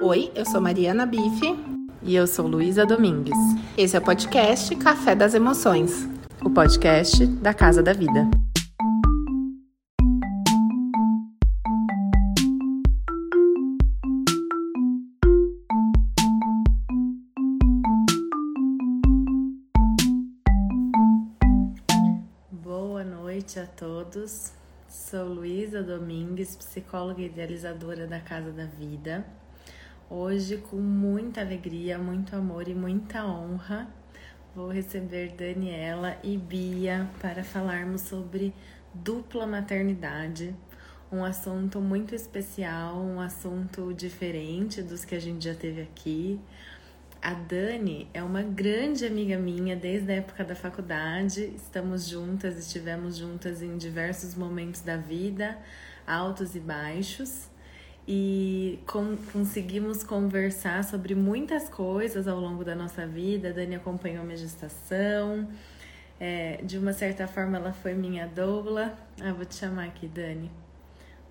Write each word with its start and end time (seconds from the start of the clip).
Oi, 0.00 0.30
eu 0.34 0.44
sou 0.44 0.60
Mariana 0.60 1.06
Bife. 1.06 1.56
E 2.02 2.14
eu 2.14 2.26
sou 2.26 2.46
Luísa 2.46 2.84
Domingues. 2.84 3.38
Esse 3.78 3.96
é 3.96 3.98
o 3.98 4.02
podcast 4.02 4.76
Café 4.76 5.14
das 5.14 5.34
Emoções 5.34 6.06
o 6.46 6.50
podcast 6.50 7.26
da 7.26 7.52
Casa 7.52 7.82
da 7.82 7.92
Vida. 7.92 8.28
Boa 22.52 23.02
noite 23.02 23.58
a 23.58 23.66
todos. 23.66 24.52
Sou 24.88 25.24
Luísa 25.24 25.82
Domingues, 25.82 26.54
psicóloga 26.54 27.22
e 27.22 27.26
idealizadora 27.26 28.06
da 28.06 28.20
Casa 28.20 28.52
da 28.52 28.66
Vida. 28.66 29.26
Hoje, 30.08 30.58
com 30.58 30.76
muita 30.76 31.40
alegria, 31.40 31.98
muito 31.98 32.36
amor 32.36 32.68
e 32.68 32.74
muita 32.76 33.26
honra, 33.26 33.88
vou 34.54 34.68
receber 34.68 35.32
Daniela 35.32 36.16
e 36.22 36.36
Bia 36.36 37.10
para 37.20 37.42
falarmos 37.42 38.02
sobre 38.02 38.54
dupla 38.94 39.48
maternidade, 39.48 40.54
um 41.10 41.24
assunto 41.24 41.80
muito 41.80 42.14
especial, 42.14 42.98
um 42.98 43.20
assunto 43.20 43.92
diferente 43.92 44.80
dos 44.80 45.04
que 45.04 45.16
a 45.16 45.18
gente 45.18 45.44
já 45.44 45.56
teve 45.56 45.82
aqui. 45.82 46.40
A 47.20 47.34
Dani 47.34 48.08
é 48.14 48.22
uma 48.22 48.42
grande 48.42 49.04
amiga 49.04 49.36
minha 49.36 49.74
desde 49.74 50.12
a 50.12 50.14
época 50.14 50.44
da 50.44 50.54
faculdade. 50.54 51.52
Estamos 51.56 52.06
juntas, 52.06 52.56
estivemos 52.56 53.16
juntas 53.16 53.60
em 53.60 53.76
diversos 53.76 54.36
momentos 54.36 54.82
da 54.82 54.96
vida, 54.96 55.58
altos 56.06 56.54
e 56.54 56.60
baixos 56.60 57.48
e 58.06 58.78
com, 58.86 59.16
conseguimos 59.32 60.04
conversar 60.04 60.84
sobre 60.84 61.14
muitas 61.14 61.68
coisas 61.68 62.28
ao 62.28 62.38
longo 62.38 62.64
da 62.64 62.74
nossa 62.74 63.06
vida. 63.06 63.48
A 63.48 63.52
Dani 63.52 63.74
acompanhou 63.74 64.24
minha 64.24 64.36
gestação. 64.36 65.48
É, 66.20 66.60
de 66.62 66.78
uma 66.78 66.92
certa 66.92 67.26
forma, 67.26 67.56
ela 67.56 67.72
foi 67.72 67.94
minha 67.94 68.26
doula. 68.26 68.96
Ah, 69.20 69.32
vou 69.32 69.44
te 69.44 69.56
chamar 69.56 69.86
aqui, 69.86 70.06
Dani. 70.06 70.50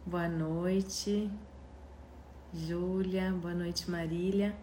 Boa 0.06 0.28
noite, 0.28 1.32
Júlia. 2.54 3.32
Boa 3.32 3.54
noite, 3.54 3.90
Marília. 3.90 4.54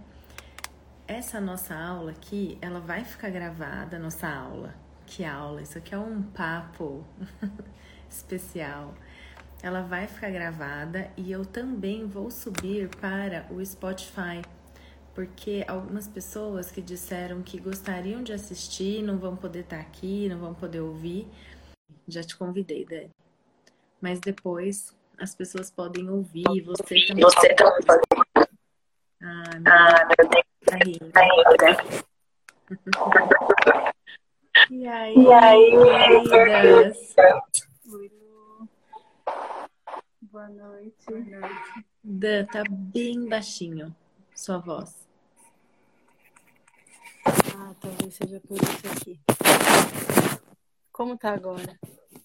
Essa 1.09 1.41
nossa 1.41 1.75
aula 1.75 2.11
aqui, 2.11 2.59
ela 2.61 2.79
vai 2.79 3.05
ficar 3.05 3.31
gravada, 3.31 3.99
nossa 3.99 4.29
aula. 4.29 4.75
Que 5.07 5.25
aula? 5.25 5.63
Isso 5.63 5.79
aqui 5.79 5.95
é 5.95 5.99
um 5.99 6.23
papo 6.23 7.05
especial 8.09 8.95
ela 9.63 9.83
vai 9.83 10.09
ficar 10.09 10.31
gravada 10.31 11.09
e 11.17 11.31
eu 11.31 11.47
também 11.47 12.05
vou 12.07 12.31
subir 12.31 12.89
para 12.97 13.47
o 13.51 13.65
Spotify, 13.65 14.43
porque 15.15 15.65
algumas 15.69 16.09
pessoas 16.09 16.73
que 16.73 16.83
disseram 16.83 17.43
que 17.43 17.61
gostariam 17.61 18.23
de 18.23 18.33
assistir 18.33 19.03
não 19.03 19.19
vão 19.19 19.37
poder 19.37 19.61
estar 19.61 19.79
aqui, 19.79 20.29
não 20.29 20.39
vão 20.39 20.53
poder 20.53 20.81
ouvir. 20.81 21.29
Já 22.09 22.25
te 22.25 22.37
convidei, 22.37 22.85
Dani. 22.85 23.11
Mas 24.01 24.19
depois 24.19 24.93
as 25.17 25.33
pessoas 25.35 25.71
podem 25.71 26.11
ouvir, 26.11 26.61
você 26.63 27.07
também. 27.07 27.23
Você 27.23 27.55
também 27.55 27.83
pode. 27.87 28.03
Ah, 29.23 29.59
meu, 29.61 29.73
ah, 29.73 30.05
Deus. 30.17 30.43
Tá 30.65 30.77
rindo. 30.85 31.13
Tá 31.13 31.21
rindo. 31.21 32.03
E 34.71 34.87
aí, 34.87 35.15
e 35.17 35.33
aí, 35.33 35.71
queridas? 36.29 37.15
Boa 40.33 40.49
noite. 40.49 41.05
Boa 41.07 41.21
noite. 41.21 41.87
Dan, 42.03 42.47
tá 42.47 42.65
bem 42.67 43.29
baixinho 43.29 43.95
sua 44.35 44.57
voz. 44.57 45.07
Ah, 47.55 47.75
talvez 47.79 48.15
seja 48.15 48.41
por 48.41 48.57
isso 48.57 48.87
aqui. 48.97 49.21
Como 50.91 51.19
tá 51.19 51.35
agora? 51.35 51.79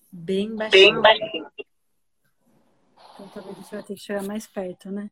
Bem 0.10 0.56
baixinho. 0.56 1.02
Bem 1.02 1.20
baixinho. 1.20 1.52
Então 3.14 3.28
talvez 3.28 3.58
a 3.58 3.60
gente 3.60 3.72
vai 3.72 3.84
ter 3.84 3.96
que 3.96 4.00
chegar 4.00 4.24
mais 4.24 4.48
perto, 4.48 4.90
né? 4.90 5.12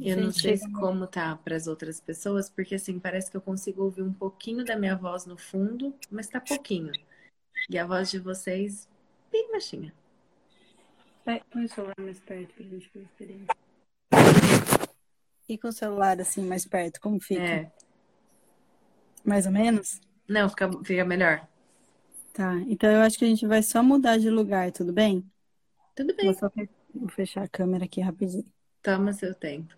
Eu 0.00 0.16
não 0.16 0.32
sei 0.32 0.58
como 0.80 1.06
tá 1.06 1.36
para 1.36 1.56
as 1.56 1.66
outras 1.66 2.00
pessoas, 2.00 2.48
porque 2.48 2.76
assim, 2.76 2.98
parece 2.98 3.30
que 3.30 3.36
eu 3.36 3.42
consigo 3.42 3.82
ouvir 3.82 4.00
um 4.00 4.14
pouquinho 4.14 4.64
da 4.64 4.76
minha 4.76 4.96
voz 4.96 5.26
no 5.26 5.36
fundo, 5.36 5.94
mas 6.10 6.26
tá 6.26 6.40
pouquinho. 6.40 6.90
E 7.68 7.78
a 7.78 7.86
voz 7.86 8.10
de 8.10 8.18
vocês 8.18 8.88
bem 9.30 9.52
baixinha. 9.52 9.92
É, 11.26 11.40
põe 11.50 11.64
o 11.64 11.68
celular 11.68 11.94
mais 11.98 12.20
perto 12.20 12.54
pra 12.54 12.64
gente 12.64 12.90
ver 12.92 13.00
a 13.00 13.02
experiência. 13.02 13.56
E 15.48 15.58
com 15.58 15.68
o 15.68 15.72
celular 15.72 16.20
assim 16.20 16.46
mais 16.46 16.66
perto, 16.66 17.00
como 17.00 17.20
fica? 17.20 17.42
É. 17.42 17.72
Mais 19.24 19.46
ou 19.46 19.52
menos? 19.52 20.00
Não, 20.28 20.48
fica, 20.48 20.70
fica 20.84 21.04
melhor. 21.04 21.46
Tá, 22.32 22.54
então 22.66 22.90
eu 22.90 23.00
acho 23.00 23.18
que 23.18 23.24
a 23.24 23.28
gente 23.28 23.46
vai 23.46 23.62
só 23.62 23.82
mudar 23.82 24.18
de 24.18 24.28
lugar, 24.28 24.72
tudo 24.72 24.92
bem? 24.92 25.24
Tudo 25.94 26.14
bem. 26.14 26.26
Vou 26.26 26.34
só 26.34 26.50
vou 26.94 27.08
fechar 27.08 27.44
a 27.44 27.48
câmera 27.48 27.84
aqui 27.84 28.00
rapidinho. 28.00 28.44
Toma 28.82 29.12
seu 29.12 29.34
tempo. 29.34 29.74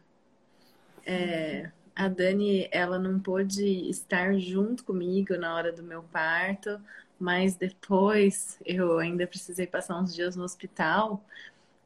É, 1.04 1.70
a 1.94 2.08
Dani, 2.08 2.68
ela 2.72 2.98
não 2.98 3.20
pôde 3.20 3.88
estar 3.88 4.36
junto 4.38 4.84
comigo 4.84 5.36
na 5.36 5.54
hora 5.54 5.72
do 5.72 5.82
meu 5.82 6.02
parto, 6.02 6.80
mas 7.18 7.56
depois 7.56 8.58
eu 8.64 8.98
ainda 8.98 9.26
precisei 9.26 9.66
passar 9.66 9.98
uns 10.00 10.14
dias 10.14 10.36
no 10.36 10.44
hospital 10.44 11.24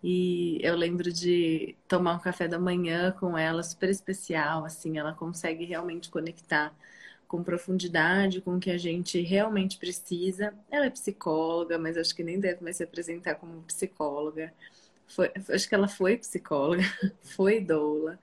e 0.02 0.58
eu 0.62 0.74
lembro 0.76 1.12
de 1.12 1.76
tomar 1.86 2.14
um 2.14 2.18
café 2.18 2.48
da 2.48 2.58
manhã 2.58 3.12
com 3.12 3.36
ela, 3.36 3.62
super 3.62 3.90
especial, 3.90 4.64
assim, 4.64 4.98
ela 4.98 5.12
consegue 5.12 5.64
realmente 5.64 6.10
conectar 6.10 6.74
com 7.28 7.44
profundidade 7.44 8.40
com 8.40 8.56
o 8.56 8.60
que 8.60 8.72
a 8.72 8.78
gente 8.78 9.20
realmente 9.20 9.78
precisa. 9.78 10.52
Ela 10.70 10.86
é 10.86 10.90
psicóloga, 10.90 11.78
mas 11.78 11.96
acho 11.96 12.14
que 12.14 12.24
nem 12.24 12.40
deve 12.40 12.62
mais 12.64 12.76
se 12.76 12.82
apresentar 12.82 13.36
como 13.36 13.62
psicóloga. 13.62 14.52
Foi, 15.06 15.30
acho 15.48 15.68
que 15.68 15.74
ela 15.74 15.86
foi 15.88 16.16
psicóloga, 16.16 16.82
foi 17.22 17.60
doula, 17.60 18.18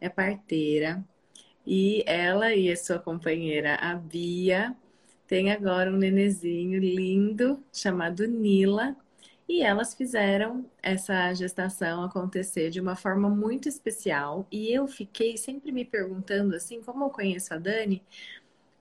é 0.00 0.08
parteira. 0.08 1.02
E 1.66 2.04
ela 2.06 2.54
e 2.54 2.70
a 2.70 2.76
sua 2.76 2.98
companheira, 2.98 3.76
a 3.76 3.94
Bia, 3.94 4.76
tem 5.32 5.50
agora 5.50 5.90
um 5.90 5.96
nenezinho 5.96 6.78
lindo 6.78 7.64
chamado 7.72 8.26
Nila. 8.26 8.94
E 9.48 9.62
elas 9.62 9.94
fizeram 9.94 10.66
essa 10.82 11.32
gestação 11.32 12.04
acontecer 12.04 12.68
de 12.68 12.78
uma 12.78 12.94
forma 12.94 13.30
muito 13.30 13.66
especial. 13.66 14.46
E 14.52 14.70
eu 14.70 14.86
fiquei 14.86 15.38
sempre 15.38 15.72
me 15.72 15.86
perguntando, 15.86 16.54
assim, 16.54 16.82
como 16.82 17.04
eu 17.04 17.08
conheço 17.08 17.54
a 17.54 17.56
Dani, 17.56 18.02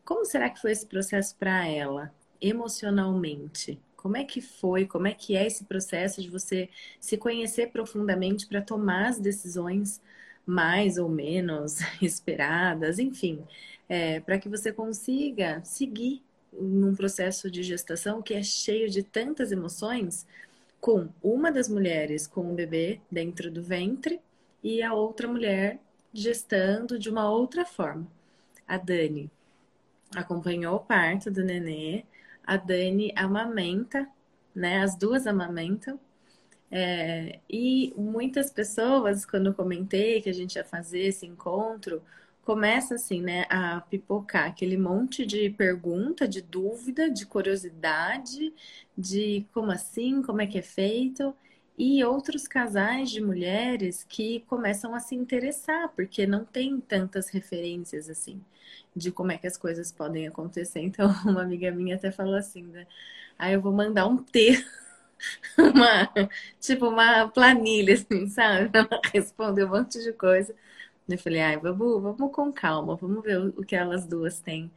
como 0.04 0.26
será 0.26 0.50
que 0.50 0.60
foi 0.60 0.74
esse 0.74 0.86
processo 0.86 1.38
para 1.38 1.66
ela, 1.66 2.14
emocionalmente? 2.42 3.80
Como 3.96 4.18
é 4.18 4.26
que 4.26 4.42
foi? 4.42 4.86
Como 4.86 5.08
é 5.08 5.14
que 5.14 5.38
é 5.38 5.48
esse 5.48 5.64
processo 5.64 6.22
de 6.22 6.30
você 6.30 6.68
se 7.00 7.16
conhecer 7.16 7.72
profundamente 7.72 8.46
para 8.46 8.62
tomar 8.62 9.08
as 9.08 9.20
decisões 9.22 10.02
mais 10.46 10.98
ou 10.98 11.08
menos 11.08 11.78
esperadas, 12.04 13.00
enfim, 13.00 13.42
é, 13.88 14.20
para 14.20 14.38
que 14.38 14.50
você 14.50 14.74
consiga 14.74 15.64
seguir 15.64 16.22
num 16.52 16.96
processo 16.96 17.50
de 17.50 17.64
gestação 17.64 18.22
que 18.22 18.34
é 18.34 18.44
cheio 18.44 18.90
de 18.90 19.04
tantas 19.04 19.52
emoções, 19.52 20.26
com 20.80 21.10
uma 21.22 21.52
das 21.52 21.70
mulheres 21.70 22.26
com 22.26 22.52
o 22.52 22.56
bebê 22.56 23.00
dentro 23.10 23.52
do 23.52 23.62
ventre 23.62 24.20
e 24.64 24.82
a 24.82 24.94
outra 24.94 25.28
mulher 25.28 25.80
gestando 26.14 26.98
de 27.00 27.10
uma 27.10 27.30
outra 27.30 27.64
forma. 27.66 28.08
A 28.68 28.78
Dani 28.78 29.30
acompanhou 30.16 30.76
o 30.76 30.80
parto 30.80 31.32
do 31.32 31.44
nenê, 31.44 32.04
a 32.44 32.58
Dani 32.58 33.14
amamenta, 33.16 34.08
né? 34.54 34.82
As 34.82 34.96
duas 34.96 35.28
amamentam. 35.28 36.00
É, 36.70 37.40
e 37.50 37.94
muitas 37.98 38.50
pessoas, 38.50 39.26
quando 39.26 39.48
eu 39.48 39.54
comentei 39.54 40.22
que 40.22 40.30
a 40.30 40.34
gente 40.34 40.56
ia 40.56 40.64
fazer 40.64 41.02
esse 41.02 41.26
encontro, 41.26 42.02
começa 42.44 42.96
assim, 42.96 43.22
né, 43.22 43.46
a 43.50 43.82
pipocar 43.82 44.48
aquele 44.48 44.78
monte 44.78 45.26
de 45.26 45.50
pergunta, 45.52 46.28
de 46.28 46.42
dúvida, 46.42 47.10
de 47.10 47.26
curiosidade, 47.26 48.54
de 48.98 49.46
como 49.54 49.72
assim, 49.72 50.22
como 50.22 50.42
é 50.42 50.48
que 50.48 50.58
é 50.60 50.62
feito, 50.62 51.36
e 51.78 52.04
outros 52.04 52.48
casais 52.48 53.10
de 53.10 53.22
mulheres 53.22 54.04
que 54.08 54.42
começam 54.42 54.94
a 54.94 55.00
se 55.00 55.16
interessar, 55.16 55.90
porque 55.96 56.28
não 56.28 56.46
tem 56.46 56.80
tantas 56.80 57.30
referências 57.30 58.10
assim 58.10 58.42
de 58.96 59.12
como 59.12 59.32
é 59.32 59.38
que 59.38 59.48
as 59.48 59.58
coisas 59.58 59.92
podem 59.92 60.28
acontecer. 60.28 60.82
Então, 60.82 61.10
uma 61.26 61.42
amiga 61.42 61.72
minha 61.72 61.96
até 61.96 62.12
falou 62.12 62.36
assim, 62.36 62.64
né? 62.64 62.88
Aí 63.38 63.52
ah, 63.52 63.54
eu 63.54 63.62
vou 63.62 63.72
mandar 63.74 64.08
um 64.08 64.18
texto 64.18 64.66
uma, 65.58 66.10
tipo 66.60 66.88
uma 66.88 67.28
planilha, 67.30 67.96
assim, 67.96 68.28
sabe? 68.28 68.70
Ela 68.78 69.02
respondeu 69.14 69.68
um 69.68 69.72
monte 69.72 70.02
de 70.04 70.14
coisa. 70.14 70.56
Eu 71.16 71.20
falei, 71.20 71.42
ai, 71.42 71.58
vamos, 71.58 72.02
vamos 72.02 72.32
com 72.34 72.52
calma, 72.52 72.96
vamos 72.96 73.24
ver 73.24 73.38
o 73.40 73.64
que 73.64 73.76
elas 73.76 74.06
duas 74.08 74.40
têm 74.40 74.72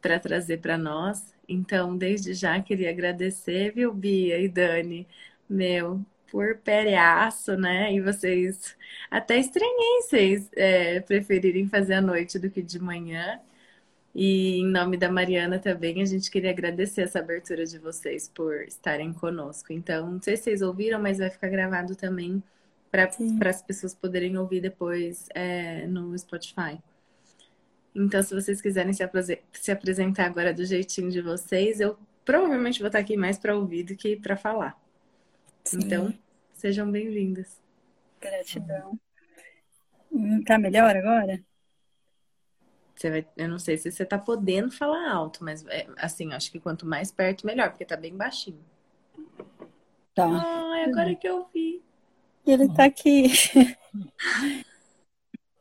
para 0.00 0.18
trazer 0.18 0.58
para 0.60 0.78
nós. 0.78 1.34
Então, 1.48 1.96
desde 1.96 2.34
já 2.34 2.60
queria 2.62 2.90
agradecer, 2.90 3.72
viu, 3.72 3.92
Bia 3.92 4.38
e 4.40 4.48
Dani, 4.48 5.06
meu, 5.48 6.04
por 6.30 6.58
periaço, 6.58 7.56
né? 7.56 7.92
E 7.92 8.00
vocês 8.00 8.76
até 9.10 9.38
estranhei 9.38 10.02
vocês 10.02 10.50
é, 10.56 11.00
preferirem 11.00 11.68
fazer 11.68 11.94
à 11.94 12.00
noite 12.02 12.38
do 12.38 12.50
que 12.50 12.62
de 12.62 12.78
manhã. 12.78 13.40
E 14.14 14.60
em 14.60 14.66
nome 14.66 14.96
da 14.96 15.10
Mariana 15.10 15.58
também, 15.58 16.00
a 16.02 16.04
gente 16.04 16.30
queria 16.30 16.50
agradecer 16.50 17.02
essa 17.02 17.18
abertura 17.18 17.66
de 17.66 17.78
vocês 17.78 18.28
por 18.28 18.62
estarem 18.62 19.12
conosco. 19.12 19.72
Então, 19.72 20.12
não 20.12 20.22
sei 20.22 20.36
se 20.36 20.44
vocês 20.44 20.62
ouviram, 20.62 21.00
mas 21.00 21.18
vai 21.18 21.30
ficar 21.30 21.48
gravado 21.48 21.96
também 21.96 22.42
para 23.38 23.50
as 23.50 23.60
pessoas 23.60 23.92
poderem 23.92 24.38
ouvir 24.38 24.60
depois 24.60 25.26
é, 25.34 25.84
no 25.86 26.16
Spotify. 26.16 26.78
Então, 27.92 28.22
se 28.22 28.32
vocês 28.32 28.60
quiserem 28.60 28.92
se, 28.92 29.02
se 29.52 29.72
apresentar 29.72 30.26
agora 30.26 30.54
do 30.54 30.64
jeitinho 30.64 31.10
de 31.10 31.20
vocês, 31.20 31.80
eu 31.80 31.98
provavelmente 32.24 32.78
vou 32.78 32.86
estar 32.86 33.00
aqui 33.00 33.16
mais 33.16 33.36
para 33.36 33.56
ouvir 33.56 33.82
do 33.82 33.96
que 33.96 34.16
para 34.16 34.36
falar. 34.36 34.80
Sim. 35.64 35.78
Então, 35.78 36.14
sejam 36.52 36.90
bem-vindas. 36.90 37.60
Gratidão. 38.20 38.98
Hum, 40.12 40.42
tá 40.44 40.56
melhor 40.56 40.96
agora? 40.96 41.42
Você 42.94 43.10
vai, 43.10 43.26
eu 43.36 43.48
não 43.48 43.58
sei 43.58 43.76
se 43.76 43.90
você 43.90 44.04
tá 44.04 44.18
podendo 44.18 44.70
falar 44.70 45.10
alto, 45.10 45.42
mas 45.42 45.66
é, 45.66 45.88
assim, 45.96 46.32
acho 46.32 46.50
que 46.50 46.60
quanto 46.60 46.86
mais 46.86 47.10
perto, 47.10 47.44
melhor, 47.44 47.70
porque 47.70 47.84
tá 47.84 47.96
bem 47.96 48.16
baixinho. 48.16 48.64
Tá. 50.14 50.26
Ai, 50.26 50.84
agora 50.84 51.14
que 51.16 51.28
eu 51.28 51.48
vi. 51.52 51.82
Ele 52.46 52.68
tá 52.74 52.84
aqui. 52.84 53.32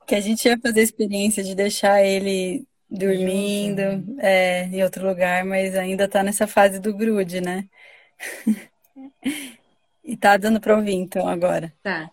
que 0.06 0.16
a 0.16 0.20
gente 0.20 0.46
ia 0.48 0.60
fazer 0.60 0.82
a 0.82 0.84
experiência 0.84 1.44
de 1.44 1.56
deixar 1.56 2.04
ele 2.04 2.68
dormindo 2.90 3.82
é, 4.20 4.66
em 4.66 4.84
outro 4.84 5.08
lugar, 5.08 5.44
mas 5.46 5.76
ainda 5.76 6.08
tá 6.08 6.22
nessa 6.22 6.46
fase 6.46 6.80
do 6.80 6.94
grude, 6.94 7.42
né? 7.42 7.68
e 10.04 10.16
tá 10.16 10.38
dando 10.38 10.60
pra 10.60 10.76
ouvir, 10.76 10.94
então, 10.94 11.28
agora. 11.28 11.74
Tá. 11.82 12.12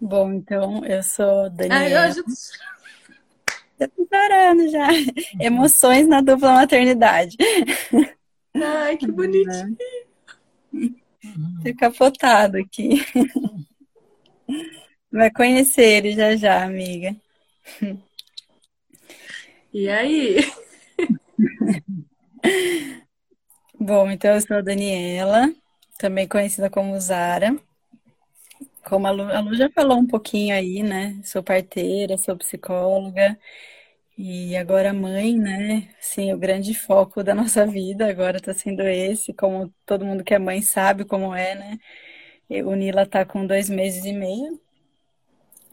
Bom, 0.00 0.32
então, 0.32 0.84
eu 0.84 1.02
sou 1.02 1.48
Daniela. 1.50 2.00
Ai, 2.00 2.10
hoje... 2.10 2.22
Já 3.78 3.88
tô 3.88 4.06
chorando 4.12 4.68
já. 4.68 4.88
Emoções 5.40 6.06
na 6.06 6.20
dupla 6.20 6.52
maternidade. 6.52 7.36
Ai, 8.54 8.98
que 8.98 9.10
bonitinho. 9.10 9.76
Fica 11.62 11.90
capotado 11.90 12.58
aqui. 12.58 13.04
Vai 15.12 15.30
conhecer 15.30 15.82
ele 15.82 16.12
já 16.12 16.36
já, 16.36 16.64
amiga. 16.64 17.14
E 19.72 19.88
aí? 19.88 20.38
Bom, 23.78 24.10
então 24.10 24.34
eu 24.34 24.40
sou 24.40 24.56
a 24.58 24.60
Daniela, 24.60 25.52
também 25.98 26.28
conhecida 26.28 26.70
como 26.70 26.98
Zara. 27.00 27.56
Como 28.84 29.06
a 29.06 29.10
Lu, 29.10 29.22
a 29.22 29.40
Lu 29.40 29.54
já 29.54 29.70
falou 29.70 29.98
um 29.98 30.06
pouquinho 30.06 30.54
aí, 30.54 30.82
né? 30.82 31.20
Sou 31.24 31.42
parteira, 31.42 32.18
sou 32.18 32.36
psicóloga 32.36 33.38
e 34.22 34.54
agora 34.56 34.92
mãe, 34.92 35.34
né? 35.38 35.88
Sim, 35.98 36.34
o 36.34 36.38
grande 36.38 36.74
foco 36.74 37.24
da 37.24 37.34
nossa 37.34 37.66
vida 37.66 38.06
agora 38.06 38.36
está 38.36 38.52
sendo 38.52 38.82
esse, 38.82 39.32
como 39.32 39.72
todo 39.86 40.04
mundo 40.04 40.22
que 40.22 40.34
é 40.34 40.38
mãe 40.38 40.60
sabe 40.60 41.06
como 41.06 41.34
é, 41.34 41.54
né? 41.54 41.78
O 42.64 42.74
Nila 42.74 43.04
está 43.04 43.24
com 43.24 43.46
dois 43.46 43.70
meses 43.70 44.04
e 44.04 44.12
meio. 44.12 44.60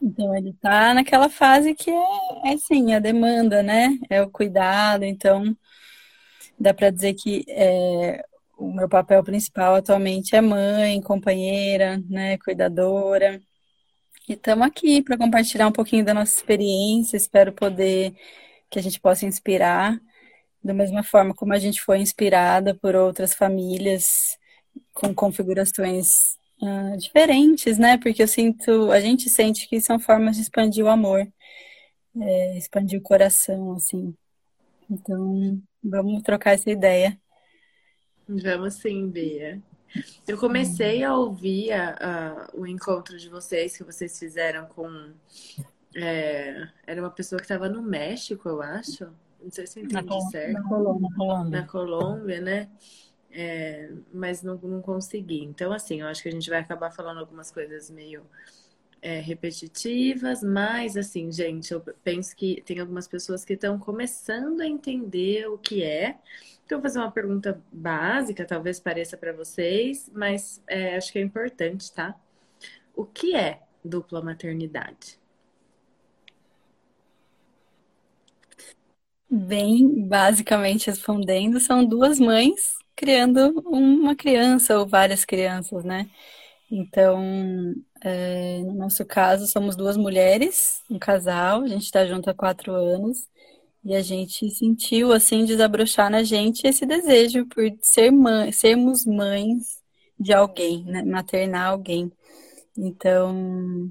Então 0.00 0.34
ele 0.34 0.50
está 0.50 0.94
naquela 0.94 1.28
fase 1.28 1.74
que 1.74 1.90
é, 1.90 2.52
é 2.52 2.56
sim, 2.56 2.94
a 2.94 2.98
demanda, 2.98 3.62
né? 3.62 3.90
É 4.08 4.22
o 4.22 4.30
cuidado. 4.30 5.04
Então 5.04 5.54
dá 6.58 6.72
para 6.72 6.90
dizer 6.90 7.14
que 7.14 7.44
é, 7.48 8.24
o 8.56 8.72
meu 8.72 8.88
papel 8.88 9.22
principal 9.22 9.74
atualmente 9.74 10.34
é 10.34 10.40
mãe, 10.40 11.00
companheira, 11.02 12.02
né, 12.08 12.38
cuidadora. 12.38 13.42
E 14.28 14.34
estamos 14.34 14.66
aqui 14.66 15.02
para 15.02 15.16
compartilhar 15.16 15.66
um 15.66 15.72
pouquinho 15.72 16.04
da 16.04 16.12
nossa 16.12 16.36
experiência. 16.36 17.16
Espero 17.16 17.50
poder 17.50 18.14
que 18.68 18.78
a 18.78 18.82
gente 18.82 19.00
possa 19.00 19.24
inspirar 19.24 19.98
da 20.62 20.74
mesma 20.74 21.02
forma 21.02 21.34
como 21.34 21.54
a 21.54 21.58
gente 21.58 21.80
foi 21.80 21.98
inspirada 21.98 22.74
por 22.74 22.94
outras 22.94 23.32
famílias 23.32 24.36
com 24.92 25.14
configurações 25.14 26.36
uh, 26.60 26.98
diferentes, 26.98 27.78
né? 27.78 27.96
Porque 27.96 28.22
eu 28.22 28.28
sinto, 28.28 28.90
a 28.90 29.00
gente 29.00 29.30
sente 29.30 29.66
que 29.66 29.80
são 29.80 29.98
formas 29.98 30.36
de 30.36 30.42
expandir 30.42 30.84
o 30.84 30.88
amor, 30.88 31.26
é, 32.20 32.58
expandir 32.58 32.98
o 32.98 33.02
coração, 33.02 33.76
assim. 33.76 34.14
Então, 34.90 35.58
vamos 35.82 36.22
trocar 36.22 36.52
essa 36.52 36.70
ideia. 36.70 37.18
Vamos 38.28 38.74
sim, 38.74 39.08
Bia. 39.08 39.62
Eu 40.26 40.38
comecei 40.38 41.02
a 41.02 41.14
ouvir 41.16 41.72
a, 41.72 41.90
a, 42.00 42.50
o 42.54 42.66
encontro 42.66 43.18
de 43.18 43.28
vocês 43.28 43.76
que 43.76 43.84
vocês 43.84 44.18
fizeram 44.18 44.66
com. 44.66 45.12
É, 45.94 46.68
era 46.86 47.00
uma 47.00 47.10
pessoa 47.10 47.38
que 47.38 47.44
estava 47.44 47.68
no 47.68 47.82
México, 47.82 48.48
eu 48.48 48.62
acho. 48.62 49.08
Não 49.42 49.50
sei 49.50 49.66
se 49.66 49.78
eu 49.80 49.84
entendi 49.84 50.06
na, 50.06 50.20
certo. 50.30 50.52
Na 50.52 50.68
Colômbia. 50.68 51.60
Na 51.60 51.66
Colômbia, 51.66 52.40
né? 52.40 52.68
É, 53.30 53.90
mas 54.12 54.42
não, 54.42 54.56
não 54.56 54.80
consegui. 54.80 55.44
Então, 55.44 55.72
assim, 55.72 56.00
eu 56.00 56.06
acho 56.06 56.22
que 56.22 56.28
a 56.28 56.32
gente 56.32 56.48
vai 56.48 56.60
acabar 56.60 56.90
falando 56.90 57.18
algumas 57.18 57.50
coisas 57.50 57.90
meio 57.90 58.24
é, 59.00 59.20
repetitivas, 59.20 60.42
mas, 60.42 60.96
assim, 60.96 61.30
gente, 61.30 61.72
eu 61.72 61.80
penso 62.02 62.34
que 62.34 62.62
tem 62.62 62.78
algumas 62.80 63.06
pessoas 63.06 63.44
que 63.44 63.52
estão 63.52 63.78
começando 63.78 64.60
a 64.60 64.66
entender 64.66 65.48
o 65.48 65.58
que 65.58 65.82
é. 65.82 66.18
Então, 66.68 66.80
vou 66.80 66.82
fazer 66.82 66.98
uma 66.98 67.10
pergunta 67.10 67.62
básica, 67.72 68.44
talvez 68.44 68.78
pareça 68.78 69.16
para 69.16 69.32
vocês, 69.32 70.10
mas 70.14 70.62
é, 70.68 70.96
acho 70.98 71.10
que 71.10 71.18
é 71.18 71.22
importante, 71.22 71.90
tá? 71.90 72.14
O 72.94 73.06
que 73.06 73.34
é 73.34 73.62
dupla 73.82 74.20
maternidade? 74.20 75.18
Bem, 79.30 80.06
basicamente 80.06 80.88
respondendo, 80.90 81.58
são 81.58 81.86
duas 81.86 82.20
mães 82.20 82.76
criando 82.94 83.48
uma 83.66 84.14
criança 84.14 84.78
ou 84.78 84.86
várias 84.86 85.24
crianças, 85.24 85.82
né? 85.84 86.10
Então, 86.70 87.74
é, 88.02 88.58
no 88.64 88.74
nosso 88.74 89.06
caso, 89.06 89.46
somos 89.46 89.74
duas 89.74 89.96
mulheres, 89.96 90.82
um 90.90 90.98
casal, 90.98 91.62
a 91.62 91.68
gente 91.68 91.84
está 91.84 92.04
junto 92.06 92.28
há 92.28 92.34
quatro 92.34 92.74
anos. 92.74 93.26
E 93.84 93.94
a 93.94 94.02
gente 94.02 94.50
sentiu, 94.50 95.12
assim, 95.12 95.44
desabrochar 95.44 96.10
na 96.10 96.22
gente 96.22 96.66
esse 96.66 96.84
desejo 96.84 97.46
por 97.46 97.64
ser 97.80 98.10
mãe, 98.10 98.52
sermos 98.52 99.04
mães 99.06 99.78
de 100.18 100.32
alguém, 100.32 100.84
né? 100.84 101.02
maternar 101.02 101.68
alguém. 101.68 102.12
Então, 102.76 103.90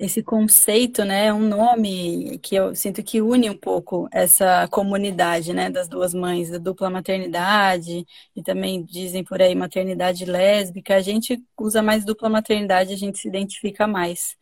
esse 0.00 0.22
conceito, 0.22 1.04
né, 1.04 1.26
é 1.26 1.32
um 1.32 1.46
nome 1.46 2.38
que 2.38 2.54
eu 2.54 2.74
sinto 2.74 3.02
que 3.02 3.20
une 3.20 3.50
um 3.50 3.56
pouco 3.56 4.08
essa 4.10 4.66
comunidade, 4.68 5.52
né, 5.52 5.70
das 5.70 5.88
duas 5.88 6.14
mães, 6.14 6.50
da 6.50 6.56
dupla 6.56 6.88
maternidade, 6.88 8.06
e 8.34 8.42
também 8.42 8.82
dizem 8.82 9.22
por 9.22 9.42
aí 9.42 9.54
maternidade 9.54 10.24
lésbica. 10.24 10.96
A 10.96 11.02
gente 11.02 11.38
usa 11.58 11.82
mais 11.82 12.02
dupla 12.04 12.30
maternidade, 12.30 12.94
a 12.94 12.96
gente 12.96 13.18
se 13.18 13.28
identifica 13.28 13.86
mais. 13.86 14.36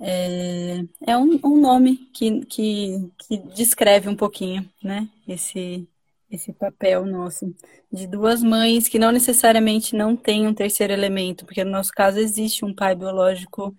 É, 0.00 0.84
é 1.06 1.16
um, 1.16 1.38
um, 1.44 1.60
nome 1.60 1.96
que, 2.12 2.44
que, 2.46 3.10
que 3.18 3.38
descreve 3.54 4.08
um 4.08 4.16
pouquinho, 4.16 4.68
né? 4.82 5.08
Esse, 5.26 5.88
esse 6.30 6.52
papel 6.52 7.06
nosso 7.06 7.54
de 7.90 8.06
duas 8.06 8.42
mães 8.42 8.88
que 8.88 8.98
não 8.98 9.10
necessariamente 9.10 9.96
não 9.96 10.16
têm 10.16 10.46
um 10.46 10.54
terceiro 10.54 10.92
elemento, 10.92 11.46
porque 11.46 11.64
no 11.64 11.70
nosso 11.70 11.92
caso 11.92 12.18
existe 12.18 12.64
um 12.64 12.74
pai 12.74 12.94
biológico 12.94 13.74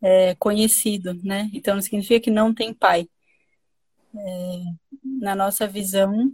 é, 0.00 0.34
conhecido, 0.36 1.14
né? 1.24 1.50
Então 1.52 1.74
não 1.74 1.82
significa 1.82 2.20
que 2.20 2.30
não 2.30 2.54
tem 2.54 2.72
pai. 2.72 3.08
É, 4.14 4.62
na 5.04 5.34
nossa 5.34 5.66
visão, 5.66 6.32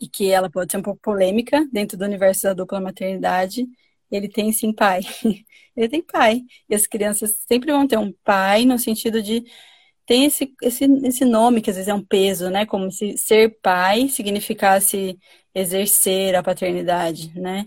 e 0.00 0.08
que 0.08 0.30
ela 0.30 0.48
pode 0.50 0.72
ser 0.72 0.78
um 0.78 0.82
pouco 0.82 1.00
polêmica 1.00 1.68
dentro 1.70 1.96
do 1.98 2.04
universo 2.04 2.44
da 2.44 2.54
dupla 2.54 2.80
maternidade, 2.80 3.68
ele 4.10 4.28
tem 4.28 4.52
sim 4.52 4.72
pai. 4.72 5.00
ele 5.76 5.88
tem 5.88 6.02
pai. 6.02 6.42
E 6.68 6.74
as 6.74 6.86
crianças 6.86 7.36
sempre 7.48 7.72
vão 7.72 7.86
ter 7.86 7.98
um 7.98 8.12
pai 8.24 8.64
no 8.64 8.78
sentido 8.78 9.22
de 9.22 9.44
tem 10.06 10.24
esse, 10.24 10.52
esse, 10.62 10.84
esse 11.04 11.24
nome 11.24 11.60
que 11.62 11.70
às 11.70 11.76
vezes 11.76 11.88
é 11.88 11.94
um 11.94 12.04
peso, 12.04 12.50
né? 12.50 12.66
Como 12.66 12.90
se 12.90 13.16
ser 13.16 13.58
pai 13.62 14.08
significasse 14.08 15.18
exercer 15.54 16.34
a 16.34 16.42
paternidade, 16.42 17.32
né? 17.38 17.66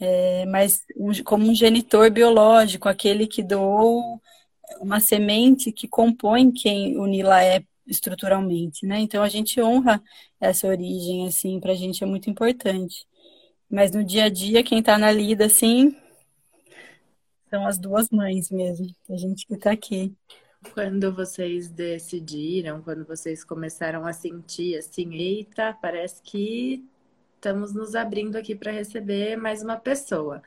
É, 0.00 0.44
mas 0.46 0.82
como 1.24 1.46
um 1.48 1.54
genitor 1.54 2.10
biológico, 2.10 2.88
aquele 2.88 3.26
que 3.26 3.42
doou 3.42 4.20
uma 4.80 5.00
semente 5.00 5.72
que 5.72 5.88
compõe 5.88 6.52
quem 6.52 6.98
o 6.98 7.06
Nila 7.06 7.42
é 7.42 7.62
estruturalmente, 7.86 8.86
né? 8.86 8.98
Então 9.00 9.22
a 9.22 9.28
gente 9.28 9.60
honra 9.60 10.02
essa 10.40 10.66
origem, 10.66 11.26
assim, 11.26 11.60
para 11.60 11.72
a 11.72 11.74
gente 11.76 12.02
é 12.02 12.06
muito 12.06 12.30
importante. 12.30 13.06
Mas 13.74 13.90
no 13.90 14.04
dia 14.04 14.26
a 14.26 14.28
dia, 14.28 14.62
quem 14.62 14.78
está 14.78 14.96
na 14.96 15.10
lida, 15.10 15.46
assim, 15.46 15.96
são 17.50 17.66
as 17.66 17.76
duas 17.76 18.08
mães 18.08 18.48
mesmo, 18.48 18.86
a 19.10 19.16
gente 19.16 19.44
que 19.48 19.54
está 19.54 19.72
aqui. 19.72 20.14
Quando 20.72 21.12
vocês 21.12 21.68
decidiram, 21.70 22.80
quando 22.82 23.04
vocês 23.04 23.42
começaram 23.42 24.06
a 24.06 24.12
sentir 24.12 24.78
assim, 24.78 25.12
eita, 25.14 25.76
parece 25.82 26.22
que 26.22 26.88
estamos 27.34 27.74
nos 27.74 27.96
abrindo 27.96 28.36
aqui 28.36 28.54
para 28.54 28.70
receber 28.70 29.36
mais 29.36 29.60
uma 29.60 29.76
pessoa. 29.76 30.40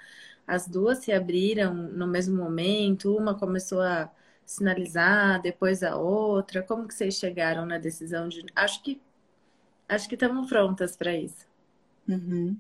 As 0.48 0.66
duas 0.66 1.00
se 1.00 1.12
abriram 1.12 1.74
no 1.74 2.08
mesmo 2.08 2.38
momento, 2.38 3.14
uma 3.14 3.38
começou 3.38 3.82
a 3.82 4.10
sinalizar, 4.46 5.42
depois 5.42 5.84
a 5.84 5.98
outra. 5.98 6.64
Como 6.64 6.88
que 6.88 6.94
vocês 6.94 7.16
chegaram 7.16 7.66
na 7.66 7.78
decisão 7.78 8.30
de. 8.30 8.46
Acho 8.56 8.82
que 8.82 9.02
acho 9.90 10.08
que 10.08 10.16
estamos 10.16 10.48
prontas 10.48 10.96
para 10.96 11.14
isso. 11.14 11.46
Uhum. 12.08 12.58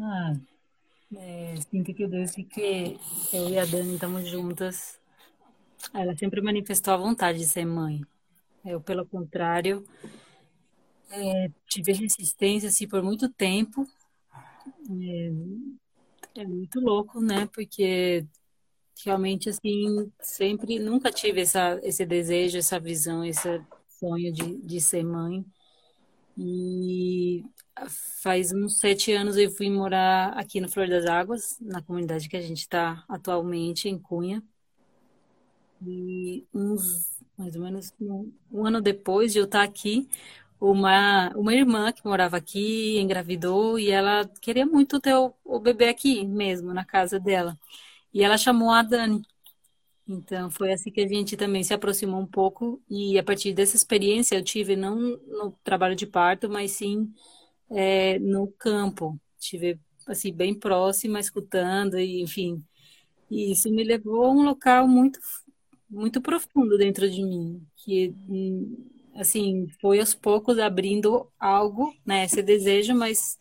Ah, 0.00 0.34
é, 1.16 1.54
sinto 1.70 1.94
que 1.94 2.06
desde 2.06 2.44
que 2.44 2.98
eu 3.32 3.48
e 3.48 3.58
a 3.58 3.64
Dani 3.64 3.94
estamos 3.94 4.28
juntas, 4.28 4.98
ela 5.94 6.16
sempre 6.16 6.40
manifestou 6.40 6.94
a 6.94 6.98
vontade 6.98 7.38
de 7.38 7.46
ser 7.46 7.64
mãe. 7.64 8.02
Eu, 8.64 8.80
pelo 8.80 9.06
contrário, 9.06 9.86
é, 11.10 11.50
tive 11.66 11.92
resistência 11.92 12.68
assim, 12.68 12.86
por 12.86 13.02
muito 13.02 13.28
tempo. 13.30 13.86
É, 14.90 16.42
é 16.42 16.46
muito 16.46 16.80
louco, 16.80 17.20
né? 17.20 17.46
Porque 17.46 18.26
realmente 19.04 19.48
assim 19.48 20.12
sempre 20.20 20.78
nunca 20.78 21.10
tive 21.10 21.40
essa, 21.40 21.80
esse 21.82 22.04
desejo, 22.04 22.58
essa 22.58 22.78
visão, 22.78 23.24
esse 23.24 23.62
sonho 23.98 24.32
de, 24.32 24.58
de 24.58 24.80
ser 24.80 25.04
mãe. 25.04 25.44
E 26.38 27.44
faz 28.22 28.52
uns 28.52 28.78
sete 28.78 29.12
anos 29.12 29.36
eu 29.36 29.50
fui 29.50 29.68
morar 29.68 30.30
aqui 30.38 30.60
no 30.60 30.68
Flor 30.68 30.88
das 30.88 31.04
Águas, 31.06 31.58
na 31.60 31.82
comunidade 31.82 32.28
que 32.28 32.36
a 32.36 32.40
gente 32.40 32.60
está 32.60 33.04
atualmente, 33.08 33.88
em 33.88 33.98
Cunha. 33.98 34.42
E 35.84 36.46
uns, 36.54 37.10
mais 37.36 37.54
ou 37.56 37.62
menos, 37.62 37.92
um, 38.00 38.32
ano 38.66 38.80
depois 38.80 39.32
de 39.32 39.38
eu 39.40 39.44
estar 39.44 39.62
aqui, 39.62 40.08
uma, 40.60 41.30
uma 41.36 41.54
irmã 41.54 41.92
que 41.92 42.04
morava 42.04 42.36
aqui 42.36 42.98
engravidou 42.98 43.78
e 43.78 43.90
ela 43.90 44.28
queria 44.40 44.66
muito 44.66 45.00
ter 45.00 45.14
o, 45.14 45.32
o 45.44 45.60
bebê 45.60 45.88
aqui 45.88 46.26
mesmo, 46.26 46.72
na 46.72 46.84
casa 46.84 47.18
dela. 47.20 47.58
E 48.12 48.22
ela 48.24 48.38
chamou 48.38 48.70
a 48.70 48.82
Dani. 48.82 49.22
Então, 50.08 50.50
foi 50.50 50.72
assim 50.72 50.90
que 50.90 51.02
a 51.02 51.06
gente 51.06 51.36
também 51.36 51.62
se 51.62 51.74
aproximou 51.74 52.20
um 52.20 52.26
pouco. 52.26 52.82
E 52.88 53.18
a 53.18 53.22
partir 53.22 53.52
dessa 53.52 53.76
experiência, 53.76 54.36
eu 54.36 54.42
tive 54.42 54.74
não 54.74 54.96
no 55.26 55.52
trabalho 55.62 55.94
de 55.94 56.06
parto, 56.06 56.48
mas 56.48 56.72
sim 56.72 57.12
é, 57.70 58.18
no 58.18 58.48
campo. 58.52 59.20
Tive, 59.38 59.78
assim, 60.06 60.32
bem 60.32 60.54
próxima, 60.54 61.20
escutando, 61.20 61.98
e, 61.98 62.22
enfim. 62.22 62.64
E 63.30 63.52
isso 63.52 63.70
me 63.70 63.84
levou 63.84 64.24
a 64.24 64.32
um 64.32 64.42
local 64.44 64.88
muito, 64.88 65.20
muito 65.90 66.20
profundo 66.22 66.78
dentro 66.78 67.10
de 67.10 67.22
mim, 67.22 67.62
que, 67.76 68.14
assim, 69.14 69.68
foi 69.80 70.00
aos 70.00 70.14
poucos 70.14 70.58
abrindo 70.58 71.30
algo, 71.38 71.94
né, 72.06 72.24
esse 72.24 72.42
desejo, 72.42 72.94
mas 72.94 73.38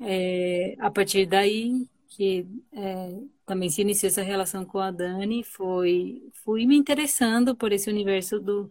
é, 0.00 0.76
a 0.78 0.90
partir 0.90 1.26
daí 1.26 1.88
que 2.08 2.46
é, 2.72 3.18
também 3.46 3.70
se 3.70 3.80
iniciou 3.80 4.08
essa 4.08 4.22
relação 4.22 4.64
com 4.64 4.78
a 4.78 4.90
Dani, 4.90 5.44
foi 5.44 6.22
fui 6.44 6.66
me 6.66 6.76
interessando 6.76 7.54
por 7.54 7.72
esse 7.72 7.88
universo 7.88 8.40
do, 8.40 8.68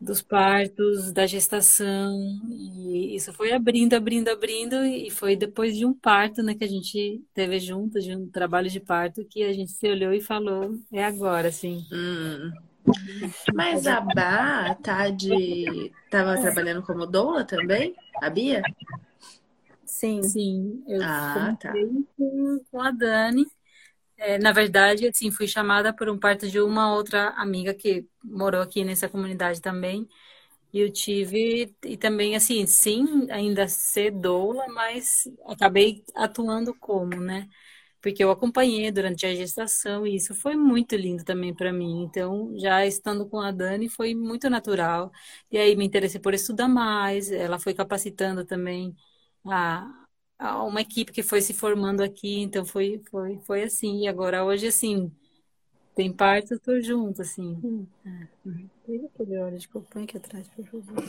dos 0.00 0.22
partos, 0.22 1.12
da 1.12 1.26
gestação, 1.26 2.14
e 2.48 3.14
isso 3.14 3.32
foi 3.32 3.52
abrindo, 3.52 3.94
abrindo, 3.94 4.28
abrindo, 4.28 4.84
e 4.84 5.10
foi 5.10 5.34
depois 5.34 5.76
de 5.76 5.84
um 5.84 5.92
parto, 5.92 6.42
né, 6.42 6.54
que 6.54 6.64
a 6.64 6.68
gente 6.68 7.22
teve 7.34 7.58
junto, 7.58 8.00
de 8.00 8.14
um 8.14 8.28
trabalho 8.28 8.70
de 8.70 8.80
parto, 8.80 9.24
que 9.24 9.42
a 9.42 9.52
gente 9.52 9.72
se 9.72 9.88
olhou 9.88 10.12
e 10.12 10.20
falou, 10.20 10.78
é 10.92 11.04
agora, 11.04 11.48
assim. 11.48 11.84
Hum. 11.92 12.52
Mas 13.54 13.86
a 13.86 14.00
Bá 14.00 14.74
tá 14.74 15.10
de... 15.10 15.92
tava 16.10 16.40
trabalhando 16.40 16.82
como 16.82 17.06
doula 17.06 17.44
também? 17.44 17.94
A 18.22 18.30
Bia? 18.30 18.62
Sim. 19.84 20.22
Sim, 20.22 20.82
eu 20.88 21.02
ah, 21.02 21.54
tá. 21.60 21.74
com, 22.16 22.60
com 22.70 22.80
a 22.80 22.90
Dani, 22.90 23.46
é, 24.20 24.38
na 24.38 24.52
verdade, 24.52 25.06
assim, 25.08 25.30
fui 25.30 25.46
chamada 25.48 25.92
por 25.94 26.08
um 26.08 26.18
parto 26.18 26.48
de 26.48 26.60
uma 26.60 26.94
outra 26.94 27.30
amiga 27.30 27.74
que 27.74 28.06
morou 28.24 28.60
aqui 28.62 28.84
nessa 28.84 29.08
comunidade 29.08 29.60
também. 29.60 30.08
E 30.72 30.80
eu 30.80 30.92
tive, 30.92 31.74
e 31.84 31.96
também, 31.96 32.36
assim, 32.36 32.66
sim, 32.66 33.26
ainda 33.30 33.68
ser 33.68 34.10
doula, 34.12 34.66
mas 34.68 35.24
acabei 35.46 36.04
atuando 36.16 36.74
como, 36.78 37.16
né? 37.20 37.48
Porque 38.02 38.24
eu 38.24 38.30
acompanhei 38.30 38.90
durante 38.92 39.26
a 39.26 39.34
gestação 39.34 40.06
e 40.06 40.16
isso 40.16 40.34
foi 40.34 40.56
muito 40.56 40.96
lindo 40.96 41.24
também 41.24 41.54
para 41.54 41.72
mim. 41.72 42.02
Então, 42.04 42.52
já 42.58 42.86
estando 42.86 43.28
com 43.28 43.40
a 43.40 43.50
Dani, 43.52 43.88
foi 43.90 44.14
muito 44.14 44.50
natural. 44.50 45.12
E 45.50 45.58
aí 45.58 45.76
me 45.76 45.84
interessei 45.86 46.20
por 46.20 46.34
estudar 46.34 46.68
mais, 46.68 47.30
ela 47.32 47.58
foi 47.58 47.74
capacitando 47.74 48.44
também 48.44 48.94
a, 49.46 49.99
uma 50.40 50.80
equipe 50.80 51.12
que 51.12 51.22
foi 51.22 51.42
se 51.42 51.52
formando 51.52 52.02
aqui, 52.02 52.40
então 52.40 52.64
foi, 52.64 53.02
foi, 53.10 53.38
foi 53.40 53.62
assim. 53.62 54.04
E 54.04 54.08
agora 54.08 54.44
hoje, 54.44 54.68
assim, 54.68 55.12
tem 55.94 56.12
partes, 56.12 56.50
eu 56.50 56.58
tô 56.58 56.80
junto, 56.80 57.20
assim. 57.22 57.60
Hum. 57.62 57.86
É. 58.06 58.28
Aquele 59.14 59.38
óleo 59.38 59.58
de 59.58 59.68
copanha 59.68 60.04
aqui 60.04 60.16
atrás, 60.16 60.48
por 60.48 60.64
favor. 60.66 61.04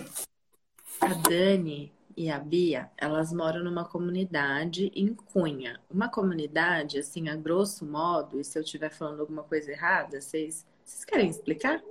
A 0.99 1.13
Dani 1.13 1.91
e 2.15 2.29
a 2.29 2.37
Bia, 2.37 2.91
elas 2.97 3.31
moram 3.31 3.63
numa 3.63 3.85
comunidade 3.85 4.91
em 4.93 5.13
Cunha. 5.13 5.79
Uma 5.89 6.09
comunidade, 6.09 6.99
assim, 6.99 7.29
a 7.29 7.35
grosso 7.35 7.85
modo, 7.85 8.39
e 8.39 8.43
se 8.43 8.59
eu 8.59 8.63
estiver 8.63 8.91
falando 8.91 9.21
alguma 9.21 9.43
coisa 9.43 9.71
errada, 9.71 10.19
vocês, 10.19 10.65
vocês 10.83 11.05
querem 11.05 11.29
explicar? 11.29 11.81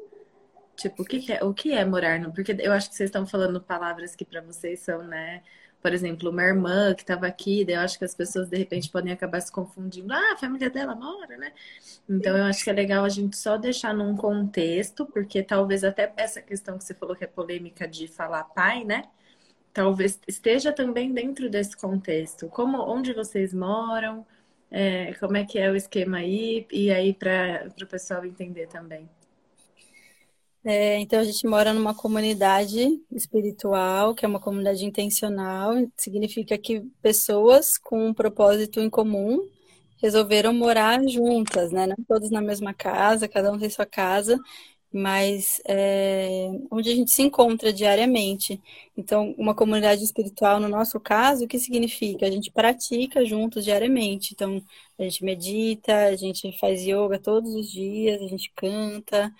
Tipo, 0.77 1.03
o 1.03 1.05
que, 1.05 1.33
é, 1.33 1.45
o 1.45 1.53
que 1.53 1.73
é 1.73 1.85
morar 1.85 2.19
no. 2.19 2.33
Porque 2.33 2.57
eu 2.59 2.73
acho 2.73 2.89
que 2.89 2.97
vocês 2.97 3.09
estão 3.09 3.27
falando 3.27 3.61
palavras 3.61 4.17
que 4.17 4.25
para 4.25 4.41
vocês 4.41 4.81
são, 4.81 5.03
né? 5.03 5.43
Por 5.83 5.93
exemplo, 5.93 6.31
uma 6.31 6.43
irmã 6.43 6.95
que 6.95 7.03
estava 7.03 7.27
aqui, 7.27 7.65
daí 7.65 7.75
eu 7.75 7.81
acho 7.81 7.99
que 7.99 8.05
as 8.05 8.15
pessoas 8.15 8.49
de 8.49 8.57
repente 8.57 8.91
podem 8.91 9.13
acabar 9.13 9.41
se 9.41 9.51
confundindo. 9.51 10.13
Ah, 10.13 10.33
a 10.35 10.37
família 10.37 10.69
dela 10.71 10.95
mora, 10.95 11.37
né? 11.39 11.53
Então 12.09 12.37
eu 12.37 12.45
acho 12.45 12.63
que 12.65 12.71
é 12.71 12.73
legal 12.73 13.05
a 13.05 13.09
gente 13.09 13.37
só 13.37 13.57
deixar 13.57 13.95
num 13.95 14.17
contexto, 14.17 15.07
porque 15.07 15.43
talvez 15.43 15.83
até 15.85 16.13
essa 16.17 16.43
questão 16.43 16.77
que 16.79 16.85
você 16.85 16.95
falou 16.95 17.17
que 17.17 17.25
é 17.25 17.27
polêmica 17.27 17.89
de 17.89 18.07
falar 18.09 18.45
pai, 18.45 18.85
né? 18.85 19.05
Talvez 19.73 20.21
esteja 20.29 20.73
também 20.73 21.13
dentro 21.13 21.49
desse 21.51 21.77
contexto. 21.77 22.49
Como 22.49 22.79
onde 22.79 23.13
vocês 23.15 23.55
moram, 23.55 24.27
é, 24.71 25.15
como 25.15 25.37
é 25.37 25.45
que 25.45 25.59
é 25.59 25.71
o 25.71 25.77
esquema 25.77 26.19
aí, 26.19 26.67
e 26.71 26.91
aí 26.91 27.15
para 27.15 27.69
o 27.83 27.87
pessoal 27.87 28.25
entender 28.25 28.69
também. 28.69 29.09
É, 30.63 30.99
então 30.99 31.19
a 31.21 31.25
gente 31.25 31.47
mora 31.47 31.73
numa 31.73 31.95
comunidade 31.95 33.01
espiritual, 33.11 34.15
que 34.15 34.27
é 34.27 34.29
uma 34.29 34.41
comunidade 34.41 34.85
intencional, 34.85 35.73
significa 35.97 36.59
que 36.59 36.83
pessoas 37.01 37.79
com 37.79 38.09
um 38.09 38.15
propósito 38.15 38.79
em 38.81 38.91
comum 38.91 39.41
resolveram 40.03 40.53
morar 40.53 41.01
juntas, 41.09 41.73
né? 41.73 41.87
Não 41.87 41.97
todos 42.07 42.31
na 42.31 42.43
mesma 42.43 42.75
casa, 42.75 43.29
cada 43.29 43.51
um 43.53 43.59
tem 43.59 43.71
sua 43.71 43.87
casa, 43.87 44.39
mas 44.93 45.61
é, 45.69 46.49
onde 46.71 46.91
a 46.91 46.95
gente 46.97 47.11
se 47.13 47.23
encontra 47.23 47.73
diariamente. 47.73 48.61
Então, 48.97 49.35
uma 49.39 49.55
comunidade 49.55 50.03
espiritual, 50.05 50.61
no 50.61 50.69
nosso 50.69 51.01
caso, 51.01 51.45
o 51.45 51.49
que 51.49 51.59
significa? 51.59 52.27
A 52.27 52.31
gente 52.31 52.51
pratica 52.51 53.25
juntos 53.25 53.65
diariamente. 53.65 54.33
Então, 54.35 54.63
a 54.99 55.03
gente 55.05 55.25
medita, 55.25 56.07
a 56.07 56.17
gente 56.17 56.53
faz 56.59 56.83
yoga 56.83 57.19
todos 57.19 57.55
os 57.55 57.71
dias, 57.71 58.21
a 58.23 58.27
gente 58.27 58.53
canta. 58.55 59.33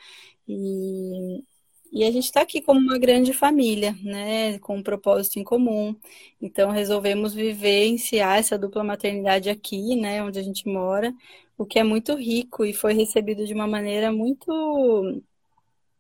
E, 0.51 1.45
e 1.93 2.05
a 2.05 2.11
gente 2.11 2.25
está 2.25 2.43
aqui 2.43 2.61
como 2.61 2.81
uma 2.81 2.99
grande 2.99 3.33
família, 3.33 3.97
né, 4.03 4.59
com 4.61 4.77
um 4.79 4.83
propósito 4.83 5.39
em 5.39 5.45
comum. 5.45 5.95
Então, 6.41 6.71
resolvemos 6.71 7.35
vivenciar 7.35 8.39
essa 8.39 8.59
dupla 8.59 8.85
maternidade 8.85 9.51
aqui, 9.51 9.97
né, 9.97 10.23
onde 10.23 10.39
a 10.39 10.43
gente 10.43 10.69
mora, 10.69 11.13
o 11.59 11.67
que 11.67 11.79
é 11.79 11.85
muito 11.85 12.15
rico 12.15 12.65
e 12.65 12.73
foi 12.73 12.95
recebido 12.95 13.47
de 13.47 13.55
uma 13.55 13.67
maneira 13.67 14.13
muito 14.13 15.23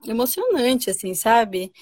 emocionante, 0.06 0.90
assim, 0.90 1.14
sabe? 1.14 1.72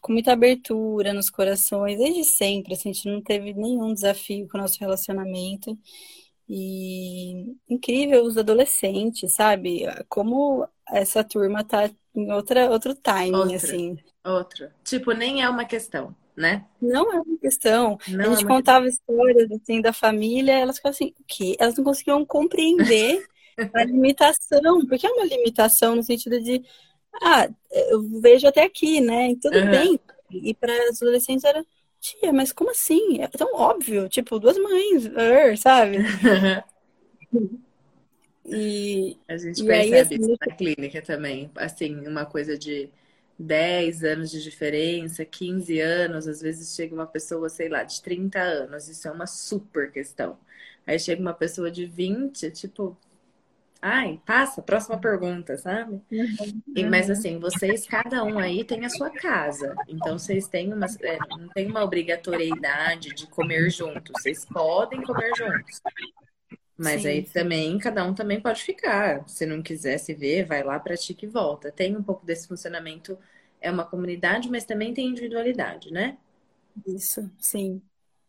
Com 0.00 0.12
muita 0.12 0.32
abertura 0.32 1.12
nos 1.12 1.30
corações, 1.30 1.98
desde 1.98 2.24
sempre, 2.24 2.74
assim, 2.74 2.90
a 2.90 2.92
gente 2.92 3.08
não 3.08 3.22
teve 3.22 3.52
nenhum 3.54 3.92
desafio 3.94 4.48
com 4.48 4.58
o 4.58 4.60
nosso 4.60 4.78
relacionamento. 4.80 5.78
E 6.48 7.56
incrível 7.68 8.22
os 8.24 8.38
adolescentes, 8.38 9.34
sabe? 9.34 9.82
Como 10.08 10.66
essa 10.88 11.24
turma 11.24 11.64
tá 11.64 11.90
em 12.16 12.32
outra, 12.32 12.70
outro 12.70 12.94
timing, 12.94 13.36
outra, 13.36 13.56
assim. 13.56 13.98
Outro. 14.24 14.68
Tipo, 14.82 15.12
nem 15.12 15.42
é 15.42 15.48
uma 15.48 15.64
questão, 15.64 16.14
né? 16.36 16.64
Não 16.80 17.12
é 17.12 17.20
uma 17.20 17.38
questão. 17.38 17.98
Não 18.08 18.32
a 18.32 18.34
gente 18.34 18.44
é 18.44 18.48
contava 18.48 18.84
questão. 18.86 19.14
histórias 19.14 19.50
assim 19.52 19.80
da 19.80 19.92
família, 19.92 20.52
elas 20.52 20.76
ficavam 20.76 20.94
assim, 20.94 21.14
o 21.18 21.24
quê? 21.26 21.56
Elas 21.58 21.76
não 21.76 21.84
conseguiam 21.84 22.24
compreender 22.24 23.24
a 23.74 23.84
limitação, 23.84 24.86
porque 24.86 25.06
é 25.06 25.10
uma 25.10 25.24
limitação 25.26 25.96
no 25.96 26.02
sentido 26.02 26.40
de 26.40 26.64
ah, 27.22 27.48
eu 27.70 28.02
vejo 28.20 28.46
até 28.46 28.64
aqui, 28.64 29.00
né? 29.00 29.30
E 29.30 29.36
tudo 29.36 29.58
uhum. 29.58 29.70
bem. 29.70 30.00
E 30.30 30.54
para 30.54 30.72
as 30.90 31.00
adolescentes 31.00 31.44
era, 31.44 31.64
tia, 32.00 32.32
mas 32.32 32.52
como 32.52 32.70
assim? 32.70 33.22
É 33.22 33.28
tão 33.28 33.54
óbvio, 33.54 34.08
tipo, 34.08 34.38
duas 34.38 34.58
mães, 34.58 35.06
er, 35.06 35.56
sabe? 35.56 35.98
E, 38.48 39.16
a 39.28 39.36
gente 39.36 39.62
e 39.62 39.66
percebe 39.66 39.94
aí, 39.94 40.00
assim, 40.00 40.14
isso 40.14 40.36
na 40.40 40.54
clínica 40.54 41.02
também, 41.02 41.50
assim, 41.56 42.06
uma 42.06 42.24
coisa 42.24 42.56
de 42.56 42.88
10 43.38 44.04
anos 44.04 44.30
de 44.30 44.42
diferença, 44.42 45.24
15 45.24 45.80
anos, 45.80 46.26
às 46.28 46.40
vezes 46.40 46.74
chega 46.74 46.94
uma 46.94 47.06
pessoa, 47.06 47.48
sei 47.48 47.68
lá, 47.68 47.82
de 47.82 48.00
30 48.00 48.40
anos, 48.40 48.88
isso 48.88 49.06
é 49.08 49.10
uma 49.10 49.26
super 49.26 49.90
questão. 49.90 50.38
Aí 50.86 50.98
chega 50.98 51.20
uma 51.20 51.34
pessoa 51.34 51.70
de 51.70 51.84
20, 51.84 52.50
tipo, 52.52 52.96
ai, 53.82 54.20
passa, 54.24 54.62
próxima 54.62 54.98
pergunta, 54.98 55.58
sabe? 55.58 56.00
Uhum. 56.10 56.62
E, 56.74 56.84
mas 56.84 57.10
assim, 57.10 57.38
vocês, 57.38 57.86
cada 57.86 58.22
um 58.24 58.38
aí 58.38 58.64
tem 58.64 58.86
a 58.86 58.90
sua 58.90 59.10
casa, 59.10 59.74
então 59.88 60.18
vocês 60.18 60.48
têm 60.48 60.72
uma, 60.72 60.86
é, 61.02 61.18
não 61.30 61.48
tem 61.48 61.66
uma 61.66 61.82
obrigatoriedade 61.82 63.14
de 63.14 63.26
comer 63.26 63.70
juntos, 63.70 64.12
vocês 64.20 64.44
podem 64.46 65.02
comer 65.02 65.32
juntos. 65.36 65.80
Mas 66.78 67.04
sim, 67.04 67.06
aí 67.06 67.24
sim. 67.24 67.32
também, 67.32 67.78
cada 67.78 68.04
um 68.04 68.14
também 68.14 68.40
pode 68.40 68.62
ficar. 68.62 69.26
Se 69.28 69.46
não 69.46 69.62
quiser 69.62 69.98
se 69.98 70.14
ver, 70.14 70.44
vai 70.46 70.62
lá, 70.62 70.78
pratica 70.80 71.24
e 71.24 71.28
volta. 71.28 71.72
Tem 71.72 71.96
um 71.96 72.02
pouco 72.02 72.24
desse 72.26 72.48
funcionamento, 72.48 73.18
é 73.60 73.70
uma 73.70 73.84
comunidade, 73.86 74.50
mas 74.50 74.64
também 74.64 74.92
tem 74.94 75.08
individualidade, 75.08 75.92
né? 75.92 76.18
Isso, 76.86 77.30
sim. 77.38 77.82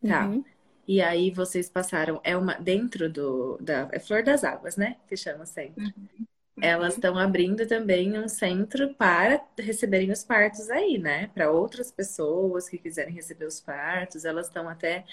Tá. 0.06 0.32
Uhum. 0.32 0.44
E 0.86 1.00
aí 1.02 1.30
vocês 1.30 1.68
passaram, 1.70 2.20
é 2.24 2.36
uma 2.36 2.54
dentro 2.54 3.10
do 3.12 3.58
da 3.58 3.88
é 3.92 3.98
Flor 4.00 4.22
das 4.24 4.42
Águas, 4.44 4.76
né? 4.76 4.96
Que 5.06 5.16
chama 5.16 5.44
sempre. 5.46 5.76
Uhum. 5.76 6.27
Elas 6.60 6.94
estão 6.94 7.16
abrindo 7.18 7.66
também 7.66 8.18
um 8.18 8.28
centro 8.28 8.92
para 8.94 9.40
receberem 9.58 10.10
os 10.10 10.24
partos 10.24 10.68
aí, 10.70 10.98
né? 10.98 11.28
Para 11.34 11.50
outras 11.50 11.90
pessoas 11.92 12.68
que 12.68 12.78
quiserem 12.78 13.14
receber 13.14 13.46
os 13.46 13.60
partos, 13.60 14.24
elas 14.24 14.48
estão 14.48 14.68
até 14.68 15.04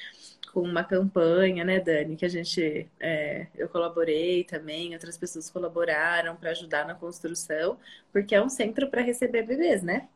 com 0.51 0.61
uma 0.61 0.83
campanha, 0.83 1.65
né, 1.65 1.79
Dani, 1.81 2.15
que 2.15 2.25
a 2.25 2.29
gente 2.29 2.87
é, 2.99 3.47
eu 3.55 3.67
colaborei 3.69 4.43
também, 4.45 4.93
outras 4.93 5.17
pessoas 5.17 5.49
colaboraram 5.49 6.35
para 6.35 6.51
ajudar 6.51 6.87
na 6.87 6.95
construção, 6.95 7.77
porque 8.11 8.33
é 8.33 8.41
um 8.41 8.49
centro 8.49 8.87
para 8.89 9.01
receber 9.01 9.43
bebês, 9.43 9.83
né? 9.83 10.07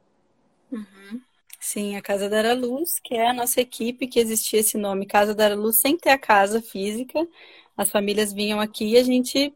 Uhum. 0.71 1.21
Sim, 1.59 1.97
a 1.97 2.01
Casa 2.01 2.29
da 2.29 2.53
Luz, 2.53 2.99
que 3.03 3.15
é 3.15 3.27
a 3.29 3.33
nossa 3.33 3.59
equipe 3.59 4.07
que 4.07 4.19
existia 4.19 4.61
esse 4.61 4.77
nome, 4.77 5.05
Casa 5.05 5.35
da 5.35 5.53
Luz, 5.53 5.81
sem 5.81 5.97
ter 5.97 6.11
a 6.11 6.17
casa 6.17 6.61
física. 6.61 7.27
As 7.75 7.89
famílias 7.89 8.31
vinham 8.31 8.59
aqui 8.61 8.93
e 8.93 8.97
a 8.97 9.03
gente 9.03 9.53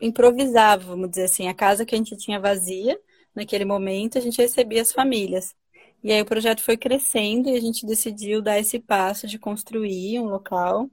improvisava, 0.00 0.84
vamos 0.84 1.10
dizer 1.10 1.24
assim, 1.24 1.48
a 1.48 1.54
casa 1.54 1.84
que 1.86 1.94
a 1.94 1.98
gente 1.98 2.16
tinha 2.16 2.40
vazia 2.40 2.98
naquele 3.34 3.64
momento, 3.64 4.18
a 4.18 4.20
gente 4.20 4.40
recebia 4.40 4.82
as 4.82 4.92
famílias. 4.92 5.54
E 6.02 6.12
aí 6.12 6.20
o 6.20 6.26
projeto 6.26 6.62
foi 6.62 6.76
crescendo 6.76 7.48
e 7.48 7.56
a 7.56 7.60
gente 7.60 7.86
decidiu 7.86 8.42
dar 8.42 8.58
esse 8.58 8.78
passo 8.80 9.26
de 9.26 9.38
construir 9.38 10.18
um 10.20 10.24
local. 10.26 10.90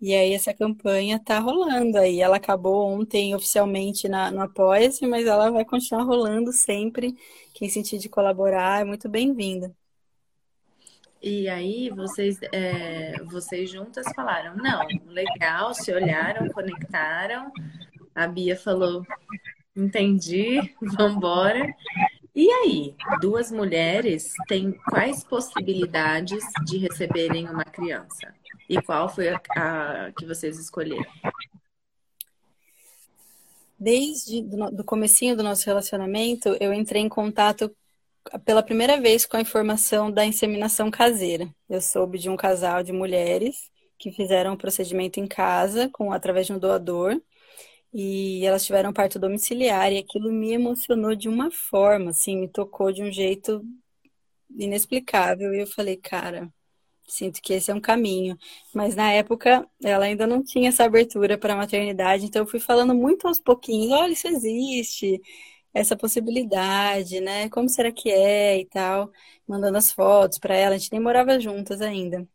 E 0.00 0.14
aí 0.14 0.32
essa 0.32 0.54
campanha 0.54 1.16
está 1.16 1.38
rolando 1.38 1.98
aí. 1.98 2.20
Ela 2.20 2.36
acabou 2.36 2.86
ontem 2.86 3.34
oficialmente 3.34 4.08
na, 4.08 4.30
no 4.30 4.40
Apoia-se, 4.42 5.06
mas 5.06 5.26
ela 5.26 5.50
vai 5.50 5.64
continuar 5.64 6.04
rolando 6.04 6.52
sempre. 6.52 7.14
Quem 7.54 7.68
sentir 7.68 7.98
de 7.98 8.08
colaborar 8.08 8.80
é 8.80 8.84
muito 8.84 9.08
bem-vinda. 9.08 9.74
E 11.20 11.48
aí 11.48 11.90
vocês, 11.90 12.38
é, 12.52 13.20
vocês 13.24 13.68
juntas 13.68 14.06
falaram, 14.14 14.56
não, 14.56 14.86
legal, 15.06 15.74
se 15.74 15.92
olharam, 15.92 16.48
conectaram. 16.48 17.52
A 18.18 18.26
Bia 18.26 18.56
falou, 18.56 19.06
entendi, 19.76 20.74
vambora. 20.82 21.72
E 22.34 22.50
aí, 22.50 22.96
duas 23.20 23.52
mulheres 23.52 24.32
têm 24.48 24.72
quais 24.72 25.22
possibilidades 25.22 26.42
de 26.66 26.78
receberem 26.78 27.48
uma 27.48 27.62
criança? 27.62 28.34
E 28.68 28.82
qual 28.82 29.08
foi 29.08 29.28
a, 29.28 29.40
a 29.54 30.12
que 30.18 30.26
vocês 30.26 30.58
escolheram? 30.58 31.06
Desde 33.78 34.42
do, 34.42 34.82
comecinho 34.82 35.36
do 35.36 35.44
nosso 35.44 35.64
relacionamento, 35.64 36.56
eu 36.58 36.74
entrei 36.74 37.02
em 37.02 37.08
contato 37.08 37.70
pela 38.44 38.64
primeira 38.64 39.00
vez 39.00 39.24
com 39.24 39.36
a 39.36 39.40
informação 39.40 40.10
da 40.10 40.26
inseminação 40.26 40.90
caseira. 40.90 41.48
Eu 41.70 41.80
soube 41.80 42.18
de 42.18 42.28
um 42.28 42.36
casal 42.36 42.82
de 42.82 42.92
mulheres 42.92 43.70
que 43.96 44.10
fizeram 44.10 44.50
o 44.50 44.54
um 44.54 44.56
procedimento 44.56 45.20
em 45.20 45.26
casa 45.28 45.88
com 45.92 46.12
através 46.12 46.48
de 46.48 46.52
um 46.52 46.58
doador 46.58 47.16
e 47.92 48.44
elas 48.46 48.64
tiveram 48.66 48.92
parto 48.92 49.18
domiciliar 49.18 49.92
e 49.92 49.98
aquilo 49.98 50.32
me 50.32 50.52
emocionou 50.52 51.14
de 51.14 51.28
uma 51.28 51.50
forma, 51.50 52.10
assim, 52.10 52.36
me 52.38 52.48
tocou 52.48 52.92
de 52.92 53.02
um 53.02 53.10
jeito 53.12 53.62
inexplicável 54.56 55.54
e 55.54 55.60
eu 55.60 55.66
falei, 55.66 55.96
cara, 55.96 56.52
sinto 57.08 57.40
que 57.42 57.54
esse 57.54 57.70
é 57.70 57.74
um 57.74 57.80
caminho. 57.80 58.38
Mas 58.74 58.94
na 58.96 59.12
época 59.12 59.68
ela 59.82 60.06
ainda 60.06 60.26
não 60.26 60.42
tinha 60.42 60.68
essa 60.70 60.84
abertura 60.84 61.38
para 61.38 61.54
a 61.54 61.56
maternidade, 61.56 62.26
então 62.26 62.42
eu 62.42 62.46
fui 62.48 62.60
falando 62.60 62.94
muito 62.94 63.28
aos 63.28 63.38
pouquinhos, 63.40 63.92
olha, 63.92 64.12
isso 64.12 64.28
existe, 64.28 65.20
essa 65.74 65.96
possibilidade, 65.96 67.20
né? 67.20 67.48
Como 67.50 67.68
será 67.68 67.92
que 67.92 68.10
é 68.10 68.60
e 68.60 68.66
tal, 68.66 69.10
mandando 69.48 69.78
as 69.78 69.92
fotos 69.92 70.38
para 70.38 70.56
ela, 70.56 70.74
a 70.76 70.78
gente 70.78 70.92
nem 70.92 71.00
morava 71.02 71.38
juntas 71.40 71.80
ainda. 71.82 72.28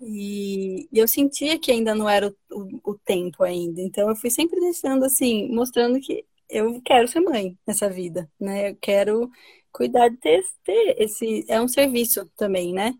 E, 0.00 0.88
eu 0.92 1.08
sentia 1.08 1.58
que 1.58 1.72
ainda 1.72 1.94
não 1.94 2.08
era 2.08 2.28
o, 2.28 2.34
o, 2.52 2.92
o, 2.92 2.98
tempo 2.98 3.42
ainda. 3.42 3.80
Então 3.80 4.08
eu 4.08 4.16
fui 4.16 4.30
sempre 4.30 4.60
deixando 4.60 5.04
assim, 5.04 5.48
mostrando 5.52 6.00
que 6.00 6.24
eu 6.48 6.80
quero 6.82 7.08
ser 7.08 7.20
mãe 7.20 7.58
nessa 7.66 7.90
vida, 7.90 8.30
né? 8.40 8.70
Eu 8.70 8.76
quero 8.80 9.30
cuidar 9.72 10.08
de 10.08 10.16
ter, 10.18 10.42
ter 10.64 10.96
esse. 10.98 11.44
É 11.48 11.60
um 11.60 11.68
serviço 11.68 12.26
também, 12.36 12.72
né? 12.72 12.94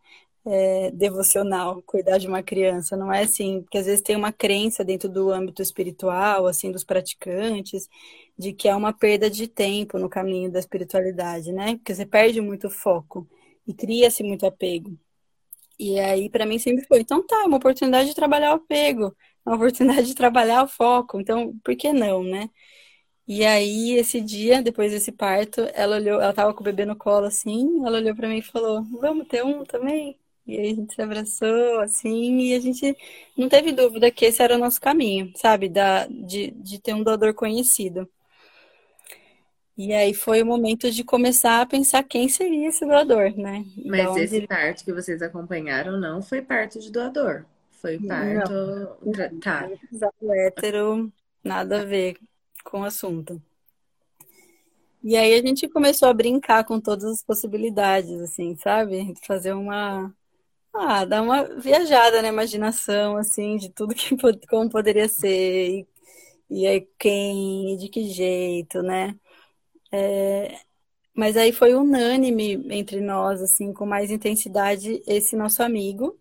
É, 0.45 0.91
devocional, 0.93 1.83
cuidar 1.83 2.19
de 2.19 2.27
uma 2.27 2.43
criança. 2.43 2.97
Não 2.97 3.13
é 3.13 3.23
assim, 3.23 3.63
porque 3.63 3.79
às 3.79 3.87
vezes 3.87 4.03
tem 4.03 4.17
uma 4.17 4.33
crença 4.33 4.85
dentro 4.85 5.09
do 5.09 5.31
âmbito 5.31 5.63
espiritual, 5.63 6.47
assim, 6.47 6.73
dos 6.73 6.85
praticantes, 6.85 7.89
de 8.39 8.53
que 8.53 8.69
é 8.69 8.75
uma 8.75 8.93
perda 8.93 9.31
de 9.31 9.47
tempo 9.49 9.99
no 9.99 10.09
caminho 10.09 10.51
da 10.51 10.59
espiritualidade, 10.59 11.53
né? 11.53 11.77
Porque 11.77 11.95
você 11.95 12.07
perde 12.07 12.41
muito 12.41 12.71
foco 12.71 13.29
e 13.67 13.75
cria-se 13.75 14.23
muito 14.23 14.47
apego. 14.47 14.99
E 15.79 15.99
aí, 16.01 16.29
para 16.31 16.45
mim, 16.47 16.59
sempre 16.59 16.85
foi, 16.87 17.01
então 17.01 17.25
tá, 17.27 17.37
é 17.43 17.47
uma 17.47 17.57
oportunidade 17.59 18.09
de 18.09 18.15
trabalhar 18.15 18.53
o 18.53 18.57
apego, 18.57 19.17
é 19.47 19.51
uma 19.51 19.57
oportunidade 19.57 20.09
de 20.09 20.15
trabalhar 20.15 20.65
o 20.65 20.69
foco, 20.69 21.21
então 21.21 21.57
por 21.65 21.77
que 21.77 21.93
não, 21.93 22.23
né? 22.25 22.51
E 23.27 23.45
aí, 23.45 23.93
esse 23.95 24.21
dia, 24.21 24.63
depois 24.63 24.91
desse 24.93 25.13
parto, 25.13 25.61
ela 25.75 25.97
olhou, 25.97 26.21
ela 26.21 26.33
tava 26.33 26.55
com 26.55 26.61
o 26.61 26.65
bebê 26.65 26.85
no 26.87 26.97
colo 26.97 27.27
assim, 27.27 27.85
ela 27.87 27.99
olhou 27.99 28.15
para 28.17 28.29
mim 28.29 28.39
e 28.39 28.43
falou: 28.43 28.83
Vamos 29.01 29.29
ter 29.29 29.45
um 29.45 29.65
também? 29.65 30.19
E 30.47 30.59
aí 30.59 30.73
a 30.73 30.75
gente 30.75 30.95
se 30.95 31.03
abraçou, 31.03 31.81
assim, 31.81 32.39
e 32.41 32.55
a 32.55 32.61
gente 32.61 32.97
não 33.37 33.49
teve 33.49 33.73
dúvida 33.73 34.11
que 34.11 34.25
esse 34.25 34.43
era 34.43 34.57
o 34.57 34.59
nosso 34.59 34.81
caminho, 34.81 35.31
sabe? 35.37 35.69
Da, 35.69 36.07
de, 36.07 36.51
de 36.53 36.81
ter 36.81 36.95
um 36.95 37.03
doador 37.05 37.35
conhecido. 37.35 38.09
E 39.79 39.95
aí 39.95 40.13
foi 40.13 40.43
o 40.43 40.47
momento 40.47 40.91
de 40.91 41.05
começar 41.05 41.61
a 41.61 41.67
pensar 41.67 42.03
quem 42.03 42.29
seria 42.29 42.67
esse 42.67 42.85
doador, 42.85 43.33
né? 43.37 43.65
Mas 43.87 44.17
esse 44.17 44.37
ele... 44.39 44.47
parto 44.49 44.85
que 44.85 44.93
vocês 44.93 45.23
acompanharam 45.23 45.97
não 45.97 46.21
foi 46.21 46.43
parto 46.43 46.81
de 46.81 46.91
doador. 46.91 47.45
Foi 47.81 47.97
parto. 47.97 48.53
Não. 48.53 49.41
Tá. 49.41 49.71
hétero, 50.35 51.13
nada 51.45 51.83
a 51.83 51.85
ver 51.85 52.17
com 52.65 52.81
o 52.81 52.85
assunto. 52.85 53.41
E 55.01 55.17
aí 55.17 55.33
a 55.39 55.47
gente 55.47 55.69
começou 55.69 56.09
a 56.09 56.13
brincar 56.13 56.65
com 56.65 56.81
todas 56.81 57.05
as 57.05 57.23
possibilidades, 57.23 58.21
assim, 58.21 58.57
sabe? 58.57 59.15
Fazer 59.25 59.53
uma. 59.53 60.13
Ah, 60.75 61.05
dar 61.05 61.23
uma 61.23 61.45
viajada 61.45 62.21
na 62.21 62.29
imaginação, 62.29 63.17
assim, 63.17 63.57
de 63.57 63.71
tudo 63.71 63.95
que 63.95 64.17
como 64.49 64.69
poderia 64.69 65.09
ser. 65.09 65.69
E, 65.71 65.87
e 66.51 66.67
aí 66.67 66.89
quem, 66.99 67.77
de 67.77 67.89
que 67.89 68.09
jeito, 68.09 68.83
né? 68.83 69.15
É, 69.91 70.59
mas 71.15 71.37
aí 71.37 71.53
foi 71.53 71.75
unânime 71.75 72.55
entre 72.71 73.01
nós, 73.01 73.43
assim, 73.43 73.73
com 73.73 73.87
mais 73.87 74.11
intensidade, 74.11 75.03
esse 75.07 75.37
nosso 75.37 75.63
amigo, 75.63 76.19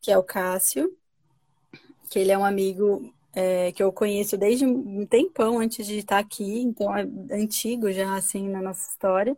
que 0.00 0.10
é 0.12 0.18
o 0.18 0.22
Cássio, 0.24 0.96
que 2.10 2.18
ele 2.18 2.30
é 2.32 2.38
um 2.38 2.44
amigo 2.44 3.12
é, 3.34 3.72
que 3.72 3.82
eu 3.82 3.92
conheço 3.92 4.36
desde 4.36 4.64
um 4.64 5.06
tempão 5.06 5.58
antes 5.58 5.86
de 5.86 5.98
estar 5.98 6.18
aqui, 6.18 6.60
então 6.60 6.96
é 6.96 7.02
antigo 7.32 7.90
já, 7.92 8.14
assim, 8.16 8.48
na 8.48 8.62
nossa 8.62 8.88
história. 8.88 9.36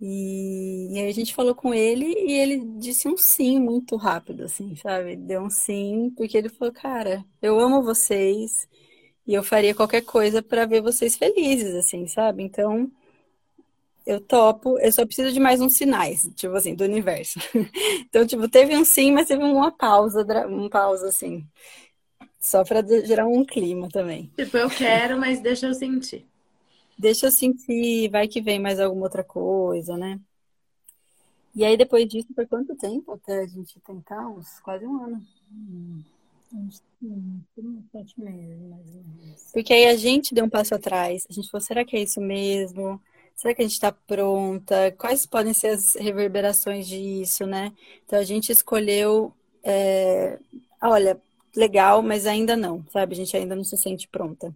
E, 0.00 0.92
e 0.92 0.98
aí 0.98 1.08
a 1.08 1.12
gente 1.14 1.34
falou 1.34 1.54
com 1.54 1.72
ele 1.72 2.06
e 2.06 2.32
ele 2.32 2.58
disse 2.78 3.08
um 3.08 3.16
sim 3.16 3.60
muito 3.60 3.96
rápido, 3.96 4.44
assim, 4.44 4.74
sabe? 4.76 5.16
Deu 5.16 5.42
um 5.42 5.50
sim, 5.50 6.12
porque 6.16 6.36
ele 6.36 6.48
falou, 6.48 6.74
cara, 6.74 7.24
eu 7.40 7.58
amo 7.60 7.82
vocês, 7.82 8.68
e 9.26 9.34
eu 9.34 9.42
faria 9.42 9.74
qualquer 9.74 10.02
coisa 10.02 10.42
para 10.42 10.66
ver 10.66 10.82
vocês 10.82 11.16
felizes, 11.16 11.74
assim, 11.74 12.06
sabe? 12.06 12.42
Então, 12.42 12.90
eu 14.06 14.20
topo, 14.20 14.78
eu 14.78 14.92
só 14.92 15.06
preciso 15.06 15.32
de 15.32 15.40
mais 15.40 15.60
uns 15.60 15.76
sinais, 15.76 16.28
tipo 16.36 16.54
assim, 16.54 16.74
do 16.74 16.84
universo. 16.84 17.38
então, 18.06 18.26
tipo, 18.26 18.48
teve 18.48 18.76
um 18.76 18.84
sim, 18.84 19.12
mas 19.12 19.28
teve 19.28 19.42
uma 19.42 19.72
pausa, 19.72 20.22
uma 20.46 20.68
pausa, 20.68 21.08
assim. 21.08 21.46
Só 22.38 22.62
para 22.62 22.86
gerar 23.06 23.26
um 23.26 23.44
clima 23.44 23.88
também. 23.88 24.30
Tipo, 24.36 24.58
eu 24.58 24.68
quero, 24.68 25.18
mas 25.18 25.40
deixa 25.40 25.66
eu 25.66 25.74
sentir. 25.74 26.26
Deixa 26.98 27.26
eu 27.26 27.30
sentir, 27.30 28.10
vai 28.10 28.28
que 28.28 28.42
vem 28.42 28.58
mais 28.58 28.78
alguma 28.78 29.06
outra 29.06 29.24
coisa, 29.24 29.96
né? 29.96 30.20
E 31.54 31.64
aí, 31.64 31.76
depois 31.76 32.06
disso, 32.06 32.28
foi 32.34 32.46
quanto 32.46 32.76
tempo 32.76 33.12
até 33.12 33.40
a 33.40 33.46
gente 33.46 33.80
tentar? 33.80 34.28
Uns 34.28 34.60
quase 34.60 34.84
um 34.86 35.02
ano. 35.02 35.26
Hum. 35.50 36.02
Porque 39.52 39.72
aí 39.72 39.86
a 39.86 39.96
gente 39.96 40.34
deu 40.34 40.44
um 40.44 40.50
passo 40.50 40.74
atrás. 40.74 41.26
A 41.28 41.32
gente 41.32 41.50
falou, 41.50 41.64
será 41.64 41.84
que 41.84 41.96
é 41.96 42.02
isso 42.02 42.20
mesmo? 42.20 43.00
Será 43.36 43.54
que 43.54 43.62
a 43.62 43.64
gente 43.64 43.74
está 43.74 43.92
pronta? 43.92 44.92
Quais 44.92 45.26
podem 45.26 45.52
ser 45.52 45.68
as 45.68 45.94
reverberações 45.94 46.86
disso, 46.86 47.46
né? 47.46 47.72
Então 48.06 48.18
a 48.18 48.24
gente 48.24 48.52
escolheu, 48.52 49.32
é, 49.62 50.38
olha, 50.80 51.20
legal, 51.56 52.02
mas 52.02 52.26
ainda 52.26 52.56
não, 52.56 52.84
sabe? 52.92 53.14
A 53.14 53.16
gente 53.16 53.36
ainda 53.36 53.56
não 53.56 53.64
se 53.64 53.76
sente 53.76 54.08
pronta. 54.08 54.54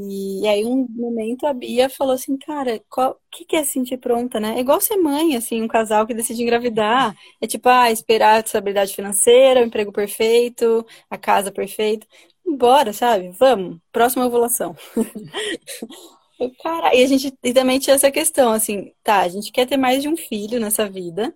E 0.00 0.46
aí, 0.46 0.64
um 0.64 0.86
momento, 0.90 1.44
a 1.44 1.52
Bia 1.52 1.88
falou 1.90 2.14
assim, 2.14 2.36
cara, 2.38 2.80
o 2.96 3.16
que, 3.32 3.44
que 3.44 3.56
é 3.56 3.64
sentir 3.64 3.98
pronta, 3.98 4.38
né? 4.38 4.56
É 4.56 4.60
igual 4.60 4.80
ser 4.80 4.96
mãe, 4.96 5.34
assim, 5.36 5.60
um 5.60 5.66
casal 5.68 6.06
que 6.06 6.14
decide 6.14 6.42
engravidar. 6.42 7.16
É 7.40 7.46
tipo, 7.48 7.68
ah, 7.68 7.90
esperar 7.90 8.36
a 8.36 8.40
estabilidade 8.40 8.94
financeira, 8.94 9.60
o 9.60 9.64
emprego 9.64 9.92
perfeito, 9.92 10.86
a 11.10 11.18
casa 11.18 11.50
perfeita. 11.50 12.06
Bora, 12.46 12.92
sabe? 12.92 13.30
Vamos, 13.30 13.78
próxima 13.92 14.24
ovulação. 14.26 14.76
Cara, 16.62 16.94
e 16.94 17.02
a 17.02 17.06
gente 17.06 17.32
e 17.42 17.52
também 17.52 17.78
tinha 17.80 17.94
essa 17.96 18.10
questão, 18.10 18.52
assim, 18.52 18.92
tá, 19.02 19.20
a 19.22 19.28
gente 19.28 19.50
quer 19.50 19.66
ter 19.66 19.76
mais 19.76 20.02
de 20.02 20.08
um 20.08 20.16
filho 20.16 20.60
nessa 20.60 20.88
vida. 20.88 21.34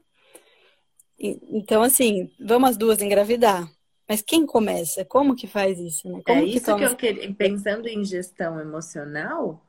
Então, 1.18 1.82
assim, 1.82 2.30
vamos 2.38 2.70
as 2.70 2.76
duas 2.76 3.00
engravidar. 3.00 3.70
Mas 4.12 4.20
quem 4.20 4.44
começa? 4.44 5.06
Como 5.06 5.34
que 5.34 5.46
faz 5.46 5.78
isso, 5.78 6.06
né? 6.06 6.20
Como 6.22 6.38
é 6.38 6.44
que 6.44 6.56
isso 6.58 6.66
toma... 6.66 6.80
que 6.80 6.84
eu 6.84 6.96
queria, 6.96 7.32
pensando 7.32 7.88
em 7.88 8.04
gestão 8.04 8.60
emocional, 8.60 9.64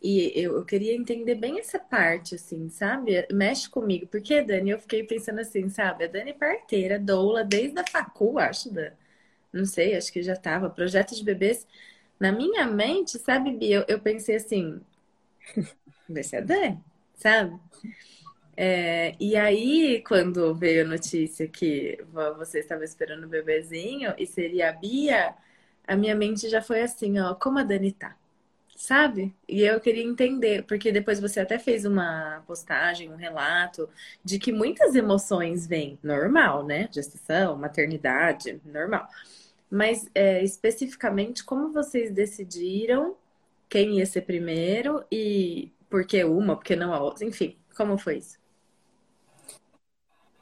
e 0.00 0.30
eu, 0.36 0.54
eu, 0.56 0.64
queria 0.64 0.94
entender 0.94 1.34
bem 1.34 1.58
essa 1.58 1.80
parte, 1.80 2.36
assim, 2.36 2.68
sabe? 2.68 3.26
Mexe 3.32 3.68
comigo. 3.68 4.06
Porque, 4.06 4.40
Dani, 4.40 4.70
eu 4.70 4.78
fiquei 4.78 5.02
pensando 5.02 5.40
assim, 5.40 5.68
sabe? 5.68 6.04
A 6.04 6.06
Dani 6.06 6.30
é 6.30 6.32
parteira, 6.32 6.96
doula, 6.96 7.42
desde 7.42 7.76
a 7.80 7.84
facu, 7.84 8.38
acho, 8.38 8.72
da... 8.72 8.92
não 9.52 9.64
sei, 9.64 9.96
acho 9.96 10.12
que 10.12 10.22
já 10.22 10.36
tava, 10.36 10.70
projeto 10.70 11.16
de 11.16 11.24
bebês. 11.24 11.66
Na 12.20 12.30
minha 12.30 12.66
mente, 12.66 13.18
sabe, 13.18 13.50
Bia, 13.50 13.78
eu, 13.78 13.84
eu 13.88 13.98
pensei 13.98 14.36
assim, 14.36 14.80
vai 16.08 16.22
ser 16.22 16.36
a 16.36 16.40
Dani, 16.42 16.78
sabe? 17.16 17.58
É, 18.60 19.14
e 19.20 19.36
aí, 19.36 20.02
quando 20.02 20.52
veio 20.52 20.84
a 20.84 20.88
notícia 20.88 21.46
que 21.46 21.96
você 22.36 22.58
estava 22.58 22.82
esperando 22.84 23.22
o 23.22 23.28
bebezinho 23.28 24.12
e 24.18 24.26
seria 24.26 24.70
a 24.70 24.72
Bia, 24.72 25.32
a 25.86 25.94
minha 25.96 26.12
mente 26.16 26.48
já 26.48 26.60
foi 26.60 26.82
assim, 26.82 27.20
ó, 27.20 27.34
como 27.36 27.60
a 27.60 27.62
Dani 27.62 27.92
tá, 27.92 28.16
sabe? 28.76 29.32
E 29.48 29.62
eu 29.62 29.80
queria 29.80 30.02
entender, 30.02 30.64
porque 30.64 30.90
depois 30.90 31.20
você 31.20 31.38
até 31.38 31.56
fez 31.56 31.84
uma 31.84 32.42
postagem, 32.48 33.12
um 33.12 33.16
relato 33.16 33.88
de 34.24 34.40
que 34.40 34.50
muitas 34.52 34.96
emoções 34.96 35.64
vêm, 35.64 35.96
normal, 36.02 36.66
né? 36.66 36.88
Gestação, 36.92 37.56
maternidade, 37.56 38.60
normal. 38.64 39.06
Mas 39.70 40.10
é, 40.14 40.42
especificamente, 40.42 41.44
como 41.44 41.72
vocês 41.72 42.10
decidiram 42.10 43.16
quem 43.68 43.98
ia 43.98 44.06
ser 44.06 44.22
primeiro 44.22 45.04
e 45.12 45.70
por 45.88 46.04
que 46.04 46.24
uma, 46.24 46.56
por 46.56 46.64
que 46.64 46.74
não 46.76 46.92
a 46.92 47.00
outra, 47.00 47.24
enfim, 47.24 47.56
como 47.76 47.96
foi 47.96 48.18
isso? 48.18 48.47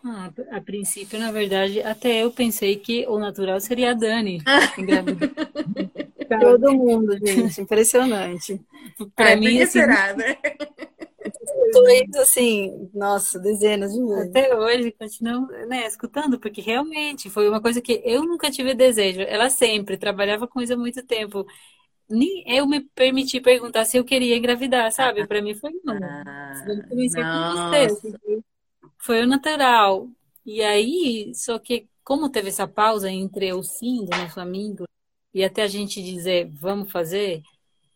Ah, 0.09 0.31
a 0.53 0.61
princípio, 0.61 1.19
na 1.19 1.33
verdade, 1.33 1.83
até 1.83 2.23
eu 2.23 2.31
pensei 2.31 2.77
que 2.77 3.05
o 3.09 3.19
natural 3.19 3.61
seria 3.61 3.91
a 3.91 3.95
Dani. 3.95 4.41
Todo 6.41 6.73
mundo, 6.73 7.17
gente, 7.19 7.61
impressionante. 7.61 8.61
Para 9.17 9.37
mim, 9.37 9.61
assim, 9.61 9.81
será, 9.81 10.15
né? 10.15 10.37
Dois, 11.73 12.15
assim, 12.17 12.91
nossa, 12.95 13.39
dezenas 13.41 13.93
de 13.93 14.01
vezes. 14.01 14.29
Até 14.29 14.57
hoje, 14.57 14.93
continuo 14.93 15.47
né, 15.67 15.87
escutando, 15.87 16.39
porque 16.39 16.61
realmente 16.61 17.29
foi 17.29 17.49
uma 17.49 17.61
coisa 17.61 17.81
que 17.81 18.01
eu 18.05 18.23
nunca 18.25 18.51
tive 18.51 18.75
desejo. 18.75 19.21
Ela 19.23 19.51
sempre 19.51 19.97
trabalhava 19.97 20.47
com 20.47 20.61
isso 20.61 20.73
há 20.73 20.77
muito 20.77 21.05
tempo. 21.05 21.45
Nem 22.09 22.45
eu 22.47 22.67
me 22.67 22.81
permiti 22.81 23.41
perguntar 23.41 23.85
se 23.85 23.97
eu 23.97 24.05
queria 24.05 24.37
engravidar, 24.37 24.93
sabe? 24.93 25.27
Para 25.27 25.43
mim 25.43 25.55
foi 25.55 25.73
não. 25.85 25.97
Ah, 25.97 26.83
comecei 26.89 27.25
com 27.27 27.39
você. 27.39 27.89
Foi 28.99 29.23
o 29.23 29.27
natural. 29.27 30.09
E 30.45 30.63
aí, 30.63 31.33
só 31.35 31.59
que 31.59 31.89
como 32.05 32.31
teve 32.31 32.49
essa 32.49 32.69
pausa 32.69 33.11
entre 33.11 33.53
o 33.53 33.63
sim 33.63 34.05
do 34.05 34.17
nosso 34.17 34.41
amigo 34.41 34.85
e 35.35 35.45
até 35.45 35.63
a 35.63 35.67
gente 35.67 36.03
dizer 36.03 36.49
vamos 36.53 36.91
fazer, 36.91 37.43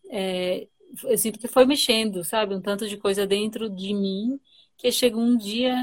é, 0.09 0.67
eu 1.05 1.17
sinto 1.17 1.39
que 1.39 1.47
foi 1.47 1.65
mexendo, 1.65 2.23
sabe? 2.23 2.53
Um 2.55 2.61
tanto 2.61 2.87
de 2.87 2.97
coisa 2.97 3.25
dentro 3.25 3.69
de 3.69 3.93
mim 3.93 4.39
que 4.77 4.91
chegou 4.91 5.21
um 5.21 5.37
dia, 5.37 5.75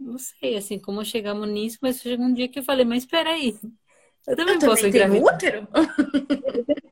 não 0.00 0.18
sei 0.18 0.56
assim 0.56 0.78
como 0.78 1.04
chegamos 1.04 1.48
nisso, 1.48 1.78
mas 1.80 2.00
chegou 2.00 2.26
um 2.26 2.34
dia 2.34 2.48
que 2.48 2.58
eu 2.58 2.64
falei, 2.64 2.84
mas 2.84 3.04
espera 3.04 3.30
aí, 3.30 3.56
eu 4.26 4.34
também 4.34 4.54
eu 4.54 4.60
posso 4.60 4.82
também 4.82 4.88
engravidar. 4.88 5.34
útero? 5.34 5.68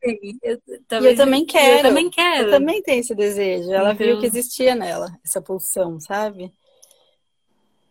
Eu, 0.02 0.14
eu, 0.42 0.60
eu, 1.02 1.16
também 1.16 1.44
quero. 1.44 1.78
Eu 1.78 1.82
também 1.82 2.10
quero. 2.10 2.46
Eu 2.46 2.50
também 2.50 2.82
tenho 2.82 3.00
esse 3.00 3.14
desejo. 3.14 3.72
Ela 3.72 3.92
então... 3.92 4.06
viu 4.06 4.20
que 4.20 4.26
existia 4.26 4.74
nela 4.76 5.12
essa 5.24 5.42
pulsão, 5.42 5.98
sabe? 5.98 6.52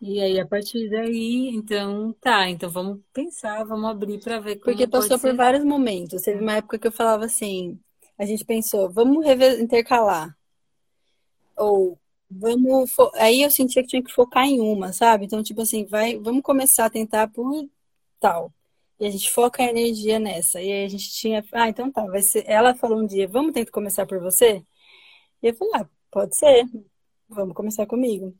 E 0.05 0.21
aí, 0.21 0.37
a 0.37 0.45
partir 0.45 0.89
daí, 0.89 1.47
então, 1.55 2.11
tá, 2.19 2.49
então 2.49 2.69
vamos 2.69 2.99
pensar, 3.13 3.63
vamos 3.63 3.89
abrir 3.89 4.19
para 4.19 4.37
ver 4.37 4.57
como 4.57 4.65
Porque 4.75 4.85
passou 4.85 5.17
por 5.17 5.33
vários 5.33 5.63
momentos. 5.63 6.23
Teve 6.23 6.41
uma 6.41 6.57
época 6.57 6.77
que 6.77 6.85
eu 6.85 6.91
falava 6.91 7.23
assim, 7.23 7.79
a 8.17 8.25
gente 8.25 8.43
pensou, 8.43 8.89
vamos 8.91 9.25
intercalar. 9.61 10.37
Ou 11.55 11.97
vamos. 12.29 12.93
Aí 13.15 13.43
eu 13.43 13.49
sentia 13.49 13.81
que 13.81 13.87
tinha 13.87 14.03
que 14.03 14.11
focar 14.11 14.45
em 14.45 14.59
uma, 14.59 14.91
sabe? 14.91 15.23
Então, 15.23 15.41
tipo 15.41 15.61
assim, 15.61 15.85
vai, 15.85 16.17
vamos 16.19 16.41
começar 16.41 16.85
a 16.85 16.89
tentar 16.89 17.29
por 17.29 17.65
tal. 18.19 18.53
E 18.99 19.05
a 19.05 19.09
gente 19.09 19.31
foca 19.31 19.63
a 19.63 19.69
energia 19.69 20.19
nessa. 20.19 20.61
E 20.61 20.69
aí 20.69 20.83
a 20.85 20.89
gente 20.89 21.09
tinha. 21.13 21.45
Ah, 21.53 21.69
então 21.69 21.89
tá, 21.89 22.05
vai 22.07 22.21
ser. 22.21 22.43
Ela 22.45 22.75
falou 22.75 22.99
um 22.99 23.05
dia, 23.07 23.25
vamos 23.25 23.53
tentar 23.53 23.71
começar 23.71 24.05
por 24.05 24.19
você? 24.19 24.65
E 25.41 25.47
eu 25.47 25.55
falei, 25.55 25.73
ah, 25.75 25.89
pode 26.11 26.37
ser. 26.37 26.65
Vamos 27.29 27.55
começar 27.55 27.85
comigo. 27.85 28.35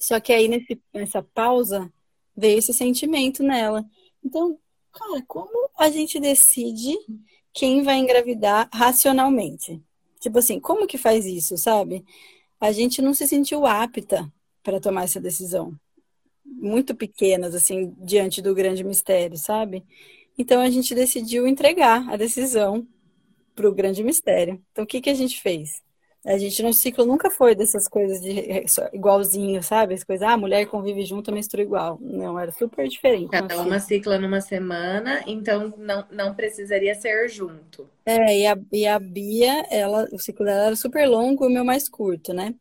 Só 0.00 0.18
que 0.18 0.32
aí 0.32 0.48
nesse, 0.48 0.80
nessa 0.92 1.22
pausa 1.22 1.92
veio 2.36 2.58
esse 2.58 2.72
sentimento 2.72 3.42
nela. 3.42 3.84
Então, 4.24 4.58
cara, 4.92 5.22
como 5.26 5.70
a 5.78 5.90
gente 5.90 6.18
decide 6.18 6.96
quem 7.52 7.82
vai 7.82 7.98
engravidar 7.98 8.68
racionalmente? 8.72 9.82
Tipo 10.18 10.38
assim, 10.38 10.58
como 10.58 10.86
que 10.86 10.98
faz 10.98 11.26
isso, 11.26 11.56
sabe? 11.58 12.04
A 12.58 12.72
gente 12.72 13.02
não 13.02 13.14
se 13.14 13.26
sentiu 13.26 13.66
apta 13.66 14.32
para 14.62 14.80
tomar 14.80 15.04
essa 15.04 15.20
decisão. 15.20 15.74
Muito 16.44 16.94
pequenas, 16.94 17.54
assim, 17.54 17.94
diante 17.98 18.42
do 18.42 18.54
grande 18.54 18.82
mistério, 18.82 19.36
sabe? 19.36 19.84
Então 20.36 20.60
a 20.60 20.70
gente 20.70 20.94
decidiu 20.94 21.46
entregar 21.46 22.08
a 22.08 22.16
decisão 22.16 22.86
para 23.54 23.68
o 23.68 23.74
grande 23.74 24.02
mistério. 24.02 24.62
Então 24.72 24.84
o 24.84 24.86
que, 24.86 25.00
que 25.00 25.10
a 25.10 25.14
gente 25.14 25.40
fez? 25.40 25.82
A 26.24 26.36
gente 26.36 26.62
no 26.62 26.72
ciclo 26.72 27.06
nunca 27.06 27.30
foi 27.30 27.54
dessas 27.54 27.88
coisas 27.88 28.20
de 28.20 28.64
igualzinho, 28.92 29.62
sabe? 29.62 29.94
As 29.94 30.04
coisas, 30.04 30.26
ah, 30.28 30.36
mulher 30.36 30.66
convive 30.66 31.02
junto, 31.06 31.32
menstrua 31.32 31.62
igual. 31.62 31.98
Não, 32.00 32.38
era 32.38 32.52
super 32.52 32.86
diferente. 32.86 33.30
Cada 33.30 33.58
uma 33.60 33.80
cicla 33.80 34.18
numa 34.18 34.40
semana, 34.42 35.22
então 35.26 35.72
não, 35.78 36.04
não 36.10 36.34
precisaria 36.34 36.94
ser 36.94 37.26
junto. 37.28 37.88
É, 38.04 38.38
e 38.38 38.46
a, 38.46 38.58
e 38.70 38.86
a 38.86 38.98
Bia, 38.98 39.64
ela, 39.70 40.06
o 40.12 40.18
ciclo 40.18 40.44
dela 40.44 40.66
era 40.66 40.76
super 40.76 41.08
longo 41.08 41.44
e 41.44 41.48
o 41.48 41.50
meu 41.50 41.64
mais 41.64 41.88
curto, 41.88 42.34
né? 42.34 42.54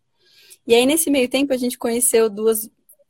E 0.65 0.73
aí, 0.73 0.85
nesse 0.85 1.09
meio 1.09 1.27
tempo, 1.27 1.51
a 1.51 1.57
gente 1.57 1.77
conheceu 1.77 2.29
duas 2.29 2.69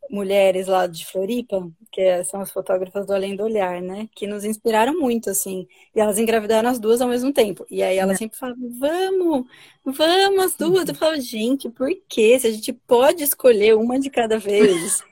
mulheres 0.09 0.67
lá 0.67 0.87
de 0.87 1.05
Floripa, 1.05 1.69
que 1.91 2.23
são 2.23 2.41
as 2.41 2.51
fotógrafas 2.51 3.05
do 3.05 3.13
Além 3.13 3.35
do 3.35 3.43
Olhar, 3.43 3.81
né? 3.81 4.07
Que 4.15 4.25
nos 4.25 4.43
inspiraram 4.43 4.99
muito, 4.99 5.29
assim. 5.29 5.67
E 5.95 5.99
elas 5.99 6.17
engravidaram 6.17 6.69
as 6.69 6.79
duas 6.79 7.01
ao 7.01 7.07
mesmo 7.07 7.31
tempo. 7.31 7.65
E 7.69 7.83
aí 7.83 7.97
elas 7.97 8.15
é. 8.15 8.19
sempre 8.19 8.37
falavam, 8.37 8.69
vamos, 8.79 9.45
vamos 9.85 10.45
as 10.45 10.55
duas. 10.55 10.87
Eu 10.87 10.95
falava, 10.95 11.19
gente, 11.19 11.69
por 11.69 11.89
quê? 12.07 12.39
Se 12.39 12.47
a 12.47 12.51
gente 12.51 12.73
pode 12.73 13.23
escolher 13.23 13.75
uma 13.75 13.99
de 13.99 14.09
cada 14.09 14.39
vez. 14.39 15.03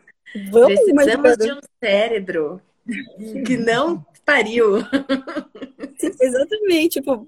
Vamos 0.51 0.79
Precisamos 0.81 1.37
de, 1.37 1.45
de 1.45 1.53
um 1.53 1.59
cérebro 1.81 2.61
que 3.45 3.57
não 3.57 4.05
pariu. 4.25 4.81
Sim, 5.97 6.11
exatamente. 6.21 6.99
Tipo, 6.99 7.27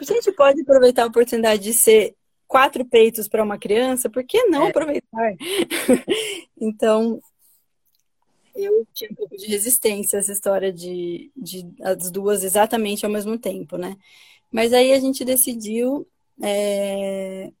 a 0.00 0.04
gente 0.04 0.32
pode 0.32 0.62
aproveitar 0.62 1.04
a 1.04 1.06
oportunidade 1.06 1.62
de 1.62 1.74
ser 1.74 2.16
quatro 2.48 2.84
peitos 2.84 3.28
para 3.28 3.44
uma 3.44 3.58
criança, 3.58 4.08
por 4.08 4.24
que 4.24 4.46
não 4.46 4.66
é. 4.66 4.70
aproveitar? 4.70 5.36
então, 6.58 7.20
eu 8.54 8.86
tinha 8.92 9.10
um 9.12 9.14
pouco 9.14 9.36
de 9.36 9.46
resistência 9.46 10.18
a 10.18 10.20
essa 10.20 10.32
história 10.32 10.72
de, 10.72 11.30
de 11.36 11.70
as 11.82 12.10
duas 12.10 12.42
exatamente 12.42 13.04
ao 13.04 13.12
mesmo 13.12 13.38
tempo, 13.38 13.76
né? 13.76 13.96
Mas 14.50 14.72
aí 14.72 14.92
a 14.92 14.98
gente 14.98 15.24
decidiu 15.24 16.08
é, 16.42 17.52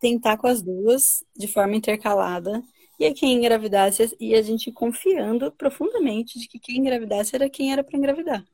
tentar 0.00 0.38
com 0.38 0.46
as 0.46 0.62
duas 0.62 1.22
de 1.36 1.46
forma 1.46 1.76
intercalada. 1.76 2.62
E 2.98 3.04
aí 3.04 3.12
quem 3.12 3.34
engravidasse, 3.34 4.16
e 4.18 4.34
a 4.34 4.40
gente 4.40 4.72
confiando 4.72 5.52
profundamente 5.52 6.38
de 6.38 6.48
que 6.48 6.58
quem 6.58 6.78
engravidasse 6.78 7.36
era 7.36 7.50
quem 7.50 7.70
era 7.70 7.84
para 7.84 7.98
engravidar. 7.98 8.44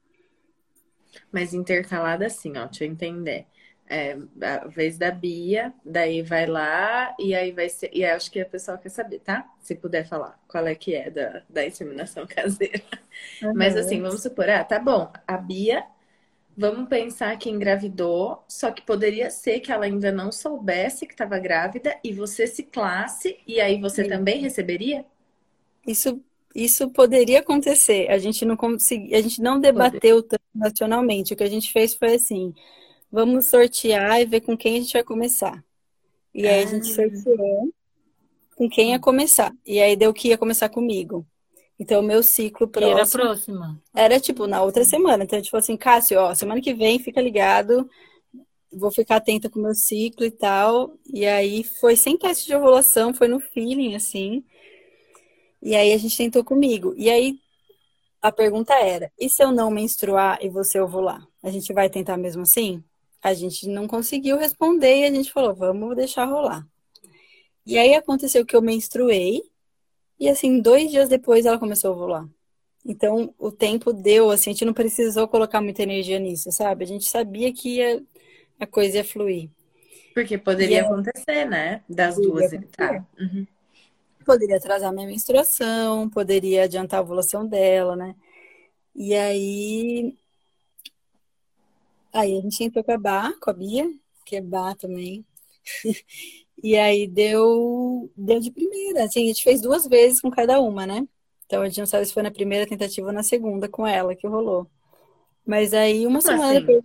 Mas 1.31 1.55
intercalada 1.55 2.27
assim, 2.27 2.57
ó, 2.57 2.64
deixa 2.64 2.85
eu 2.85 2.90
entender 2.90 3.46
é, 3.88 4.16
a 4.40 4.66
vez 4.68 4.97
da 4.99 5.11
Bia, 5.11 5.73
daí 5.85 6.23
vai 6.23 6.47
lá 6.47 7.14
e 7.18 7.35
aí 7.35 7.53
vai 7.53 7.68
ser. 7.68 7.90
E 7.92 8.05
acho 8.05 8.31
que 8.31 8.40
a 8.40 8.47
pessoa 8.47 8.79
quer 8.79 8.88
saber, 8.88 9.21
tá? 9.21 9.49
Se 9.61 9.75
puder 9.75 10.07
falar 10.07 10.38
qual 10.49 10.66
é 10.66 10.75
que 10.75 10.95
é 10.95 11.11
da, 11.11 11.42
da 11.49 11.66
inseminação 11.66 12.27
caseira. 12.29 12.83
Uhum. 13.42 13.53
Mas 13.55 13.77
assim, 13.77 14.01
vamos 14.01 14.23
supor, 14.23 14.49
ah, 14.49 14.64
tá 14.64 14.79
bom, 14.79 15.12
a 15.27 15.37
Bia 15.37 15.85
Vamos 16.57 16.87
pensar 16.88 17.38
que 17.38 17.49
engravidou, 17.49 18.45
só 18.47 18.71
que 18.71 18.83
poderia 18.83 19.31
ser 19.31 19.61
que 19.61 19.73
ela 19.73 19.87
ainda 19.87 20.12
não 20.12 20.31
soubesse 20.31 21.07
que 21.07 21.14
estava 21.14 21.38
grávida 21.38 21.99
e 22.05 22.12
você 22.12 22.47
ciclasse 22.47 23.38
e 23.47 23.59
aí 23.59 23.81
você 23.81 24.05
Sim. 24.05 24.11
também 24.11 24.40
receberia? 24.40 25.05
Isso, 25.87 26.23
isso 26.55 26.90
poderia 26.90 27.40
acontecer. 27.40 28.11
A 28.11 28.18
gente 28.18 28.45
não 28.45 28.55
consegui, 28.55 29.14
a 29.14 29.23
gente 29.23 29.40
não 29.40 29.59
debateu 29.59 30.23
tanto 30.23 30.42
racionalmente. 30.61 31.33
O 31.33 31.37
que 31.37 31.42
a 31.42 31.49
gente 31.49 31.73
fez 31.73 31.95
foi 31.95 32.16
assim: 32.16 32.55
vamos 33.12 33.46
sortear 33.46 34.20
e 34.22 34.27
ver 34.27 34.42
com 34.42 34.57
quem 34.59 34.77
a 34.79 34.81
gente 34.81 34.94
vai 34.94 35.05
começar. 35.05 35.64
E 36.35 36.48
aí 36.48 36.64
a 36.64 36.66
gente 36.66 36.90
Ah. 36.90 36.94
sorteou 36.94 37.72
com 38.57 38.68
quem 38.68 38.90
ia 38.92 39.01
começar. 39.01 39.53
E 39.66 39.81
aí 39.81 39.96
deu 39.96 40.12
que 40.14 40.29
ia 40.29 40.38
começar 40.38 40.68
comigo. 40.68 41.27
Então, 41.79 42.01
o 42.01 42.05
meu 42.05 42.22
ciclo 42.22 42.70
E 42.79 42.85
era 42.85 43.07
próximo 43.07 43.22
próxima. 43.22 43.83
era 43.94 44.20
tipo 44.20 44.46
na 44.46 44.62
outra 44.62 44.85
semana. 44.85 45.25
Então, 45.25 45.40
tipo 45.42 45.57
assim, 45.57 45.77
Cássio, 45.77 46.20
ó, 46.20 46.35
semana 46.35 46.61
que 46.61 46.75
vem 46.75 46.98
fica 47.01 47.20
ligado, 47.20 47.88
vou 48.72 48.92
ficar 48.92 49.16
atenta 49.16 49.51
com 49.51 49.59
o 49.61 49.62
meu 49.62 49.75
ciclo 49.75 50.25
e 50.27 50.31
tal. 50.31 50.96
E 51.12 51.27
aí 51.27 51.64
foi 51.64 51.96
sem 51.96 52.16
teste 52.18 52.46
de 52.46 52.55
ovulação, 52.57 53.14
foi 53.14 53.29
no 53.29 53.40
feeling, 53.40 53.94
assim. 53.96 54.44
E 55.61 55.75
aí 55.75 55.92
a 55.92 55.98
gente 55.98 56.16
tentou 56.16 56.44
comigo. 56.44 56.94
E 56.96 57.11
aí 57.11 57.38
a 58.22 58.33
pergunta 58.33 58.75
era: 58.75 59.12
e 59.18 59.29
se 59.31 59.42
eu 59.44 59.53
não 59.53 59.70
menstruar 59.70 60.38
e 60.42 60.48
você 60.51 60.81
ovular? 60.81 61.27
A 61.42 61.51
gente 61.51 61.72
vai 61.72 61.90
tentar 61.90 62.16
mesmo 62.16 62.42
assim? 62.42 62.83
A 63.22 63.32
gente 63.35 63.68
não 63.68 63.87
conseguiu 63.87 64.37
responder 64.37 65.00
e 65.00 65.04
a 65.04 65.11
gente 65.11 65.32
falou: 65.32 65.54
vamos 65.54 65.96
deixar 65.96 66.24
rolar. 66.24 66.66
E 67.64 67.78
aí 67.78 67.94
aconteceu 67.94 68.44
que 68.44 68.56
eu 68.56 68.62
menstruei, 68.62 69.42
e 70.18 70.28
assim, 70.28 70.61
dois 70.61 70.90
dias 70.90 71.08
depois 71.08 71.46
ela 71.46 71.58
começou 71.58 71.90
a 71.92 71.96
ovular. 71.96 72.28
Então, 72.85 73.32
o 73.38 73.52
tempo 73.52 73.92
deu, 73.92 74.30
assim, 74.30 74.50
a 74.50 74.52
gente 74.52 74.64
não 74.64 74.72
precisou 74.72 75.28
colocar 75.28 75.61
muita 75.61 75.85
energia 75.85 76.18
nisso, 76.18 76.50
sabe? 76.50 76.85
A 76.85 76.87
gente 76.87 77.04
sabia 77.04 77.52
que 77.52 77.76
ia, 77.76 78.02
a 78.58 78.66
coisa 78.66 78.98
ia 78.98 79.04
fluir. 79.04 79.48
Porque 80.12 80.37
poderia 80.37 80.82
acontecer, 80.82 81.44
né? 81.44 81.82
Das 81.88 82.16
Poderia 82.16 82.58
duas. 82.58 82.70
Tá. 82.72 83.06
Uhum. 83.18 83.46
Poderia 84.24 84.56
atrasar 84.56 84.92
minha 84.92 85.06
menstruação, 85.06 86.08
poderia 86.11 86.64
adiantar 86.64 87.00
a 87.00 87.02
ovulação 87.02 87.46
dela, 87.46 87.96
né? 87.96 88.14
E 88.94 89.14
aí. 89.14 90.16
Aí 92.12 92.37
a 92.38 92.40
gente 92.40 92.62
entrou 92.62 92.85
com 92.85 92.92
a 92.92 92.98
Bá, 92.98 93.33
com 93.40 93.51
a 93.51 93.53
Bia, 93.53 93.90
que 94.25 94.37
é 94.37 94.40
Bá 94.40 94.75
também. 94.75 95.25
E 96.64 96.77
aí 96.77 97.09
deu, 97.09 98.09
deu 98.16 98.38
de 98.38 98.53
primeira. 98.53 99.03
Assim, 99.03 99.25
a 99.25 99.27
gente 99.27 99.42
fez 99.42 99.61
duas 99.61 99.85
vezes 99.85 100.20
com 100.20 100.31
cada 100.31 100.61
uma, 100.61 100.87
né? 100.87 101.05
Então 101.44 101.61
a 101.61 101.68
gente 101.68 101.81
não 101.81 101.87
sabe 101.87 102.07
se 102.07 102.14
foi 102.14 102.22
na 102.22 102.31
primeira 102.31 102.64
tentativa 102.68 103.09
ou 103.09 103.12
na 103.12 103.25
segunda 103.25 103.68
com 103.68 103.85
ela 103.85 104.14
que 104.14 104.29
rolou. 104.29 104.70
Mas 105.44 105.75
aí, 105.75 106.07
uma 106.07 106.20
semana 106.20 106.53
assim? 106.53 106.61
depois, 106.61 106.85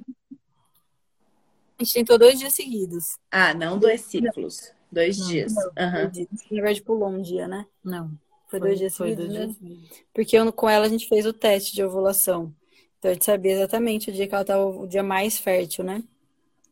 a 1.79 1.83
gente 1.83 1.93
tentou 1.93 2.17
dois 2.17 2.39
dias 2.39 2.55
seguidos. 2.55 3.19
Ah, 3.29 3.53
não 3.53 3.77
dois 3.77 4.01
ciclos. 4.01 4.73
Dois 4.91 5.19
Não, 5.19 5.27
dias. 5.27 5.53
Aham. 5.77 6.11
Na 6.51 6.61
verdade, 6.61 6.81
pulou 6.81 7.09
um 7.09 7.21
dia, 7.21 7.47
né? 7.47 7.67
Não. 7.83 8.11
Foi 8.47 8.59
dois 8.59 8.79
dias 8.79 8.95
foi 8.95 9.09
seguidos, 9.09 9.27
dois 9.27 9.39
né? 9.39 9.45
dias 9.45 9.57
seguidos. 9.57 10.03
Porque 10.13 10.37
eu, 10.37 10.51
com 10.51 10.67
ela 10.67 10.85
a 10.85 10.89
gente 10.89 11.07
fez 11.07 11.25
o 11.25 11.33
teste 11.33 11.75
de 11.75 11.83
ovulação. 11.83 12.51
Então 12.99 13.11
a 13.11 13.13
gente 13.13 13.25
sabia 13.25 13.53
exatamente 13.53 14.09
o 14.09 14.13
dia 14.13 14.27
que 14.27 14.33
ela 14.33 14.41
estava 14.43 14.65
o 14.65 14.87
dia 14.87 15.03
mais 15.03 15.37
fértil, 15.39 15.83
né? 15.83 16.03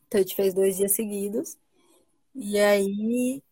Então 0.07 0.19
a 0.19 0.23
gente 0.23 0.35
fez 0.35 0.53
dois 0.53 0.77
dias 0.77 0.93
seguidos. 0.93 1.57
E 2.35 2.59
aí. 2.59 3.43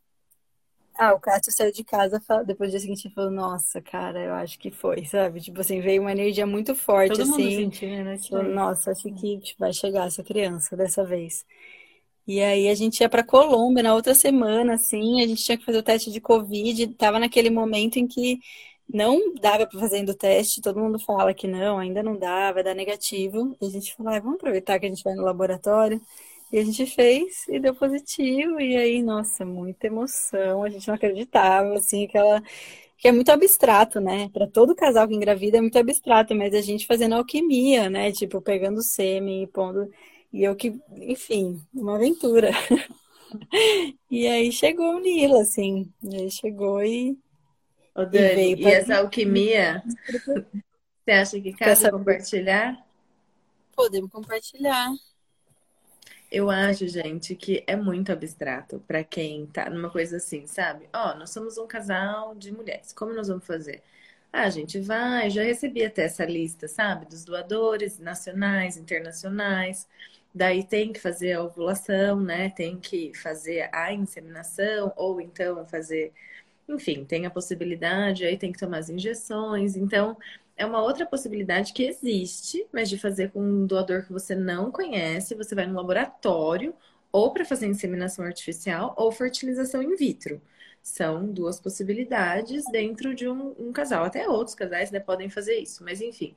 Ah, 0.95 1.13
o 1.13 1.19
Cássio 1.19 1.51
saiu 1.51 1.71
de 1.71 1.83
casa 1.83 2.21
depois 2.45 2.69
do 2.69 2.71
dia 2.71 2.79
seguinte 2.79 3.07
e 3.07 3.11
falou: 3.13 3.31
Nossa, 3.31 3.81
cara, 3.81 4.19
eu 4.23 4.33
acho 4.33 4.59
que 4.59 4.69
foi, 4.71 5.05
sabe? 5.05 5.41
Tipo 5.41 5.61
assim, 5.61 5.81
veio 5.81 6.01
uma 6.01 6.11
energia 6.11 6.45
muito 6.45 6.75
forte, 6.75 7.15
Todo 7.17 7.25
mundo 7.25 7.37
assim. 7.39 7.51
sentiu, 7.51 7.89
né? 7.89 8.17
Falou, 8.29 8.43
Nossa, 8.43 8.91
acho 8.91 9.11
que 9.13 9.41
vai 9.59 9.73
chegar 9.73 10.07
essa 10.07 10.23
criança 10.23 10.75
dessa 10.77 11.03
vez. 11.05 11.45
E 12.27 12.41
aí 12.41 12.69
a 12.69 12.75
gente 12.75 13.01
ia 13.01 13.09
para 13.09 13.23
Colômbia 13.23 13.83
na 13.83 13.93
outra 13.95 14.15
semana, 14.15 14.75
assim, 14.75 15.21
a 15.21 15.27
gente 15.27 15.43
tinha 15.43 15.57
que 15.57 15.65
fazer 15.65 15.79
o 15.79 15.83
teste 15.83 16.11
de 16.11 16.21
Covid, 16.21 16.87
tava 16.95 17.19
naquele 17.19 17.49
momento 17.49 17.97
em 17.97 18.07
que 18.07 18.39
não 18.93 19.33
dava 19.35 19.67
para 19.67 19.79
fazer 19.79 20.07
o 20.09 20.15
teste, 20.15 20.61
todo 20.61 20.79
mundo 20.79 20.99
fala 20.99 21.33
que 21.33 21.47
não, 21.47 21.79
ainda 21.79 22.03
não 22.03 22.17
dá, 22.17 22.51
vai 22.51 22.63
dar 22.63 22.75
negativo. 22.75 23.57
E 23.61 23.65
a 23.65 23.69
gente 23.69 23.95
falou, 23.95 24.13
ah, 24.13 24.19
vamos 24.19 24.35
aproveitar 24.35 24.79
que 24.79 24.85
a 24.85 24.89
gente 24.89 25.03
vai 25.03 25.15
no 25.15 25.23
laboratório. 25.23 26.01
E 26.51 26.59
a 26.59 26.63
gente 26.63 26.85
fez 26.85 27.47
e 27.49 27.59
deu 27.59 27.73
positivo. 27.75 28.59
E 28.61 28.77
aí, 28.77 29.01
nossa, 29.01 29.45
muita 29.45 29.87
emoção, 29.87 30.63
a 30.63 30.69
gente 30.69 30.87
não 30.87 30.95
acreditava, 30.95 31.73
assim, 31.75 32.05
aquela 32.05 32.41
que 32.97 33.07
é 33.07 33.11
muito 33.11 33.31
abstrato, 33.31 33.99
né? 33.99 34.29
Para 34.29 34.47
todo 34.47 34.75
casal 34.75 35.07
que 35.07 35.15
engravida 35.15 35.57
é 35.57 35.61
muito 35.61 35.77
abstrato, 35.77 36.33
mas 36.35 36.53
a 36.53 36.61
gente 36.61 36.87
fazendo 36.87 37.15
alquimia, 37.15 37.89
né? 37.89 38.11
Tipo, 38.11 38.41
pegando 38.41 38.81
sêmen 38.81 39.43
e 39.43 39.47
pondo. 39.47 39.89
E 40.31 40.43
eu 40.43 40.55
que, 40.55 40.73
enfim, 40.97 41.61
uma 41.73 41.95
aventura. 41.95 42.51
E 44.09 44.27
aí 44.27 44.51
chegou 44.51 44.95
o 44.95 44.99
Nilo, 44.99 45.37
assim. 45.39 45.91
E 46.03 46.15
aí 46.15 46.31
chegou 46.31 46.83
e. 46.83 47.17
Ô, 47.95 48.01
E 48.01 48.05
Dani, 48.05 48.35
veio 48.35 48.57
e 48.57 48.61
pra- 48.61 48.71
essa 48.71 48.97
alquimia, 48.97 49.83
você 51.05 51.11
acha 51.11 51.39
que 51.41 51.53
cabe 51.53 51.71
Essa- 51.71 51.91
compartilhar? 51.91 52.85
Podemos 53.75 54.09
compartilhar. 54.11 54.89
Eu 56.31 56.49
acho, 56.49 56.87
gente, 56.87 57.35
que 57.35 57.63
é 57.67 57.75
muito 57.75 58.11
abstrato 58.11 58.79
pra 58.87 59.03
quem 59.03 59.45
tá 59.47 59.69
numa 59.69 59.89
coisa 59.89 60.17
assim, 60.17 60.47
sabe? 60.47 60.89
Ó, 60.93 61.13
nós 61.15 61.29
somos 61.29 61.57
um 61.57 61.67
casal 61.67 62.33
de 62.35 62.51
mulheres. 62.51 62.91
Como 62.91 63.13
nós 63.13 63.27
vamos 63.27 63.45
fazer? 63.45 63.81
Ah, 64.31 64.43
a 64.43 64.49
gente 64.49 64.79
vai, 64.79 65.29
já 65.29 65.43
recebi 65.43 65.85
até 65.85 66.03
essa 66.05 66.25
lista, 66.25 66.67
sabe? 66.67 67.05
Dos 67.05 67.23
doadores 67.23 67.99
nacionais, 67.99 68.77
internacionais. 68.77 69.87
Daí 70.33 70.63
tem 70.63 70.91
que 70.91 70.99
fazer 70.99 71.33
a 71.33 71.43
ovulação, 71.43 72.19
né? 72.19 72.49
Tem 72.49 72.79
que 72.79 73.13
fazer 73.13 73.69
a 73.71 73.93
inseminação, 73.93 74.91
ou 74.95 75.21
então 75.21 75.63
fazer. 75.67 76.11
Enfim, 76.67 77.03
tem 77.05 77.25
a 77.25 77.31
possibilidade, 77.31 78.25
aí 78.25 78.37
tem 78.37 78.51
que 78.51 78.59
tomar 78.59 78.77
as 78.79 78.89
injeções. 78.89 79.75
Então, 79.75 80.17
é 80.55 80.65
uma 80.65 80.81
outra 80.81 81.05
possibilidade 81.05 81.73
que 81.73 81.83
existe, 81.83 82.65
mas 82.71 82.89
de 82.89 82.97
fazer 82.97 83.31
com 83.31 83.41
um 83.41 83.65
doador 83.65 84.05
que 84.05 84.13
você 84.13 84.35
não 84.35 84.71
conhece, 84.71 85.35
você 85.35 85.55
vai 85.55 85.65
no 85.67 85.75
laboratório, 85.75 86.73
ou 87.11 87.31
para 87.33 87.45
fazer 87.45 87.67
inseminação 87.67 88.25
artificial, 88.25 88.93
ou 88.97 89.11
fertilização 89.11 89.83
in 89.83 89.95
vitro. 89.95 90.41
São 90.81 91.25
duas 91.31 91.59
possibilidades 91.59 92.65
dentro 92.71 93.15
de 93.15 93.27
um, 93.27 93.55
um 93.59 93.71
casal. 93.71 94.03
Até 94.05 94.27
outros 94.27 94.55
casais, 94.55 94.91
né, 94.91 94.99
podem 94.99 95.29
fazer 95.29 95.55
isso, 95.59 95.83
mas 95.83 96.01
enfim. 96.01 96.35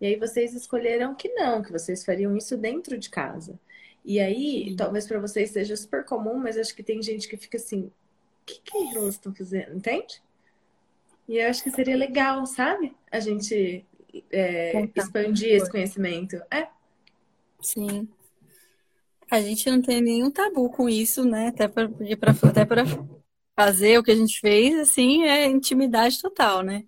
E 0.00 0.06
aí 0.06 0.16
vocês 0.16 0.54
escolheram 0.54 1.14
que 1.14 1.28
não, 1.30 1.62
que 1.62 1.72
vocês 1.72 2.04
fariam 2.04 2.36
isso 2.36 2.56
dentro 2.56 2.98
de 2.98 3.10
casa. 3.10 3.58
E 4.04 4.20
aí, 4.20 4.74
talvez 4.76 5.06
para 5.06 5.18
vocês 5.18 5.50
seja 5.50 5.76
super 5.76 6.04
comum, 6.04 6.36
mas 6.38 6.58
acho 6.58 6.74
que 6.74 6.82
tem 6.82 7.02
gente 7.02 7.28
que 7.28 7.36
fica 7.36 7.56
assim, 7.56 7.90
que 8.46 8.60
que 8.60 8.96
elas 8.96 9.14
estão 9.14 9.34
fazendo? 9.34 9.76
Entende? 9.76 10.22
E 11.28 11.38
eu 11.38 11.48
acho 11.48 11.62
que 11.62 11.70
seria 11.70 11.96
legal, 11.96 12.44
sabe? 12.46 12.94
A 13.10 13.18
gente 13.18 13.84
é, 14.30 14.88
expandir 14.94 15.50
esse 15.50 15.70
conhecimento. 15.70 16.36
É, 16.50 16.68
Sim. 17.64 18.08
A 19.30 19.40
gente 19.40 19.68
não 19.70 19.80
tem 19.80 20.00
nenhum 20.00 20.30
tabu 20.30 20.70
com 20.70 20.88
isso, 20.88 21.24
né? 21.24 21.48
Até 21.48 21.66
para 21.66 21.86
até 21.86 22.66
fazer 23.56 23.98
o 23.98 24.02
que 24.02 24.10
a 24.10 24.16
gente 24.16 24.38
fez, 24.38 24.78
assim, 24.78 25.22
é 25.24 25.46
intimidade 25.46 26.20
total, 26.20 26.62
né? 26.62 26.84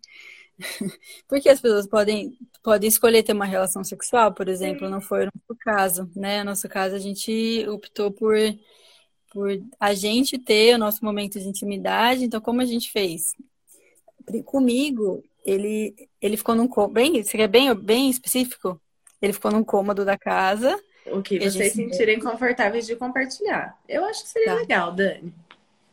Porque 1.26 1.48
as 1.48 1.60
pessoas 1.60 1.86
podem, 1.86 2.38
podem 2.62 2.88
escolher 2.88 3.22
ter 3.22 3.32
uma 3.32 3.46
relação 3.46 3.82
sexual, 3.82 4.34
por 4.34 4.48
exemplo, 4.48 4.88
não 4.88 5.00
foi 5.00 5.24
o 5.24 5.26
nosso 5.26 5.58
caso, 5.60 6.10
né? 6.14 6.40
No 6.40 6.50
nosso 6.50 6.68
caso, 6.68 6.94
a 6.94 6.98
gente 6.98 7.66
optou 7.68 8.12
por, 8.12 8.36
por 9.36 9.50
a 9.78 9.92
gente 9.92 10.38
ter 10.38 10.74
o 10.74 10.78
nosso 10.78 11.04
momento 11.04 11.38
de 11.38 11.46
intimidade. 11.46 12.24
Então, 12.24 12.40
como 12.40 12.62
a 12.62 12.64
gente 12.64 12.90
fez? 12.90 13.34
Comigo, 14.46 15.22
ele, 15.44 15.94
ele 16.22 16.38
ficou 16.38 16.54
num 16.54 16.66
cômodo, 16.66 16.94
bem, 16.94 17.22
você 17.22 17.36
quer 17.36 17.46
bem, 17.46 17.72
bem 17.74 18.08
específico? 18.08 18.80
Ele 19.20 19.34
ficou 19.34 19.50
num 19.52 19.62
cômodo 19.62 20.06
da 20.06 20.16
casa. 20.16 20.74
o 21.12 21.20
que 21.22 21.38
vocês 21.38 21.74
gente- 21.74 21.90
sentirem 21.92 22.18
confortáveis 22.18 22.86
de 22.86 22.96
compartilhar. 22.96 23.78
Eu 23.86 24.06
acho 24.06 24.22
que 24.22 24.28
seria 24.30 24.54
Tá. 24.54 24.54
legal, 24.54 24.92
Dani. 24.92 25.32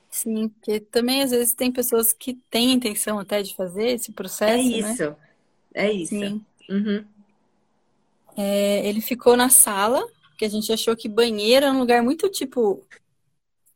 Sim, 0.09 0.47
porque 0.47 0.79
também 0.79 1.21
às 1.21 1.31
vezes 1.31 1.53
tem 1.53 1.69
pessoas 1.71 2.13
que 2.13 2.35
têm 2.49 2.71
intenção 2.71 3.19
até 3.19 3.41
de 3.43 3.53
fazer 3.55 3.89
esse 3.89 4.09
É 4.09 4.13
processo, 4.13 4.63
né? 4.69 4.77
isso. 4.91 5.15
É 5.73 5.91
isso. 5.91 6.15
Sim. 6.17 6.45
Uhum. 6.69 7.03
É, 8.37 8.87
ele 8.87 9.01
ficou 9.01 9.35
na 9.35 9.49
sala, 9.49 10.01
que 10.37 10.45
a 10.45 10.49
gente 10.49 10.71
achou 10.71 10.95
que 10.95 11.07
banheiro 11.09 11.65
é 11.67 11.71
um 11.71 11.77
lugar 11.79 12.01
muito, 12.01 12.27
tipo, 12.29 12.83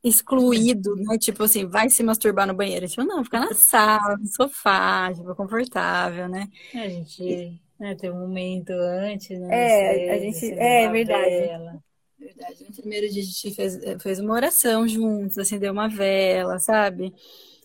excluído, 0.04 0.94
né? 0.96 1.18
Tipo 1.18 1.44
assim, 1.44 1.66
vai 1.66 1.90
se 1.90 2.02
masturbar 2.02 2.46
no 2.46 2.54
banheiro. 2.54 2.88
Tipo, 2.88 3.04
não, 3.04 3.24
fica 3.24 3.40
na 3.40 3.54
sala, 3.54 4.16
no 4.16 4.26
sofá, 4.28 5.12
tipo, 5.14 5.34
confortável, 5.34 6.28
né? 6.28 6.48
É, 6.72 6.80
a 6.82 6.88
gente 6.88 7.60
né, 7.78 7.94
teve 7.94 8.14
um 8.14 8.20
momento 8.20 8.70
antes, 8.72 9.38
né? 9.40 9.48
É, 9.56 10.14
a 10.14 10.18
gente- 10.18 10.52
é 10.58 10.88
verdade. 10.88 11.52
Verdade. 12.18 12.64
No 12.64 12.74
primeiro 12.74 13.08
dia 13.10 13.22
a 13.22 13.24
gente 13.26 13.54
fez, 13.54 13.78
fez 14.02 14.20
uma 14.20 14.34
oração 14.34 14.88
juntos, 14.88 15.38
acendeu 15.38 15.72
uma 15.72 15.88
vela, 15.88 16.58
sabe? 16.58 17.14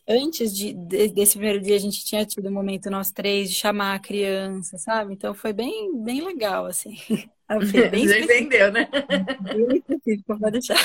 Antes 0.08 0.56
de- 0.56 0.74
desse 1.10 1.34
primeiro 1.38 1.62
dia 1.62 1.76
a 1.76 1.80
gente 1.80 2.06
tinha 2.06 2.26
tido 2.26 2.50
um 2.50 2.54
momento 2.54 2.90
nós 2.92 3.12
três 3.12 3.50
de 3.50 3.56
chamar 3.56 3.96
a 3.96 4.00
criança, 4.00 4.78
sabe? 4.78 5.14
Então 5.14 5.34
foi 5.34 5.54
bem, 5.54 6.04
bem 6.04 6.22
legal, 6.26 6.66
assim. 6.68 6.96
bem 7.92 8.08
Já 8.08 8.20
entendeu, 8.20 8.72
né? 8.72 8.88
Bem 9.42 9.78
específico, 9.78 10.40
pode 10.40 10.52
deixar. 10.52 10.78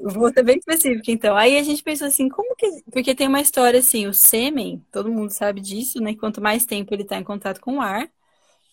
Vou 0.00 0.32
ser 0.32 0.42
bem 0.42 0.58
específica, 0.58 1.10
então. 1.10 1.36
Aí 1.36 1.58
a 1.58 1.62
gente 1.62 1.82
pensou 1.82 2.06
assim, 2.06 2.28
como 2.28 2.54
que. 2.56 2.82
Porque 2.90 3.14
tem 3.14 3.28
uma 3.28 3.40
história 3.40 3.80
assim, 3.80 4.06
o 4.06 4.14
sêmen, 4.14 4.84
todo 4.92 5.10
mundo 5.10 5.30
sabe 5.30 5.60
disso, 5.60 6.00
né? 6.00 6.14
Quanto 6.14 6.40
mais 6.40 6.64
tempo 6.64 6.94
ele 6.94 7.02
está 7.02 7.18
em 7.18 7.24
contato 7.24 7.60
com 7.60 7.78
o 7.78 7.80
ar, 7.80 8.08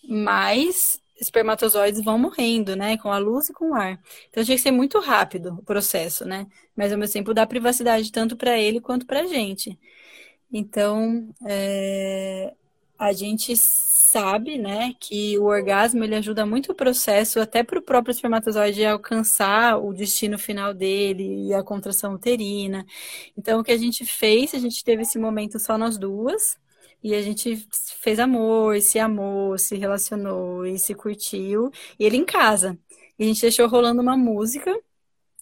mais 0.08 1.00
espermatozoides 1.20 2.04
vão 2.04 2.18
morrendo, 2.18 2.76
né? 2.76 2.98
Com 2.98 3.12
a 3.12 3.18
luz 3.18 3.50
e 3.50 3.54
com 3.54 3.72
o 3.72 3.76
ar. 3.76 4.00
Então 4.30 4.44
tinha 4.44 4.58
que 4.58 4.64
ser 4.64 4.72
muito 4.72 5.00
rápido 5.00 5.56
o 5.60 5.64
processo, 5.64 6.26
né? 6.26 6.48
Mas 6.76 6.92
ao 6.92 6.98
mesmo 6.98 7.14
tempo 7.14 7.34
dar 7.34 7.48
privacidade 7.48 8.12
tanto 8.12 8.36
para 8.38 8.58
ele 8.58 8.80
quanto 8.82 9.06
para 9.06 9.22
a 9.22 9.28
gente. 9.28 9.78
Então, 10.52 11.30
é, 11.46 12.54
a 12.98 13.12
gente 13.14 13.56
sabe, 13.56 14.58
né, 14.58 14.94
que 15.00 15.38
o 15.40 15.46
orgasmo 15.46 16.04
ele 16.04 16.16
ajuda 16.16 16.46
muito 16.46 16.72
o 16.72 16.76
processo, 16.76 17.40
até 17.40 17.64
para 17.64 17.80
o 17.80 17.82
próprio 17.82 18.12
espermatozoide 18.14 18.86
alcançar 18.86 19.78
o 19.78 19.94
destino 19.94 20.38
final 20.40 20.74
dele 20.74 21.48
e 21.48 21.54
a 21.54 21.64
contração 21.64 22.14
uterina. 22.14 22.86
Então, 23.38 23.60
o 23.60 23.64
que 23.64 23.72
a 23.72 23.78
gente 23.78 24.06
fez, 24.06 24.54
a 24.54 24.60
gente 24.60 24.84
teve 24.84 25.02
esse 25.02 25.20
momento 25.20 25.60
só 25.60 25.78
nós 25.78 25.98
duas. 25.98 26.58
E 27.04 27.14
a 27.14 27.22
gente 27.22 27.68
fez 28.02 28.20
amor, 28.20 28.82
se 28.82 28.98
amou, 29.00 29.58
se 29.58 29.76
relacionou 29.76 30.66
e 30.66 30.80
se 30.80 30.96
curtiu. 30.96 31.72
E 32.00 32.06
ele 32.06 32.18
em 32.18 32.26
casa. 32.26 32.78
E 33.20 33.24
a 33.24 33.28
gente 33.28 33.42
deixou 33.42 33.68
rolando 33.68 34.02
uma 34.02 34.18
música. 34.18 34.76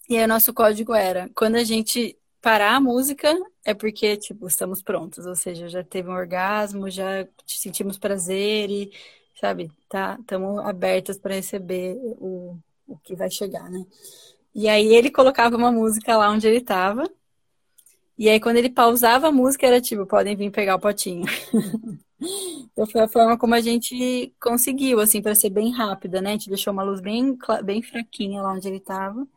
E 0.10 0.18
aí 0.18 0.26
o 0.26 0.28
nosso 0.28 0.54
código 0.54 0.94
era: 0.94 1.30
quando 1.36 1.56
a 1.56 1.64
gente 1.64 2.18
parar 2.42 2.76
a 2.76 2.82
música, 2.82 3.34
é 3.66 3.74
porque, 3.74 4.18
tipo, 4.18 4.48
estamos 4.48 4.82
prontos. 4.82 5.26
Ou 5.26 5.36
seja, 5.36 5.68
já 5.70 5.84
teve 5.84 6.10
um 6.10 6.14
orgasmo, 6.14 6.90
já 6.90 7.28
sentimos 7.46 7.98
prazer 7.98 8.70
e, 8.70 8.92
sabe, 9.40 9.72
tá, 9.90 10.18
estamos 10.20 10.60
abertas 10.66 11.18
para 11.18 11.36
receber 11.36 11.96
o, 12.02 12.58
o 12.88 12.98
que 13.00 13.16
vai 13.16 13.30
chegar, 13.30 13.70
né? 13.70 13.86
E 14.56 14.68
aí 14.70 14.94
ele 14.96 15.10
colocava 15.12 15.56
uma 15.58 15.72
música 15.72 16.16
lá 16.18 16.30
onde 16.30 16.48
ele 16.48 16.58
estava. 16.58 17.10
E 18.18 18.30
aí, 18.30 18.40
quando 18.40 18.58
ele 18.58 18.70
pausava 18.70 19.28
a 19.28 19.32
música, 19.32 19.66
era 19.66 19.82
tipo, 19.82 20.06
podem 20.06 20.36
vir 20.36 20.52
pegar 20.52 20.76
o 20.76 20.80
potinho. 20.80 21.26
então, 22.72 22.86
foi 22.86 23.02
a 23.02 23.08
forma 23.08 23.38
como 23.38 23.56
a 23.56 23.62
gente 23.62 24.34
conseguiu, 24.40 25.00
assim, 25.00 25.22
para 25.22 25.34
ser 25.36 25.50
bem 25.50 25.72
rápida, 25.72 26.22
né? 26.22 26.30
A 26.30 26.34
gente 26.34 26.50
deixou 26.50 26.72
uma 26.72 26.84
luz 26.84 27.02
bem, 27.02 27.38
bem 27.64 27.82
fraquinha 27.82 28.42
lá 28.42 28.54
onde 28.54 28.68
ele 28.68 28.78
estava. 28.78 29.28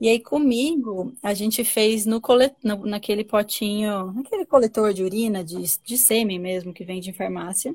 E 0.00 0.08
aí, 0.08 0.18
comigo, 0.18 1.14
a 1.22 1.34
gente 1.34 1.62
fez 1.62 2.06
no, 2.06 2.20
colet... 2.20 2.54
naquele 2.62 3.24
potinho, 3.24 4.12
naquele 4.12 4.46
coletor 4.46 4.94
de 4.94 5.02
urina, 5.04 5.44
de, 5.44 5.56
de 5.84 5.98
sêmen 5.98 6.38
mesmo, 6.38 6.72
que 6.72 6.84
vende 6.84 7.10
em 7.10 7.12
farmácia. 7.12 7.74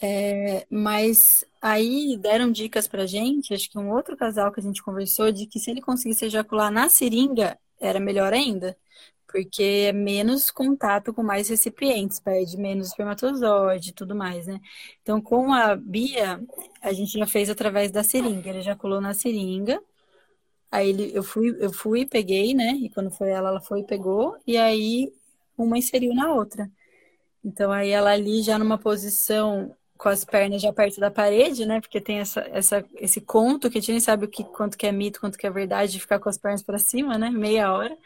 É, 0.00 0.66
mas 0.70 1.44
aí 1.62 2.18
deram 2.18 2.52
dicas 2.52 2.86
pra 2.86 3.06
gente, 3.06 3.54
acho 3.54 3.70
que 3.70 3.78
um 3.78 3.90
outro 3.90 4.16
casal 4.16 4.52
que 4.52 4.60
a 4.60 4.62
gente 4.62 4.82
conversou, 4.82 5.32
de 5.32 5.46
que 5.46 5.58
se 5.58 5.70
ele 5.70 5.80
conseguisse 5.80 6.26
ejacular 6.26 6.70
na 6.70 6.88
seringa, 6.90 7.58
era 7.80 7.98
melhor 7.98 8.32
ainda, 8.34 8.76
porque 9.26 9.86
é 9.88 9.92
menos 9.92 10.50
contato 10.50 11.12
com 11.14 11.22
mais 11.22 11.48
recipientes, 11.48 12.20
perde 12.20 12.58
menos 12.58 12.88
espermatozoide 12.88 13.90
e 13.90 13.92
tudo 13.92 14.14
mais, 14.14 14.46
né? 14.46 14.60
Então, 15.02 15.20
com 15.20 15.52
a 15.52 15.74
Bia, 15.74 16.40
a 16.82 16.92
gente 16.92 17.18
já 17.18 17.26
fez 17.26 17.48
através 17.50 17.90
da 17.90 18.02
seringa, 18.02 18.50
ele 18.50 18.58
ejaculou 18.58 19.00
na 19.00 19.14
seringa, 19.14 19.82
aí 20.76 20.90
ele, 20.90 21.10
eu 21.14 21.22
fui, 21.22 21.56
eu 21.60 21.72
fui, 21.72 22.06
peguei, 22.06 22.54
né? 22.54 22.72
E 22.72 22.90
quando 22.90 23.10
foi 23.10 23.30
ela, 23.30 23.48
ela 23.50 23.60
foi 23.60 23.80
e 23.80 23.84
pegou, 23.86 24.36
e 24.46 24.56
aí 24.56 25.12
uma 25.56 25.78
inseriu 25.78 26.14
na 26.14 26.32
outra. 26.32 26.70
Então, 27.44 27.72
aí 27.72 27.90
ela 27.90 28.10
ali 28.12 28.42
já 28.42 28.58
numa 28.58 28.78
posição 28.78 29.74
com 29.96 30.08
as 30.08 30.24
pernas 30.24 30.60
já 30.62 30.72
perto 30.72 31.00
da 31.00 31.10
parede, 31.10 31.64
né? 31.66 31.80
Porque 31.80 32.00
tem 32.00 32.18
essa, 32.20 32.40
essa, 32.52 32.84
esse 32.96 33.20
conto 33.20 33.70
que 33.70 33.78
a 33.78 33.80
gente 33.80 33.92
nem 33.92 34.00
sabe 34.00 34.26
o 34.26 34.28
que, 34.28 34.44
quanto 34.44 34.76
que 34.76 34.86
é 34.86 34.92
mito, 34.92 35.20
quanto 35.20 35.38
que 35.38 35.46
é 35.46 35.50
verdade, 35.50 35.92
de 35.92 36.00
ficar 36.00 36.18
com 36.18 36.28
as 36.28 36.38
pernas 36.38 36.62
para 36.62 36.78
cima, 36.78 37.16
né? 37.18 37.30
Meia 37.30 37.72
hora. 37.72 37.96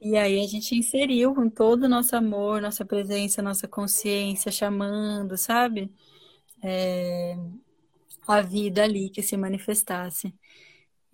E 0.00 0.16
aí 0.16 0.42
a 0.44 0.48
gente 0.48 0.74
inseriu 0.76 1.34
com 1.34 1.48
todo 1.48 1.84
o 1.84 1.88
nosso 1.88 2.16
amor, 2.16 2.60
nossa 2.60 2.84
presença, 2.84 3.42
nossa 3.42 3.68
consciência, 3.68 4.50
chamando, 4.52 5.36
sabe? 5.36 5.90
É, 6.62 7.36
a 8.26 8.40
vida 8.42 8.82
ali 8.84 9.08
que 9.10 9.22
se 9.22 9.36
manifestasse. 9.36 10.34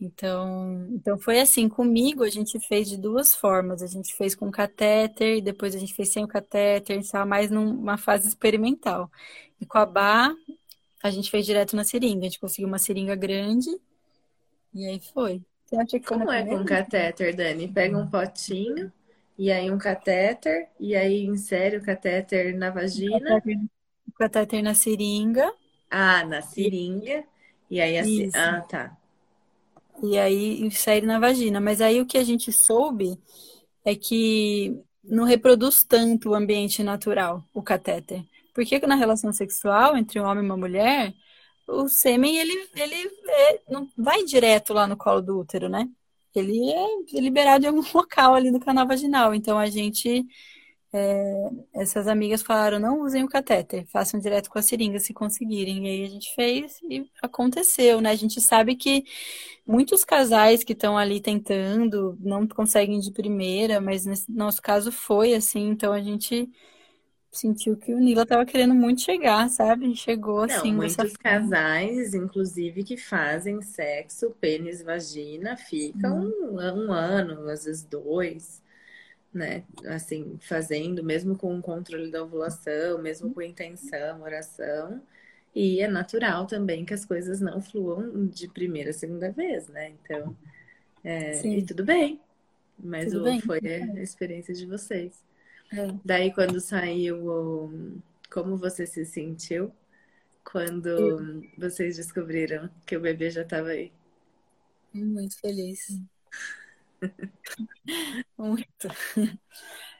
Então, 0.05 0.89
então 0.91 1.17
foi 1.17 1.39
assim, 1.39 1.69
comigo 1.69 2.25
a 2.25 2.29
gente 2.29 2.59
fez 2.59 2.89
de 2.89 2.97
duas 2.97 3.35
formas. 3.35 3.83
A 3.83 3.87
gente 3.87 4.13
fez 4.17 4.35
com 4.35 4.51
catéter, 4.51 5.41
depois 5.41 5.77
a 5.77 5.79
gente 5.79 5.95
fez 5.95 6.09
sem 6.09 6.25
o 6.25 6.29
catéter, 6.29 6.99
estava 6.99 7.25
mais 7.25 7.51
numa 7.51 7.97
fase 7.97 8.27
experimental. 8.27 9.09
E 9.61 9.65
com 9.65 9.79
a 9.79 9.87
Bá, 9.87 10.35
a 11.05 11.11
gente 11.11 11.31
fez 11.31 11.47
direto 11.47 11.77
na 11.77 11.85
seringa. 11.85 12.23
A 12.23 12.25
gente 12.25 12.41
conseguiu 12.41 12.67
uma 12.67 12.81
seringa 12.81 13.15
grande 13.15 13.71
e 14.75 14.87
aí 14.87 15.01
foi. 15.15 15.41
Você 15.67 15.77
acha 15.77 16.01
que 16.01 16.07
Como 16.07 16.33
é 16.33 16.45
com 16.45 16.65
catéter, 16.65 17.37
Dani? 17.37 17.69
Pega 17.69 17.97
um 17.97 18.11
potinho 18.11 18.93
e 19.39 19.53
aí 19.53 19.71
um 19.71 19.79
catéter 19.79 20.69
e 20.81 20.97
aí 20.97 21.25
insere 21.25 21.77
o 21.77 21.83
catéter 21.83 22.57
na 22.57 22.71
vagina. 22.71 23.41
O 24.09 24.13
catéter, 24.19 24.65
na 24.65 24.75
seringa. 24.75 25.53
Ah, 25.89 26.25
na 26.25 26.43
seringa. 26.43 27.23
E 27.71 27.81
aí 27.81 27.97
assim. 27.97 28.31
Ah, 28.35 28.61
tá. 28.63 28.97
E 30.03 30.19
aí 30.19 30.61
insere 30.61 31.07
na 31.07 31.19
vagina. 31.19 31.61
Mas 31.61 31.81
aí 31.81 32.01
o 32.01 32.07
que 32.07 32.19
a 32.19 32.25
gente 32.25 32.53
soube 32.53 33.19
é 33.85 33.95
que 33.95 34.77
não 35.03 35.25
reproduz 35.25 35.85
tanto 35.85 36.31
o 36.31 36.35
ambiente 36.35 36.83
natural, 36.83 37.45
o 37.55 37.63
catéter. 37.63 38.25
Porque 38.55 38.79
na 38.81 38.95
relação 38.95 39.33
sexual 39.33 39.97
entre 39.97 40.21
um 40.21 40.25
homem 40.25 40.45
e 40.45 40.47
uma 40.47 40.57
mulher, 40.57 41.15
o 41.67 41.89
sêmen 41.89 42.37
ele, 42.37 42.53
ele 42.75 43.11
é, 43.29 43.63
não 43.69 43.89
vai 43.97 44.25
direto 44.25 44.75
lá 44.75 44.87
no 44.87 44.97
colo 44.97 45.23
do 45.23 45.39
útero, 45.41 45.69
né? 45.69 45.89
Ele 46.35 46.71
é 46.71 47.21
liberado 47.21 47.65
em 47.65 47.69
algum 47.69 47.83
local 47.95 48.35
ali 48.35 48.51
no 48.51 48.61
canal 48.61 48.87
vaginal. 48.87 49.35
Então 49.35 49.59
a 49.59 49.67
gente 49.67 50.27
é, 50.95 51.49
essas 51.75 52.07
amigas 52.07 52.43
falaram, 52.43 52.79
não 52.79 53.01
usem 53.01 53.25
o 53.25 53.29
catéter, 53.29 53.87
façam 53.87 54.21
direto 54.21 54.51
com 54.51 54.59
a 54.59 54.63
seringa 54.63 55.01
se 55.01 55.15
conseguirem. 55.15 55.87
E 55.87 55.91
aí 55.91 56.05
a 56.05 56.09
gente 56.09 56.35
fez 56.35 56.81
e 56.83 57.09
aconteceu, 57.23 58.01
né? 58.01 58.11
A 58.11 58.15
gente 58.15 58.41
sabe 58.41 58.77
que 58.77 59.05
muitos 59.67 60.05
casais 60.05 60.63
que 60.63 60.75
estão 60.75 60.99
ali 60.99 61.21
tentando 61.21 62.19
não 62.21 62.47
conseguem 62.47 63.01
de 63.01 63.11
primeira, 63.11 63.81
mas 63.81 64.05
nesse 64.05 64.31
nosso 64.31 64.61
caso 64.61 64.93
foi 64.93 65.35
assim, 65.35 65.71
então 65.71 65.95
a 65.95 66.01
gente 66.01 66.51
sentiu 67.31 67.75
que 67.79 67.95
o 67.95 67.99
Nila 67.99 68.25
estava 68.25 68.45
querendo 68.45 68.75
muito 68.75 69.01
chegar, 69.01 69.49
sabe? 69.49 69.97
Chegou 69.97 70.43
assim. 70.43 70.73
Não, 70.73 70.77
muitos 70.77 71.17
casais, 71.17 72.13
inclusive, 72.13 72.85
que 72.85 72.99
fazem 72.99 73.63
sexo, 73.63 74.37
pênis, 74.39 74.83
vagina, 74.83 75.57
ficam 75.57 76.21
hum. 76.21 76.33
um, 76.51 76.87
um 76.87 76.93
ano, 76.93 77.49
às 77.49 77.65
vezes 77.65 77.83
dois 77.83 78.61
né? 79.33 79.65
Assim, 79.87 80.39
fazendo, 80.41 81.03
mesmo 81.03 81.37
com 81.37 81.57
o 81.59 81.63
controle 81.63 82.11
da 82.11 82.23
ovulação, 82.23 83.01
mesmo 83.01 83.33
com 83.33 83.43
intenção, 83.43 84.23
oração. 84.23 85.03
E 85.55 85.81
é 85.81 85.89
natural 85.89 86.47
também 86.47 86.85
que 86.85 86.95
as 86.95 87.05
coisas 87.05 87.41
não 87.41 87.61
fluam 87.61 88.27
de 88.27 88.49
primeira, 88.49 88.93
segunda 88.93 89.31
vez, 89.31 89.69
né? 89.69 89.91
Então, 89.91 90.37
é, 91.05 91.47
e 91.47 91.65
tudo 91.65 91.85
bem. 91.85 92.21
Mas 92.79 93.13
tudo 93.13 93.23
o, 93.23 93.25
bem. 93.25 93.41
foi 93.41 93.61
a 93.61 94.03
experiência 94.03 94.55
de 94.55 94.67
vocês. 94.67 95.23
É. 95.73 95.95
Daí, 96.05 96.33
quando 96.33 96.61
saiu, 96.61 98.01
como 98.31 98.57
você 98.57 98.87
se 98.87 99.05
sentiu 99.05 99.73
quando 100.45 101.43
vocês 101.57 101.97
descobriram 101.97 102.69
que 102.85 102.97
o 102.97 103.01
bebê 103.01 103.31
já 103.31 103.43
estava 103.43 103.69
aí? 103.69 103.93
Muito 104.93 105.39
feliz. 105.39 105.99
Muito. 108.37 108.89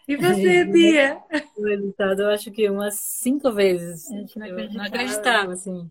E 0.07 0.17
você, 0.17 0.57
é, 0.57 0.65
Bia? 0.65 1.23
Resultado, 1.57 2.23
eu 2.23 2.29
acho 2.31 2.51
que 2.51 2.69
umas 2.69 2.95
cinco 2.95 3.53
vezes. 3.53 4.11
A 4.11 4.17
gente 4.17 4.39
não 4.39 4.47
acreditava, 4.47 4.79
não 4.79 4.85
acreditava 4.85 5.53
assim. 5.53 5.91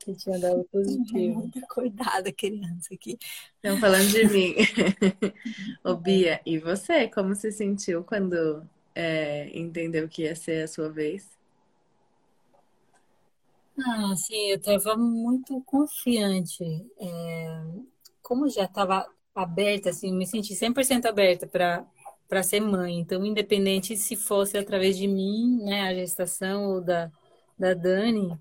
Que 0.00 0.14
tinha 0.14 0.38
dado 0.38 0.64
positivo. 0.70 1.40
Muito 1.40 1.60
cuidado, 1.68 2.32
criança 2.32 2.94
aqui. 2.94 3.18
Estão 3.56 3.78
falando 3.78 4.08
de 4.08 4.24
mim. 4.26 4.54
Ô, 5.84 5.94
Bia, 5.94 6.40
e 6.44 6.58
você? 6.58 7.08
Como 7.08 7.34
se 7.34 7.52
sentiu 7.52 8.04
quando 8.04 8.66
é, 8.94 9.50
entendeu 9.56 10.08
que 10.08 10.22
ia 10.22 10.34
ser 10.34 10.64
a 10.64 10.68
sua 10.68 10.88
vez? 10.88 11.36
Ah, 13.78 14.14
sim, 14.16 14.50
eu 14.50 14.56
estava 14.56 14.96
muito 14.96 15.60
confiante. 15.62 16.64
É, 16.98 17.62
como 18.22 18.48
já 18.48 18.64
estava 18.64 19.06
aberta, 19.36 19.90
assim, 19.90 20.12
me 20.12 20.26
senti 20.26 20.54
100% 20.54 21.06
aberta 21.06 21.46
para 21.46 21.84
para 22.28 22.42
ser 22.42 22.58
mãe. 22.58 22.98
Então, 22.98 23.24
independente 23.24 23.96
se 23.96 24.16
fosse 24.16 24.58
através 24.58 24.98
de 24.98 25.06
mim, 25.06 25.60
né, 25.62 25.82
a 25.82 25.94
gestação 25.94 26.72
ou 26.72 26.80
da, 26.80 27.08
da 27.56 27.72
Dani, 27.72 28.36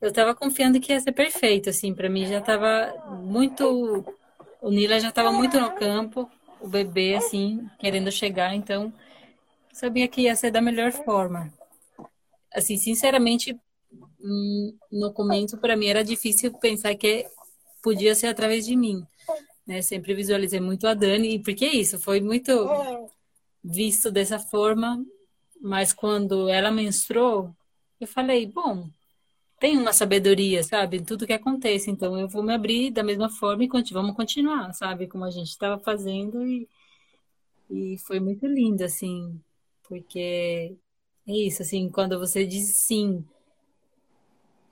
eu 0.00 0.08
estava 0.08 0.34
confiando 0.34 0.80
que 0.80 0.92
ia 0.92 1.00
ser 1.00 1.12
perfeito, 1.12 1.70
assim, 1.70 1.94
para 1.94 2.08
mim 2.08 2.26
já 2.26 2.38
estava 2.40 2.92
muito 3.22 4.04
o 4.60 4.70
Nila 4.70 5.00
já 5.00 5.08
estava 5.08 5.32
muito 5.32 5.58
no 5.60 5.72
campo, 5.72 6.30
o 6.60 6.68
bebê 6.68 7.16
assim, 7.16 7.68
querendo 7.80 8.12
chegar, 8.12 8.54
então 8.54 8.92
sabia 9.72 10.06
que 10.06 10.22
ia 10.22 10.36
ser 10.36 10.52
da 10.52 10.60
melhor 10.60 10.92
forma. 10.92 11.52
Assim, 12.54 12.76
sinceramente, 12.76 13.58
hum, 14.20 14.76
no 14.90 15.12
começo 15.12 15.58
para 15.58 15.76
mim 15.76 15.86
era 15.88 16.04
difícil 16.04 16.52
pensar 16.58 16.94
que 16.94 17.26
podia 17.82 18.14
ser 18.14 18.28
através 18.28 18.64
de 18.64 18.76
mim, 18.76 19.04
né? 19.72 19.82
Sempre 19.82 20.14
visualizei 20.14 20.60
muito 20.60 20.86
a 20.86 20.94
Dani, 20.94 21.38
porque 21.38 21.64
é 21.64 21.74
isso, 21.74 21.98
foi 21.98 22.20
muito 22.20 22.52
visto 23.64 24.10
dessa 24.10 24.38
forma, 24.38 25.04
mas 25.60 25.92
quando 25.92 26.48
ela 26.48 26.70
menstruou, 26.70 27.54
eu 28.00 28.06
falei, 28.06 28.46
bom, 28.46 28.90
tem 29.58 29.78
uma 29.78 29.92
sabedoria, 29.92 30.62
sabe, 30.62 31.02
tudo 31.02 31.26
que 31.26 31.32
acontece, 31.32 31.90
então 31.90 32.18
eu 32.18 32.28
vou 32.28 32.42
me 32.42 32.52
abrir 32.52 32.90
da 32.90 33.02
mesma 33.02 33.30
forma 33.30 33.64
e 33.64 33.68
vamos 33.92 34.14
continuar, 34.16 34.74
sabe, 34.74 35.06
como 35.06 35.24
a 35.24 35.30
gente 35.30 35.48
estava 35.48 35.78
fazendo 35.82 36.46
e, 36.46 36.68
e 37.70 37.96
foi 37.98 38.20
muito 38.20 38.46
lindo, 38.46 38.84
assim, 38.84 39.40
porque 39.88 40.76
é 41.26 41.32
isso, 41.32 41.62
assim, 41.62 41.88
quando 41.88 42.18
você 42.18 42.44
diz 42.44 42.76
sim, 42.76 43.24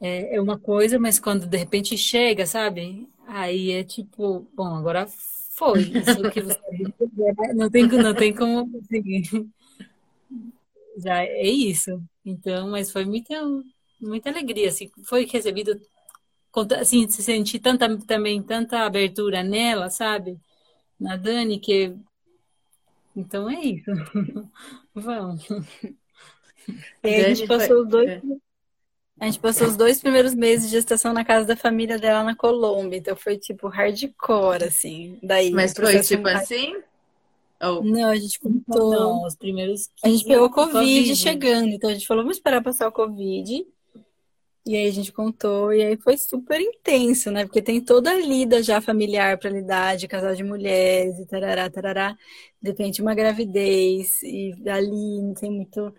é, 0.00 0.36
é 0.36 0.40
uma 0.40 0.58
coisa, 0.58 0.98
mas 0.98 1.18
quando 1.18 1.46
de 1.46 1.56
repente 1.56 1.96
chega, 1.96 2.44
sabe, 2.44 3.08
aí 3.30 3.72
é 3.72 3.84
tipo, 3.84 4.46
bom, 4.54 4.74
agora 4.76 5.06
foi, 5.06 5.82
isso 5.82 6.30
que 6.30 6.40
você 6.40 6.60
não 7.54 7.70
tem, 7.70 7.86
não 7.86 8.14
tem 8.14 8.34
como 8.34 8.70
conseguir. 8.70 9.22
Já 10.98 11.22
é 11.22 11.46
isso. 11.46 12.02
Então, 12.24 12.70
mas 12.70 12.90
foi 12.90 13.04
muito 13.04 13.32
muita 14.00 14.30
alegria, 14.30 14.68
assim, 14.68 14.90
foi 15.04 15.26
recebido, 15.26 15.80
assim, 16.80 17.08
se 17.08 17.22
sentir 17.22 17.58
tanta, 17.58 17.96
também 17.98 18.42
tanta 18.42 18.80
abertura 18.80 19.42
nela, 19.42 19.90
sabe? 19.90 20.38
Na 20.98 21.16
Dani, 21.16 21.58
que. 21.58 21.94
Então 23.14 23.48
é 23.48 23.60
isso. 23.60 23.90
Vamos. 24.94 25.46
E 27.02 27.14
a 27.14 27.34
gente 27.34 27.46
passou 27.46 27.82
os 27.82 27.88
dois. 27.88 28.20
A 29.20 29.26
gente 29.26 29.38
passou 29.38 29.68
os 29.68 29.76
dois 29.76 30.00
primeiros 30.00 30.34
meses 30.34 30.70
de 30.70 30.76
gestação 30.76 31.12
na 31.12 31.22
casa 31.22 31.46
da 31.46 31.54
família 31.54 31.98
dela 31.98 32.24
na 32.24 32.34
Colômbia, 32.34 32.96
então 32.96 33.14
foi 33.14 33.36
tipo 33.36 33.68
hardcore, 33.68 34.64
assim. 34.64 35.18
Daí, 35.22 35.50
Mas 35.50 35.74
foi 35.74 36.00
tipo 36.00 36.26
assim? 36.26 36.74
Oh. 37.62 37.82
Não, 37.82 38.08
a 38.08 38.16
gente 38.16 38.40
contou. 38.40 38.90
Não, 38.90 39.26
os 39.26 39.36
primeiros. 39.36 39.90
A 40.02 40.08
gente 40.08 40.24
pegou 40.24 40.48
COVID, 40.48 40.72
COVID 40.72 41.16
chegando, 41.16 41.68
então 41.68 41.90
a 41.90 41.92
gente 41.92 42.06
falou, 42.06 42.22
vamos 42.22 42.38
esperar 42.38 42.62
passar 42.62 42.88
o 42.88 42.92
Covid. 42.92 43.66
E 44.66 44.76
aí 44.76 44.86
a 44.86 44.92
gente 44.92 45.12
contou, 45.12 45.72
e 45.72 45.82
aí 45.82 45.96
foi 45.98 46.16
super 46.16 46.58
intenso, 46.58 47.30
né? 47.30 47.44
Porque 47.44 47.60
tem 47.60 47.80
toda 47.80 48.10
a 48.10 48.18
lida 48.18 48.62
já 48.62 48.80
familiar 48.80 49.36
para 49.38 49.50
lidar, 49.50 49.96
de 49.96 50.08
casal 50.08 50.34
de 50.34 50.44
mulheres, 50.44 51.18
e 51.18 51.26
tarará, 51.26 51.68
tarará. 51.68 52.16
De 52.62 52.70
repente 52.70 53.02
uma 53.02 53.14
gravidez, 53.14 54.22
e 54.22 54.54
ali 54.66 55.20
não 55.22 55.34
tem 55.34 55.50
muito 55.50 55.92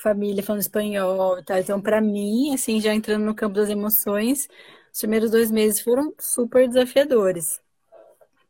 família 0.00 0.42
falando 0.42 0.62
espanhol, 0.62 1.42
tá? 1.42 1.60
Então, 1.60 1.80
para 1.80 2.00
mim, 2.00 2.54
assim, 2.54 2.80
já 2.80 2.94
entrando 2.94 3.24
no 3.24 3.34
campo 3.34 3.54
das 3.54 3.68
emoções, 3.68 4.48
os 4.92 4.98
primeiros 5.00 5.30
dois 5.30 5.50
meses 5.50 5.80
foram 5.80 6.14
super 6.18 6.68
desafiadores. 6.68 7.60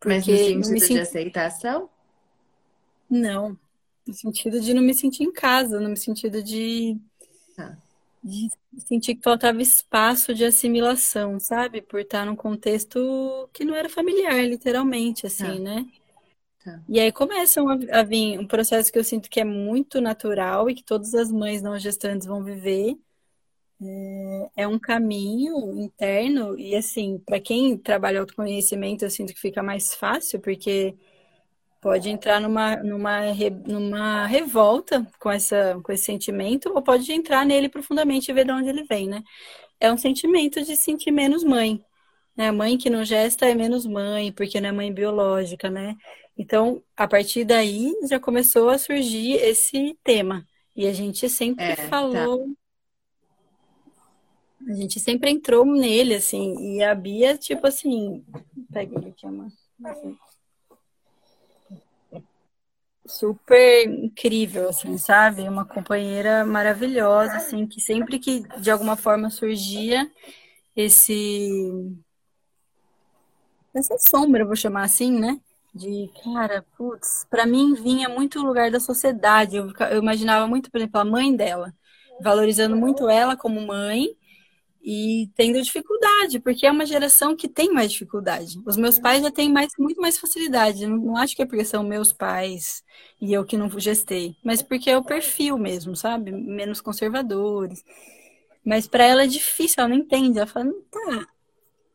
Mas 0.05 0.27
no 0.27 0.37
sentido 0.37 0.65
senti... 0.65 0.95
de 0.95 1.01
aceitação? 1.01 1.91
Não, 3.11 3.59
no 4.07 4.15
sentido 4.15 4.61
de 4.61 4.73
não 4.75 4.83
me 4.83 4.95
sentir 4.95 5.25
em 5.25 5.33
casa, 5.33 5.81
no 5.81 5.97
sentido 5.97 6.43
de... 6.43 6.97
Ah 7.57 7.77
de 8.23 8.51
sentir 8.87 9.15
que 9.15 9.23
faltava 9.23 9.61
espaço 9.63 10.35
de 10.35 10.45
assimilação, 10.45 11.39
sabe? 11.39 11.81
Por 11.81 12.01
estar 12.01 12.27
num 12.27 12.37
contexto 12.37 13.49
que 13.53 13.65
não 13.65 13.75
era 13.75 13.89
familiar, 13.89 14.45
literalmente, 14.47 15.27
assim, 15.27 15.45
tá. 15.45 15.55
né? 15.55 15.87
Tá. 16.69 16.83
E 16.87 17.01
aí 17.01 17.11
começam 17.11 17.67
a, 17.69 18.03
vir 18.03 18.39
um 18.39 18.47
processo 18.47 18.93
que 18.93 18.99
eu 18.99 19.05
sinto 19.05 19.31
que 19.31 19.41
é 19.41 19.45
muito 19.45 20.01
natural 20.03 20.69
e 20.69 20.75
que 20.75 20.85
todas 20.85 21.15
as 21.15 21.33
mães 21.33 21.63
não 21.63 21.79
gestantes 21.79 22.27
vão 22.27 22.45
viver. 22.45 22.99
É, 23.81 24.51
é 24.65 24.69
um 24.69 24.79
caminho 24.79 25.81
interno, 25.81 26.59
e 26.59 26.75
assim, 26.77 27.19
para 27.25 27.41
quem 27.41 27.79
trabalha 27.79 28.21
autoconhecimento, 28.21 29.05
eu 29.05 29.11
sinto 29.11 29.33
que 29.33 29.41
fica 29.41 29.63
mais 29.63 29.95
fácil, 29.95 30.41
porque 30.41 30.95
pode 31.81 32.11
entrar 32.11 32.41
numa, 32.41 32.77
numa, 32.77 33.21
numa 33.67 34.27
revolta 34.27 35.07
com, 35.19 35.31
essa, 35.31 35.81
com 35.83 35.93
esse 35.93 36.05
sentimento, 36.05 36.71
ou 36.75 36.83
pode 36.83 37.11
entrar 37.13 37.47
nele 37.47 37.69
profundamente 37.69 38.31
e 38.31 38.35
ver 38.35 38.45
de 38.45 38.53
onde 38.53 38.69
ele 38.69 38.85
vem, 38.85 39.09
né? 39.09 39.23
É 39.81 39.93
um 39.93 39.97
sentimento 39.97 40.63
de 40.65 40.77
sentir 40.77 41.13
menos 41.13 41.45
mãe. 41.45 41.83
Né? 42.37 42.51
Mãe 42.53 42.77
que 42.79 42.91
não 42.91 43.05
gesta 43.05 43.47
é 43.47 43.55
menos 43.55 43.87
mãe, 43.87 44.33
porque 44.33 44.61
não 44.61 44.69
é 44.71 44.73
mãe 44.73 44.93
biológica, 44.93 45.71
né? 45.71 45.97
Então, 46.39 46.81
a 46.97 47.09
partir 47.09 47.45
daí, 47.45 47.93
já 48.09 48.21
começou 48.21 48.69
a 48.69 48.79
surgir 48.79 49.33
esse 49.33 49.99
tema. 50.05 50.47
E 50.75 50.87
a 50.87 50.93
gente 50.93 51.29
sempre 51.29 51.65
é, 51.65 51.75
tá. 51.75 51.89
falou. 51.89 52.47
Tá. 52.47 52.53
A 54.69 54.75
gente 54.75 55.01
sempre 55.01 55.31
entrou 55.31 55.67
nele, 55.67 56.15
assim. 56.15 56.77
E 56.77 56.83
a 56.83 56.95
Bia, 56.95 57.37
tipo 57.37 57.67
assim. 57.67 58.25
Pega 58.73 58.97
ele 58.97 59.09
aqui, 59.09 59.27
amor. 59.27 59.49
Assim 59.85 60.17
super 63.09 63.89
incrível, 63.89 64.69
assim, 64.69 64.97
sabe? 64.99 65.49
Uma 65.49 65.65
companheira 65.65 66.45
maravilhosa, 66.45 67.37
assim, 67.37 67.67
que 67.67 67.81
sempre 67.81 68.19
que 68.19 68.41
de 68.61 68.71
alguma 68.71 68.97
forma 68.97 69.31
surgia 69.31 70.11
esse 70.77 71.51
essa 73.75 73.97
sombra, 73.99 74.45
vou 74.45 74.57
chamar 74.57 74.85
assim, 74.85 75.19
né? 75.19 75.41
De 75.75 76.11
cara, 76.25 76.65
putz, 76.77 77.25
para 77.31 77.47
mim 77.47 77.75
vinha 77.75 78.09
muito 78.09 78.41
o 78.41 78.43
lugar 78.47 78.71
da 78.71 78.81
sociedade. 78.81 79.57
Eu, 79.57 79.71
eu 79.91 79.99
imaginava 80.03 80.47
muito, 80.47 80.71
por 80.71 80.79
exemplo, 80.79 81.01
a 81.01 81.05
mãe 81.05 81.35
dela, 81.37 81.73
valorizando 82.21 82.77
muito 82.77 83.09
ela 83.09 83.37
como 83.37 83.61
mãe 83.65 84.09
e 84.83 85.31
tendo 85.37 85.63
dificuldade, 85.63 86.41
porque 86.41 86.67
é 86.67 86.71
uma 86.73 86.87
geração 86.87 87.37
que 87.37 87.49
tem 87.49 87.73
mais 87.73 87.93
dificuldade. 87.93 88.61
Os 88.67 88.77
meus 88.77 88.99
pais 88.99 89.23
já 89.23 89.31
têm 89.31 89.53
mais, 89.53 89.73
muito 89.79 90.01
mais 90.01 90.19
facilidade. 90.19 90.87
Não, 90.87 90.97
não 90.99 91.17
acho 91.17 91.37
que 91.37 91.43
é 91.43 91.47
porque 91.47 91.65
são 91.65 91.83
meus 91.85 92.13
pais 92.13 92.85
e 93.21 93.33
eu 93.33 93.45
que 93.45 93.57
não 93.59 93.71
gestei, 93.81 94.37
mas 94.45 94.63
porque 94.63 94.91
é 94.91 94.99
o 94.99 95.05
perfil 95.05 95.59
mesmo, 95.59 95.97
sabe? 95.97 96.33
Menos 96.33 96.81
conservadores. 96.81 97.85
Mas 98.65 98.87
para 98.89 99.05
ela 99.05 99.25
é 99.25 99.27
difícil, 99.27 99.77
ela 99.79 99.89
não 99.89 99.97
entende. 99.97 100.39
Ela 100.39 100.47
fala, 100.47 100.71
tá, 100.91 101.27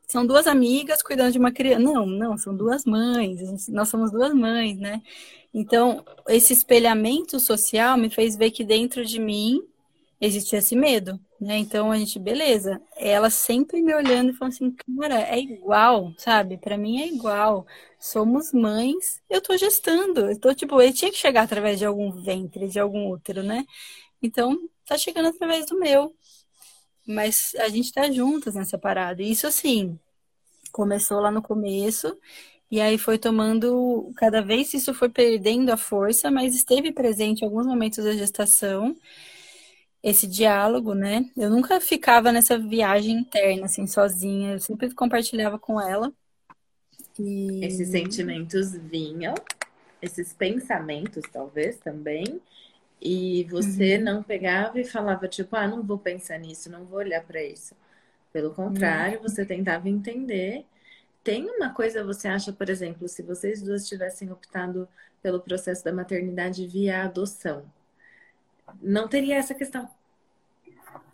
são 0.07 0.25
duas 0.25 0.47
amigas 0.47 1.01
cuidando 1.01 1.31
de 1.31 1.39
uma 1.39 1.51
criança. 1.51 1.79
Não, 1.79 2.05
não, 2.05 2.37
são 2.37 2.55
duas 2.55 2.85
mães. 2.85 3.67
Nós 3.69 3.89
somos 3.89 4.11
duas 4.11 4.33
mães, 4.33 4.77
né? 4.77 5.01
Então, 5.53 6.03
esse 6.27 6.53
espelhamento 6.53 7.39
social 7.39 7.97
me 7.97 8.09
fez 8.09 8.35
ver 8.35 8.51
que 8.51 8.63
dentro 8.63 9.05
de 9.05 9.19
mim 9.19 9.61
existia 10.25 10.59
esse 10.59 10.75
medo, 10.75 11.19
né? 11.39 11.57
Então 11.57 11.91
a 11.91 11.97
gente, 11.97 12.17
beleza. 12.19 12.81
Ela 12.95 13.29
sempre 13.29 13.81
me 13.81 13.93
olhando 13.93 14.31
e 14.31 14.33
falando 14.33 14.53
assim, 14.53 14.71
cara, 14.71 15.21
é 15.21 15.39
igual, 15.39 16.13
sabe? 16.17 16.57
Para 16.57 16.77
mim 16.77 17.01
é 17.01 17.07
igual. 17.07 17.65
Somos 17.99 18.53
mães, 18.53 19.21
eu 19.29 19.41
tô 19.41 19.55
gestando. 19.57 20.31
Eu 20.31 20.39
tô, 20.39 20.53
tipo, 20.53 20.81
ele 20.81 20.93
tinha 20.93 21.11
que 21.11 21.17
chegar 21.17 21.43
através 21.43 21.77
de 21.79 21.85
algum 21.85 22.11
ventre, 22.11 22.67
de 22.67 22.79
algum 22.79 23.09
útero, 23.11 23.43
né? 23.43 23.65
Então, 24.21 24.57
tá 24.85 24.97
chegando 24.97 25.27
através 25.29 25.65
do 25.65 25.77
meu. 25.79 26.15
Mas 27.07 27.53
a 27.59 27.69
gente 27.69 27.91
tá 27.91 28.09
juntas 28.11 28.55
nessa 28.55 28.77
parada. 28.77 29.21
Isso 29.21 29.45
assim, 29.47 29.99
começou 30.71 31.19
lá 31.19 31.31
no 31.31 31.41
começo. 31.41 32.17
E 32.71 32.81
aí 32.81 32.97
foi 32.97 33.17
tomando, 33.19 34.11
cada 34.15 34.41
vez 34.41 34.73
isso 34.73 34.93
foi 34.93 35.09
perdendo 35.09 35.69
a 35.69 35.77
força, 35.77 36.31
mas 36.31 36.55
esteve 36.55 36.91
presente 36.91 37.41
em 37.41 37.45
alguns 37.45 37.67
momentos 37.67 38.03
da 38.03 38.13
gestação 38.13 38.95
esse 40.03 40.27
diálogo, 40.27 40.93
né? 40.93 41.29
Eu 41.37 41.49
nunca 41.49 41.79
ficava 41.79 42.31
nessa 42.31 42.59
viagem 42.59 43.19
interna, 43.19 43.65
assim, 43.65 43.87
sozinha. 43.87 44.53
Eu 44.53 44.59
sempre 44.59 44.93
compartilhava 44.93 45.57
com 45.57 45.79
ela. 45.79 46.11
E... 47.17 47.63
Esses 47.63 47.87
sentimentos 47.87 48.73
vinham, 48.73 49.33
esses 50.01 50.33
pensamentos, 50.33 51.23
talvez, 51.31 51.77
também. 51.77 52.41
E 53.05 53.43
você 53.49 53.97
uhum. 53.97 54.03
não 54.03 54.23
pegava 54.23 54.79
e 54.79 54.85
falava, 54.85 55.27
tipo, 55.27 55.53
ah, 55.57 55.67
não 55.67 55.83
vou 55.83 55.97
pensar 55.97 56.37
nisso, 56.37 56.71
não 56.71 56.85
vou 56.85 56.99
olhar 56.99 57.21
para 57.21 57.43
isso. 57.43 57.75
Pelo 58.31 58.51
contrário, 58.51 59.17
uhum. 59.17 59.23
você 59.23 59.45
tentava 59.45 59.89
entender. 59.89 60.65
Tem 61.21 61.45
uma 61.49 61.73
coisa, 61.73 62.01
você 62.01 62.29
acha, 62.29 62.53
por 62.53 62.69
exemplo, 62.69 63.07
se 63.09 63.21
vocês 63.21 63.61
duas 63.61 63.87
tivessem 63.87 64.31
optado 64.31 64.87
pelo 65.21 65.41
processo 65.41 65.83
da 65.83 65.91
maternidade 65.91 66.65
via 66.65 67.03
adoção, 67.03 67.65
não 68.81 69.07
teria 69.07 69.35
essa 69.35 69.53
questão. 69.53 69.89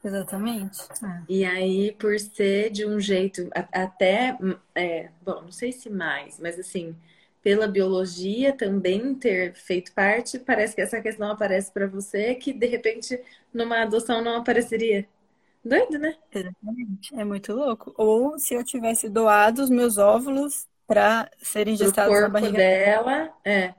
Exatamente. 0.04 0.80
É. 1.04 1.24
E 1.28 1.44
aí, 1.44 1.92
por 1.94 2.20
ser 2.20 2.70
de 2.70 2.86
um 2.86 3.00
jeito, 3.00 3.50
até, 3.54 4.38
é, 4.76 5.10
bom, 5.24 5.42
não 5.42 5.52
sei 5.52 5.72
se 5.72 5.90
mais, 5.90 6.40
mas 6.40 6.60
assim, 6.60 6.96
pela 7.42 7.68
biologia 7.68 8.52
também 8.56 9.16
ter 9.16 9.54
feito 9.56 9.94
parte, 9.94 10.40
parece 10.40 10.76
que 10.76 10.82
essa 10.82 11.02
questão 11.02 11.32
aparece 11.32 11.72
para 11.72 11.88
você 11.88 12.36
que 12.36 12.52
de 12.52 12.66
repente 12.66 13.22
numa 13.54 13.82
adoção 13.82 14.22
não 14.24 14.38
apareceria. 14.38 15.08
Doido, 15.64 16.00
né? 16.00 16.16
Exatamente. 16.34 17.16
É 17.16 17.24
muito 17.24 17.54
louco. 17.54 17.94
Ou 17.98 18.40
se 18.40 18.54
eu 18.54 18.64
tivesse 18.64 19.10
doado 19.10 19.62
os 19.62 19.70
meus 19.70 19.98
óvulos 19.98 20.68
para 20.88 21.30
serem 21.42 21.76
gestados 21.76 22.20
na 22.20 22.30
barriga 22.30 22.58
dela, 22.58 23.34
é. 23.44 23.74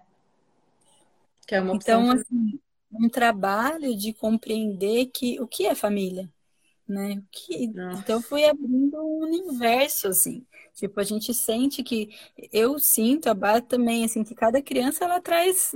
Que 1.47 1.55
é 1.55 1.61
uma 1.61 1.75
opção. 1.75 2.03
Então, 2.03 2.13
assim, 2.13 2.61
um 2.93 3.09
trabalho 3.09 3.97
de 3.97 4.13
compreender 4.13 5.07
que 5.07 5.41
o 5.41 5.47
que 5.47 5.67
é 5.67 5.75
família, 5.75 6.31
né? 6.93 7.23
Que, 7.31 7.65
então 7.65 8.17
eu 8.17 8.23
fui 8.23 8.45
abrindo 8.45 8.97
um 8.99 9.25
universo, 9.25 10.09
assim. 10.09 10.47
Tipo, 10.75 11.01
a 11.01 11.05
gente 11.05 11.33
sente 11.35 11.83
que, 11.83 12.11
eu 12.53 12.79
sinto, 12.79 13.29
a 13.29 13.35
Bá 13.35 13.61
também, 13.61 14.05
assim, 14.05 14.25
que 14.25 14.35
cada 14.35 14.63
criança, 14.63 15.05
ela 15.05 15.21
traz 15.21 15.73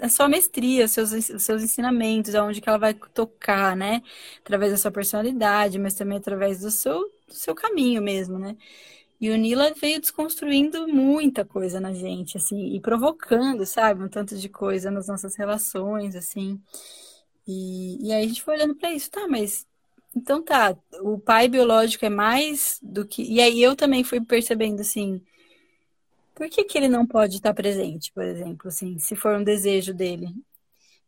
a 0.00 0.08
sua 0.08 0.28
mestria, 0.28 0.84
os 0.84 0.92
seus, 0.92 1.12
os 1.12 1.42
seus 1.42 1.62
ensinamentos, 1.62 2.34
aonde 2.34 2.60
que 2.60 2.68
ela 2.68 2.78
vai 2.78 2.94
tocar, 2.94 3.76
né? 3.76 4.02
Através 4.40 4.72
da 4.72 4.78
sua 4.78 4.90
personalidade, 4.90 5.78
mas 5.78 5.94
também 5.94 6.18
através 6.18 6.60
do 6.60 6.70
seu, 6.70 7.00
do 7.26 7.34
seu 7.34 7.54
caminho 7.54 8.02
mesmo, 8.02 8.38
né? 8.38 8.56
E 9.20 9.30
o 9.30 9.36
Nila 9.36 9.72
veio 9.74 10.00
desconstruindo 10.00 10.86
muita 10.88 11.44
coisa 11.44 11.80
na 11.80 11.92
gente, 11.94 12.36
assim, 12.36 12.74
e 12.76 12.80
provocando, 12.80 13.64
sabe, 13.64 14.02
um 14.04 14.08
tanto 14.08 14.36
de 14.36 14.48
coisa 14.48 14.90
nas 14.90 15.08
nossas 15.08 15.36
relações, 15.36 16.14
assim. 16.14 16.60
E, 17.46 18.08
e 18.08 18.12
aí 18.12 18.24
a 18.24 18.28
gente 18.28 18.42
foi 18.42 18.54
olhando 18.56 18.74
para 18.76 18.92
isso, 18.92 19.10
tá, 19.10 19.26
mas 19.28 19.66
então 20.16 20.42
tá, 20.42 20.74
o 21.02 21.18
pai 21.18 21.46
biológico 21.46 22.06
é 22.06 22.08
mais 22.08 22.78
do 22.82 23.06
que. 23.06 23.22
E 23.22 23.38
aí 23.38 23.62
eu 23.62 23.76
também 23.76 24.02
fui 24.02 24.18
percebendo, 24.18 24.80
assim, 24.80 25.20
por 26.34 26.48
que, 26.48 26.64
que 26.64 26.78
ele 26.78 26.88
não 26.88 27.06
pode 27.06 27.36
estar 27.36 27.52
presente, 27.52 28.10
por 28.12 28.24
exemplo, 28.24 28.68
assim, 28.68 28.98
se 28.98 29.14
for 29.14 29.36
um 29.36 29.44
desejo 29.44 29.92
dele? 29.92 30.28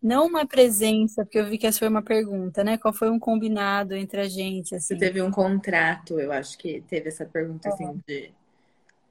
Não 0.01 0.27
uma 0.27 0.47
presença, 0.47 1.25
porque 1.25 1.39
eu 1.39 1.47
vi 1.47 1.57
que 1.59 1.67
essa 1.67 1.79
foi 1.79 1.89
uma 1.89 2.03
pergunta, 2.03 2.63
né? 2.63 2.77
Qual 2.77 2.95
foi 2.95 3.11
um 3.11 3.19
combinado 3.19 3.95
entre 3.97 4.21
a 4.21 4.29
gente, 4.29 4.75
assim? 4.75 4.95
Você 4.95 4.97
teve 4.97 5.21
um 5.23 5.31
contrato, 5.31 6.21
eu 6.21 6.31
acho 6.31 6.57
que 6.57 6.83
teve 6.83 7.09
essa 7.09 7.25
pergunta, 7.25 7.69
assim, 7.69 8.01
de... 8.07 8.31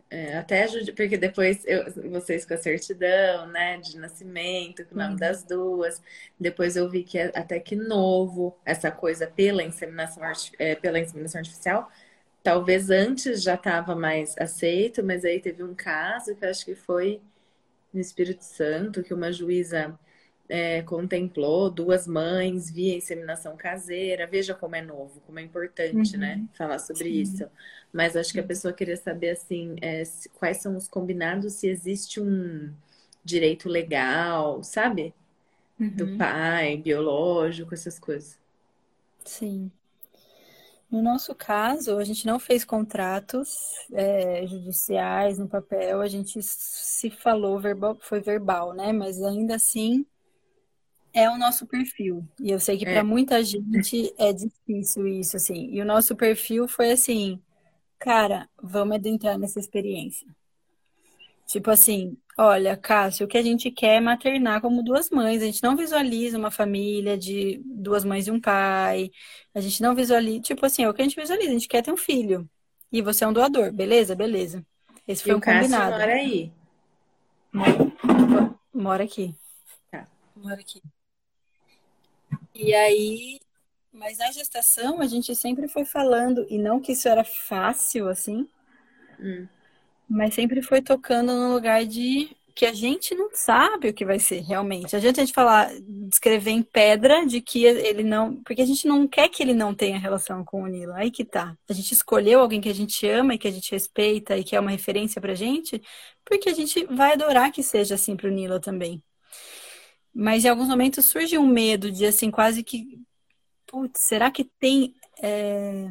É, 0.09 0.37
até 0.37 0.65
porque 0.93 1.17
depois 1.17 1.63
eu, 1.65 1.91
vocês 2.09 2.45
com 2.45 2.53
a 2.53 2.57
certidão, 2.57 3.47
né, 3.47 3.77
de 3.77 3.97
nascimento, 3.97 4.85
com 4.85 4.95
o 4.95 4.97
nome 4.97 5.11
uhum. 5.11 5.17
das 5.17 5.43
duas. 5.43 6.01
Depois 6.39 6.77
eu 6.77 6.89
vi 6.89 7.03
que 7.03 7.17
é 7.17 7.25
até 7.35 7.59
que 7.59 7.75
novo 7.75 8.57
essa 8.65 8.89
coisa 8.89 9.27
pela 9.27 9.63
inseminação, 9.63 10.23
é, 10.57 10.75
pela 10.75 10.99
inseminação 10.99 11.39
artificial. 11.39 11.91
Talvez 12.41 12.89
antes 12.89 13.43
já 13.43 13.55
estava 13.55 13.95
mais 13.95 14.37
aceito, 14.37 15.03
mas 15.03 15.25
aí 15.25 15.39
teve 15.41 15.63
um 15.63 15.75
caso 15.75 16.35
que 16.35 16.45
eu 16.45 16.49
acho 16.49 16.65
que 16.65 16.75
foi 16.75 17.21
no 17.93 17.99
Espírito 17.99 18.43
Santo, 18.43 19.03
que 19.03 19.13
uma 19.13 19.31
juíza 19.31 19.97
é, 20.49 20.81
contemplou 20.81 21.69
duas 21.69 22.07
mães 22.07 22.69
via 22.69 22.95
inseminação 22.95 23.57
caseira. 23.57 24.27
Veja 24.27 24.53
como 24.53 24.75
é 24.75 24.81
novo, 24.81 25.21
como 25.25 25.39
é 25.39 25.41
importante, 25.41 26.13
uhum. 26.13 26.19
né? 26.19 26.45
Falar 26.53 26.79
sobre 26.79 27.05
Sim. 27.05 27.21
isso. 27.21 27.49
Mas 27.91 28.15
acho 28.15 28.31
que 28.31 28.39
a 28.39 28.43
pessoa 28.43 28.73
queria 28.73 28.97
saber, 28.97 29.31
assim, 29.31 29.75
é, 29.81 30.03
quais 30.35 30.57
são 30.57 30.75
os 30.75 30.87
combinados, 30.87 31.53
se 31.53 31.67
existe 31.67 32.19
um 32.19 32.71
direito 33.23 33.67
legal, 33.67 34.63
sabe? 34.63 35.13
Uhum. 35.79 35.89
Do 35.89 36.17
pai, 36.17 36.77
biológico, 36.77 37.73
essas 37.73 37.99
coisas. 37.99 38.37
Sim. 39.23 39.71
No 40.89 41.01
nosso 41.01 41.35
caso, 41.35 41.97
a 41.97 42.03
gente 42.05 42.25
não 42.25 42.39
fez 42.39 42.63
contratos 42.63 43.57
é, 43.91 44.47
judiciais 44.47 45.37
no 45.37 45.47
papel, 45.47 45.99
a 45.99 46.07
gente 46.07 46.39
se 46.41 47.09
falou 47.09 47.59
verbal, 47.59 47.97
foi 47.99 48.21
verbal, 48.21 48.73
né? 48.73 48.93
Mas 48.93 49.21
ainda 49.21 49.55
assim 49.55 50.05
é 51.17 51.27
o 51.31 51.37
nosso 51.37 51.65
perfil. 51.65 52.23
E 52.39 52.51
eu 52.51 52.59
sei 52.59 52.77
que 52.77 52.85
para 52.85 52.99
é. 52.99 53.03
muita 53.03 53.43
gente 53.43 54.13
é 54.19 54.31
difícil 54.31 55.07
isso, 55.07 55.35
assim. 55.35 55.67
E 55.71 55.81
o 55.81 55.85
nosso 55.85 56.15
perfil 56.15 56.67
foi 56.67 56.91
assim, 56.91 57.41
cara, 57.97 58.47
vamos 58.61 58.97
adentrar 58.97 59.35
nessa 59.39 59.59
experiência. 59.59 60.27
Tipo 61.47 61.71
assim, 61.71 62.15
olha, 62.37 62.77
Cássio, 62.77 63.25
o 63.25 63.27
que 63.27 63.37
a 63.37 63.41
gente 63.41 63.71
quer 63.71 63.95
é 63.95 63.99
maternar 63.99 64.61
como 64.61 64.83
duas 64.83 65.09
mães. 65.09 65.41
A 65.41 65.45
gente 65.45 65.63
não 65.63 65.75
visualiza 65.75 66.37
uma 66.37 66.51
família 66.51 67.17
de 67.17 67.59
duas 67.65 68.03
mães 68.05 68.27
e 68.27 68.31
um 68.31 68.39
pai. 68.39 69.09
A 69.55 69.59
gente 69.59 69.81
não 69.81 69.95
visualiza, 69.95 70.41
tipo 70.41 70.65
assim, 70.67 70.83
é 70.83 70.89
o 70.89 70.93
que 70.93 71.01
a 71.01 71.05
gente 71.05 71.19
visualiza, 71.19 71.49
a 71.49 71.53
gente 71.53 71.67
quer 71.67 71.81
ter 71.81 71.91
um 71.91 71.97
filho. 71.97 72.47
E 72.91 73.01
você 73.01 73.23
é 73.23 73.27
um 73.27 73.33
doador, 73.33 73.71
beleza? 73.71 74.15
Beleza. 74.15 74.63
Esse 75.07 75.23
foi 75.23 75.31
e 75.31 75.35
um 75.35 75.41
combinado. 75.41 75.97
mora 75.97 76.13
aí. 76.13 76.51
Mora, 77.51 78.53
mora 78.71 79.03
aqui. 79.03 79.33
Tá. 79.89 80.05
Mora 80.35 80.59
aqui. 80.61 80.79
E 82.59 82.73
aí, 82.73 83.39
mas 83.93 84.17
na 84.17 84.31
gestação 84.31 84.99
a 84.99 85.05
gente 85.05 85.35
sempre 85.35 85.67
foi 85.67 85.85
falando, 85.85 86.45
e 86.49 86.57
não 86.57 86.79
que 86.79 86.93
isso 86.93 87.07
era 87.07 87.23
fácil 87.23 88.09
assim, 88.09 88.47
hum. 89.19 89.47
mas 90.09 90.33
sempre 90.33 90.63
foi 90.63 90.81
tocando 90.81 91.33
no 91.33 91.53
lugar 91.53 91.85
de 91.85 92.35
que 92.55 92.65
a 92.65 92.73
gente 92.73 93.13
não 93.13 93.29
sabe 93.33 93.89
o 93.89 93.93
que 93.93 94.03
vai 94.03 94.17
ser 94.17 94.41
realmente. 94.41 94.95
A 94.95 94.99
gente 94.99 95.19
a 95.19 95.23
gente 95.23 95.33
falar, 95.33 95.71
escrever 96.11 96.49
em 96.49 96.63
pedra 96.63 97.23
de 97.27 97.39
que 97.39 97.63
ele 97.63 98.01
não, 98.01 98.37
porque 98.43 98.63
a 98.63 98.65
gente 98.65 98.87
não 98.87 99.07
quer 99.07 99.29
que 99.29 99.43
ele 99.43 99.53
não 99.53 99.75
tenha 99.75 99.99
relação 99.99 100.43
com 100.43 100.63
o 100.63 100.67
Nilo. 100.67 100.93
Aí 100.93 101.11
que 101.11 101.23
tá. 101.23 101.55
A 101.69 101.73
gente 101.73 101.91
escolheu 101.91 102.39
alguém 102.39 102.59
que 102.59 102.69
a 102.69 102.73
gente 102.73 103.07
ama 103.07 103.35
e 103.35 103.37
que 103.37 103.47
a 103.47 103.51
gente 103.51 103.71
respeita 103.71 104.35
e 104.35 104.43
que 104.43 104.55
é 104.55 104.59
uma 104.59 104.71
referência 104.71 105.21
pra 105.21 105.35
gente, 105.35 105.79
porque 106.25 106.49
a 106.49 106.53
gente 106.55 106.83
vai 106.87 107.13
adorar 107.13 107.51
que 107.51 107.61
seja 107.61 107.93
assim 107.93 108.15
pro 108.17 108.31
Nilo 108.31 108.59
também. 108.59 109.03
Mas 110.19 110.43
em 110.43 110.49
alguns 110.49 110.67
momentos 110.67 111.05
surge 111.05 111.37
um 111.37 111.45
medo 111.45 111.91
de 111.91 112.03
assim, 112.03 112.31
quase 112.31 112.63
que. 112.63 112.99
Putz, 113.67 114.01
será 114.01 114.31
que 114.31 114.43
tem 114.43 114.95
é, 115.21 115.89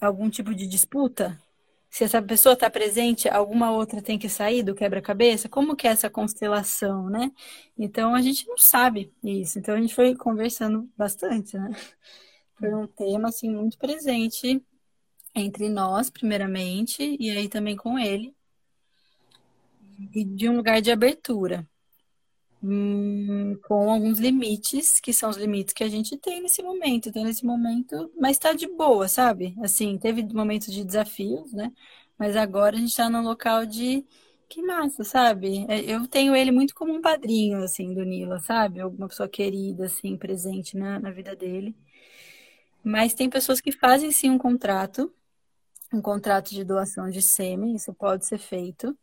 algum 0.00 0.28
tipo 0.28 0.52
de 0.52 0.66
disputa? 0.66 1.40
Se 1.88 2.02
essa 2.02 2.20
pessoa 2.20 2.54
está 2.54 2.68
presente, 2.68 3.28
alguma 3.28 3.70
outra 3.70 4.02
tem 4.02 4.18
que 4.18 4.28
sair 4.28 4.64
do 4.64 4.74
quebra-cabeça? 4.74 5.48
Como 5.48 5.76
que 5.76 5.86
é 5.86 5.92
essa 5.92 6.10
constelação, 6.10 7.08
né? 7.08 7.30
Então 7.78 8.16
a 8.16 8.20
gente 8.20 8.48
não 8.48 8.58
sabe 8.58 9.12
isso. 9.22 9.60
Então 9.60 9.76
a 9.76 9.80
gente 9.80 9.94
foi 9.94 10.16
conversando 10.16 10.90
bastante, 10.96 11.56
né? 11.56 11.70
Foi 12.58 12.74
um 12.74 12.88
tema 12.88 13.28
assim 13.28 13.48
muito 13.48 13.78
presente 13.78 14.60
entre 15.36 15.68
nós, 15.68 16.10
primeiramente, 16.10 17.16
e 17.20 17.30
aí 17.30 17.48
também 17.48 17.76
com 17.76 17.96
ele. 17.96 18.34
E 20.12 20.24
de 20.24 20.48
um 20.48 20.56
lugar 20.56 20.82
de 20.82 20.90
abertura 20.90 21.64
hum, 22.64 23.58
com 23.64 23.90
alguns 23.90 24.18
limites, 24.18 24.98
que 25.00 25.12
são 25.12 25.28
os 25.30 25.36
limites 25.36 25.74
que 25.74 25.84
a 25.84 25.88
gente 25.88 26.16
tem 26.16 26.40
nesse 26.42 26.62
momento. 26.62 27.08
Então, 27.10 27.24
nesse 27.24 27.44
momento, 27.44 28.10
mas 28.18 28.38
tá 28.38 28.52
de 28.54 28.66
boa, 28.66 29.06
sabe? 29.08 29.54
Assim, 29.62 29.98
teve 29.98 30.22
momentos 30.34 30.72
de 30.72 30.84
desafios, 30.84 31.52
né? 31.52 31.72
Mas 32.18 32.36
agora 32.36 32.76
a 32.76 32.80
gente 32.80 32.96
tá 32.96 33.10
num 33.10 33.22
local 33.22 33.66
de 33.66 34.04
que 34.48 34.62
massa, 34.62 35.04
sabe? 35.04 35.66
É, 35.68 35.80
eu 35.82 36.06
tenho 36.08 36.34
ele 36.34 36.50
muito 36.50 36.74
como 36.74 36.94
um 36.94 37.00
padrinho, 37.02 37.62
assim, 37.62 37.92
do 37.94 38.04
Nila, 38.04 38.40
sabe? 38.40 38.80
Alguma 38.80 39.08
pessoa 39.08 39.28
querida, 39.28 39.86
assim, 39.86 40.16
presente 40.16 40.76
na, 40.76 40.98
na 41.00 41.10
vida 41.10 41.36
dele. 41.36 41.76
Mas 42.82 43.14
tem 43.14 43.28
pessoas 43.30 43.60
que 43.60 43.72
fazem 43.72 44.10
sim 44.12 44.30
um 44.30 44.38
contrato, 44.38 45.12
um 45.92 46.02
contrato 46.02 46.50
de 46.50 46.64
doação 46.64 47.10
de 47.10 47.22
sêmen, 47.22 47.74
isso 47.76 47.92
pode 47.94 48.26
ser 48.26 48.38
feito, 48.38 48.96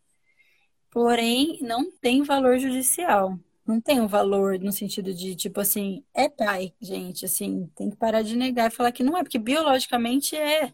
porém 0.91 1.59
não 1.61 1.91
tem 1.91 2.23
valor 2.23 2.59
judicial 2.59 3.39
não 3.65 3.81
tem 3.81 4.01
um 4.01 4.07
valor 4.07 4.59
no 4.59 4.71
sentido 4.71 5.13
de, 5.13 5.35
tipo 5.35 5.59
assim, 5.61 6.03
é 6.13 6.29
pai, 6.29 6.73
gente, 6.81 7.25
assim, 7.25 7.67
tem 7.75 7.89
que 7.89 7.95
parar 7.95 8.21
de 8.23 8.35
negar 8.35 8.71
e 8.71 8.75
falar 8.75 8.91
que 8.91 9.03
não 9.03 9.17
é, 9.17 9.23
porque 9.23 9.39
biologicamente 9.39 10.35
é. 10.35 10.73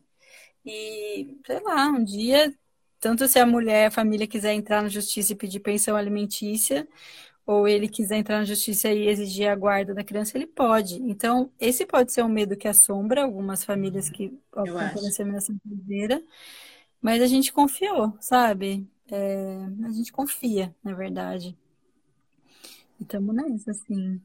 E, 0.66 1.38
sei 1.46 1.62
lá, 1.64 1.88
um 1.90 2.04
dia, 2.04 2.54
tanto 3.00 3.28
se 3.28 3.40
a 3.40 3.46
mulher, 3.46 3.88
a 3.88 3.92
família 3.92 4.28
quiser 4.28 4.54
entrar 4.54 4.82
na 4.84 4.90
justiça 4.90 5.34
e 5.34 5.36
pedir 5.36 5.60
pensão 5.62 5.96
alimentícia, 5.96 6.88
ou 7.46 7.68
ele 7.68 7.88
quiser 7.90 8.18
entrar 8.18 8.40
na 8.40 8.46
justiça 8.46 8.92
e 8.92 9.08
exigir 9.08 9.50
a 9.50 9.56
guarda 9.56 9.94
da 9.94 10.04
criança, 10.04 10.38
ele 10.38 10.48
pode. 10.48 10.96
Então, 11.04 11.52
esse 11.60 11.86
pode 11.86 12.12
ser 12.14 12.24
um 12.24 12.30
medo 12.30 12.58
que 12.58 12.68
assombra 12.68 13.24
algumas 13.24 13.64
famílias 13.64 14.10
que 14.10 14.38
optam 14.56 14.90
pela 14.90 15.08
inseminação 15.08 15.58
caseira, 15.64 16.24
mas 17.02 17.22
a 17.22 17.28
gente 17.28 17.54
confiou, 17.54 18.14
sabe? 18.20 18.88
É, 19.12 19.58
a 19.86 19.92
gente 19.92 20.12
confia, 20.12 20.76
na 20.84 20.94
verdade. 20.94 21.58
E 23.00 23.04
estamos 23.04 23.36
nessa, 23.36 23.72
assim. 23.72 24.22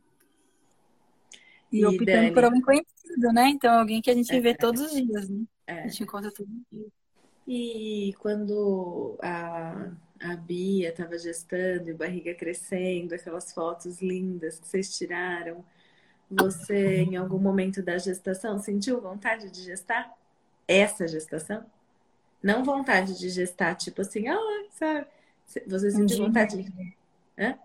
E, 1.70 1.81
e 1.81 1.87
optando 1.87 2.05
Dani... 2.05 2.33
por 2.33 2.45
alguém 2.45 2.62
conhecido, 2.62 3.33
né? 3.33 3.49
Então, 3.49 3.79
alguém 3.79 4.01
que 4.01 4.11
a 4.11 4.14
gente 4.14 4.41
vê 4.41 4.55
todos 4.55 4.83
os 4.83 4.93
dias, 4.93 5.29
né? 5.29 5.45
É. 5.66 5.83
A 5.85 5.89
gente 5.89 6.03
encontra 6.03 6.31
todos 6.31 6.53
os 6.53 6.62
dias. 6.70 6.93
E 7.47 8.14
quando 8.18 9.18
a, 9.20 9.91
a 10.20 10.37
Bia 10.37 10.91
estava 10.91 11.18
gestando 11.18 11.91
e 11.91 11.95
barriga 11.95 12.35
crescendo, 12.35 13.14
aquelas 13.14 13.53
fotos 13.53 14.01
lindas 14.01 14.59
que 14.61 14.68
vocês 14.68 14.97
tiraram, 14.97 15.64
você, 16.31 17.03
em 17.03 17.16
algum 17.16 17.39
momento 17.39 17.83
da 17.83 17.99
gestação, 17.99 18.59
sentiu 18.59 19.01
vontade 19.01 19.51
de 19.51 19.62
gestar? 19.62 20.16
Essa 20.66 21.07
gestação? 21.07 21.64
Não 22.43 22.64
vontade 22.64 23.18
de 23.18 23.29
gestar, 23.29 23.75
tipo 23.75 24.01
assim, 24.01 24.29
ah, 24.29 24.64
sabe? 24.70 25.07
Você 25.66 25.91
sentiu 25.91 26.18
vontade 26.18 26.62
de. 26.62 26.97
Hã? 27.39 27.59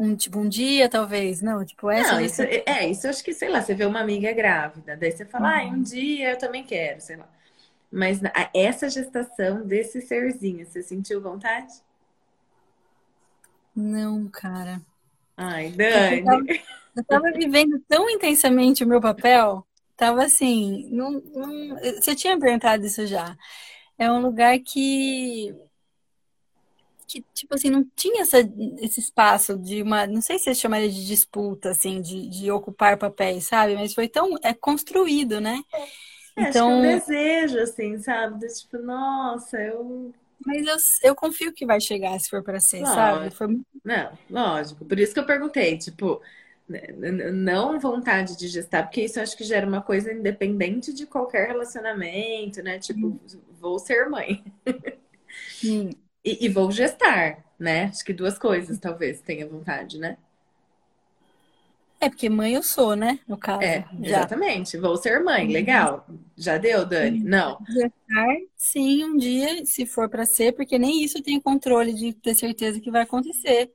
Um, 0.00 0.16
tipo, 0.16 0.38
um 0.38 0.48
dia, 0.48 0.88
talvez, 0.88 1.42
não? 1.42 1.62
Tipo, 1.62 1.90
essa. 1.90 2.14
Não, 2.14 2.22
isso, 2.22 2.40
é, 2.40 2.62
é, 2.64 2.88
isso 2.88 3.06
acho 3.06 3.22
que, 3.22 3.34
sei 3.34 3.50
lá, 3.50 3.60
você 3.60 3.74
vê 3.74 3.84
uma 3.84 4.00
amiga 4.00 4.32
grávida, 4.32 4.96
daí 4.96 5.12
você 5.12 5.26
fala, 5.26 5.62
uhum. 5.62 5.72
ah, 5.72 5.74
um 5.74 5.82
dia 5.82 6.30
eu 6.30 6.38
também 6.38 6.64
quero, 6.64 7.02
sei 7.02 7.16
lá. 7.16 7.28
Mas 7.92 8.18
essa 8.54 8.88
gestação 8.88 9.60
desse 9.66 10.00
serzinho, 10.00 10.64
você 10.64 10.82
sentiu 10.82 11.20
vontade? 11.20 11.74
Não, 13.76 14.26
cara. 14.28 14.80
Ai, 15.36 15.68
Dani. 15.68 16.20
Eu 16.20 16.24
tava, 16.24 16.44
eu 16.96 17.04
tava 17.04 17.32
vivendo 17.32 17.78
tão 17.86 18.08
intensamente 18.08 18.82
o 18.82 18.88
meu 18.88 19.02
papel, 19.02 19.66
tava 19.98 20.24
assim, 20.24 20.88
não, 20.90 21.10
não, 21.34 21.76
você 21.76 22.16
tinha 22.16 22.38
perguntado 22.38 22.86
isso 22.86 23.06
já. 23.06 23.36
É 23.98 24.10
um 24.10 24.22
lugar 24.22 24.58
que 24.60 25.54
que, 27.10 27.24
tipo 27.34 27.54
assim, 27.54 27.70
não 27.70 27.84
tinha 27.96 28.22
essa, 28.22 28.38
esse 28.80 29.00
espaço 29.00 29.58
de 29.58 29.82
uma, 29.82 30.06
não 30.06 30.20
sei 30.20 30.38
se 30.38 30.44
você 30.44 30.54
chamaria 30.54 30.88
de 30.88 31.06
disputa, 31.06 31.70
assim, 31.70 32.00
de, 32.00 32.28
de 32.28 32.50
ocupar 32.50 32.96
papéis, 32.96 33.44
sabe? 33.44 33.74
Mas 33.74 33.92
foi 33.94 34.08
tão, 34.08 34.36
é 34.42 34.54
construído, 34.54 35.40
né? 35.40 35.60
É, 36.36 36.42
então, 36.42 36.46
acho 36.46 36.52
que 36.52 36.58
é 36.58 36.64
um 36.64 36.82
desejo, 36.98 37.58
assim, 37.58 37.98
sabe? 37.98 38.38
De, 38.38 38.54
tipo, 38.54 38.78
nossa, 38.78 39.60
eu... 39.60 40.14
Mas 40.46 40.66
eu, 40.66 41.10
eu 41.10 41.14
confio 41.14 41.52
que 41.52 41.66
vai 41.66 41.80
chegar 41.80 42.18
se 42.18 42.30
for 42.30 42.42
para 42.42 42.60
ser, 42.60 42.80
lógico. 42.80 42.94
sabe? 42.94 43.30
Foi... 43.30 43.60
Não, 43.84 44.18
lógico. 44.30 44.84
Por 44.86 44.98
isso 44.98 45.12
que 45.12 45.20
eu 45.20 45.26
perguntei, 45.26 45.76
tipo, 45.76 46.22
não 47.32 47.78
vontade 47.80 48.36
de 48.36 48.48
gestar, 48.48 48.84
porque 48.84 49.02
isso 49.02 49.20
acho 49.20 49.36
que 49.36 49.44
gera 49.44 49.66
uma 49.66 49.82
coisa 49.82 50.12
independente 50.12 50.92
de 50.92 51.06
qualquer 51.06 51.48
relacionamento, 51.48 52.62
né? 52.62 52.78
Tipo, 52.78 53.08
hum. 53.08 53.18
vou 53.60 53.78
ser 53.78 54.08
mãe. 54.08 54.42
Sim. 55.60 55.90
E, 56.24 56.46
e, 56.46 56.48
vou 56.48 56.70
gestar, 56.70 57.44
né? 57.58 57.84
Acho 57.84 58.04
que 58.04 58.12
duas 58.12 58.38
coisas, 58.38 58.78
talvez, 58.78 59.20
tenha 59.20 59.48
vontade, 59.48 59.98
né? 59.98 60.18
É, 61.98 62.08
porque 62.08 62.30
mãe 62.30 62.54
eu 62.54 62.62
sou, 62.62 62.96
né? 62.96 63.20
No 63.28 63.36
caso. 63.36 63.62
É, 63.62 63.84
exatamente. 64.02 64.78
Vou 64.78 64.96
ser 64.96 65.22
mãe. 65.22 65.46
Legal. 65.48 66.06
Já 66.34 66.56
deu, 66.56 66.86
Dani? 66.86 67.22
Não. 67.22 67.58
Gestar, 67.68 68.36
sim, 68.56 69.04
um 69.04 69.18
dia, 69.18 69.66
se 69.66 69.84
for 69.84 70.08
para 70.08 70.24
ser, 70.24 70.52
porque 70.52 70.78
nem 70.78 71.04
isso 71.04 71.18
eu 71.18 71.22
tenho 71.22 71.42
controle 71.42 71.92
de 71.92 72.14
ter 72.14 72.34
certeza 72.34 72.80
que 72.80 72.90
vai 72.90 73.02
acontecer. 73.02 73.70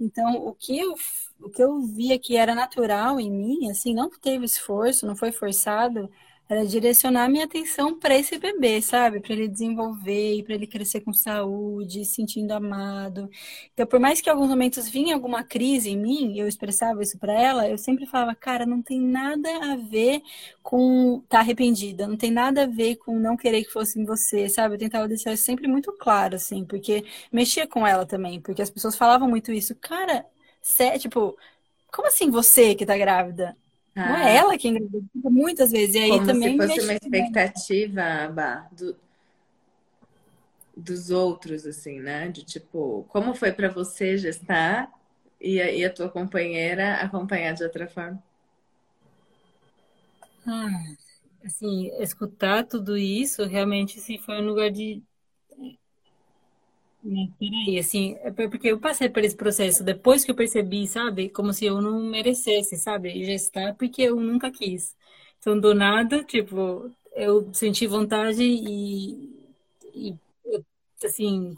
Então, 0.00 0.34
o 0.46 0.52
que 0.52 0.76
eu, 0.76 0.94
o 1.40 1.48
que 1.48 1.62
eu 1.62 1.80
via 1.82 2.18
que 2.18 2.36
era 2.36 2.56
natural 2.56 3.20
em 3.20 3.30
mim, 3.30 3.70
assim, 3.70 3.94
não 3.94 4.10
teve 4.10 4.44
esforço, 4.44 5.06
não 5.06 5.14
foi 5.14 5.30
forçado, 5.30 6.10
era 6.48 6.66
direcionar 6.66 7.28
minha 7.28 7.44
atenção 7.44 7.98
para 7.98 8.16
esse 8.16 8.38
bebê, 8.38 8.80
sabe? 8.82 9.20
Para 9.20 9.32
ele 9.32 9.48
desenvolver 9.48 10.34
e 10.36 10.42
para 10.42 10.54
ele 10.54 10.66
crescer 10.66 11.00
com 11.00 11.12
saúde, 11.12 12.04
se 12.04 12.14
sentindo 12.16 12.52
amado. 12.52 13.28
Então, 13.72 13.86
por 13.86 13.98
mais 14.00 14.20
que 14.20 14.28
em 14.28 14.32
alguns 14.32 14.48
momentos 14.48 14.88
vinha 14.88 15.14
alguma 15.14 15.42
crise 15.44 15.90
em 15.90 15.96
mim, 15.98 16.38
eu 16.38 16.46
expressava 16.48 17.02
isso 17.02 17.18
para 17.18 17.32
ela, 17.32 17.68
eu 17.68 17.78
sempre 17.78 18.06
falava, 18.06 18.34
cara, 18.34 18.66
não 18.66 18.82
tem 18.82 19.00
nada 19.00 19.48
a 19.72 19.76
ver 19.76 20.22
com 20.62 21.20
estar 21.24 21.38
tá 21.38 21.40
arrependida, 21.40 22.06
não 22.06 22.16
tem 22.16 22.30
nada 22.30 22.64
a 22.64 22.66
ver 22.66 22.96
com 22.96 23.18
não 23.18 23.36
querer 23.36 23.64
que 23.64 23.70
fosse 23.70 23.98
em 24.00 24.04
você, 24.04 24.48
sabe? 24.48 24.74
Eu 24.74 24.78
tentava 24.78 25.08
deixar 25.08 25.32
isso 25.32 25.44
sempre 25.44 25.66
muito 25.68 25.92
claro, 25.92 26.36
assim, 26.36 26.64
porque 26.64 27.04
mexia 27.32 27.66
com 27.66 27.86
ela 27.86 28.06
também, 28.06 28.40
porque 28.40 28.62
as 28.62 28.70
pessoas 28.70 28.96
falavam 28.96 29.28
muito 29.28 29.52
isso, 29.52 29.74
cara, 29.76 30.26
sé, 30.60 30.98
tipo, 30.98 31.36
como 31.92 32.08
assim 32.08 32.30
você 32.30 32.74
que 32.74 32.86
tá 32.86 32.96
grávida? 32.96 33.56
Ah. 33.96 34.08
Não 34.08 34.16
é 34.16 34.36
ela 34.36 34.58
que 34.58 34.68
engravida, 34.68 35.06
muitas 35.30 35.70
vezes. 35.70 35.94
E 35.94 35.98
aí 35.98 36.10
Como 36.10 36.26
também 36.26 36.60
se 36.60 36.66
fosse 36.68 36.80
uma 36.80 36.92
expectativa, 36.94 38.28
bah, 38.32 38.68
do, 38.72 38.96
dos 40.76 41.10
outros, 41.10 41.66
assim, 41.66 42.00
né? 42.00 42.28
De 42.28 42.44
tipo, 42.44 43.04
como 43.08 43.34
foi 43.34 43.52
para 43.52 43.68
você 43.68 44.16
gestar 44.18 44.90
e 45.40 45.60
a, 45.60 45.70
e 45.72 45.84
a 45.84 45.92
tua 45.92 46.08
companheira 46.08 46.94
acompanhar 46.96 47.54
de 47.54 47.64
outra 47.64 47.88
forma? 47.88 48.22
Ah, 50.46 50.68
assim, 51.44 51.88
escutar 52.02 52.66
tudo 52.66 52.96
isso 52.96 53.44
realmente 53.46 53.98
assim, 53.98 54.18
foi 54.18 54.40
um 54.42 54.46
lugar 54.46 54.70
de 54.70 55.02
Peraí, 57.38 57.78
assim, 57.78 58.16
é 58.22 58.30
porque 58.30 58.68
eu 58.68 58.80
passei 58.80 59.10
por 59.10 59.22
esse 59.22 59.36
processo 59.36 59.84
depois 59.84 60.24
que 60.24 60.30
eu 60.30 60.34
percebi, 60.34 60.86
sabe? 60.86 61.28
Como 61.28 61.52
se 61.52 61.66
eu 61.66 61.80
não 61.80 62.00
merecesse, 62.00 62.76
sabe? 62.78 63.22
Gestar 63.24 63.74
porque 63.74 64.02
eu 64.02 64.16
nunca 64.16 64.50
quis. 64.50 64.96
Então, 65.38 65.58
do 65.60 65.74
nada, 65.74 66.24
tipo, 66.24 66.90
eu 67.14 67.52
senti 67.52 67.86
vontade 67.86 68.42
e, 68.42 69.28
e 69.94 70.16
assim, 71.04 71.54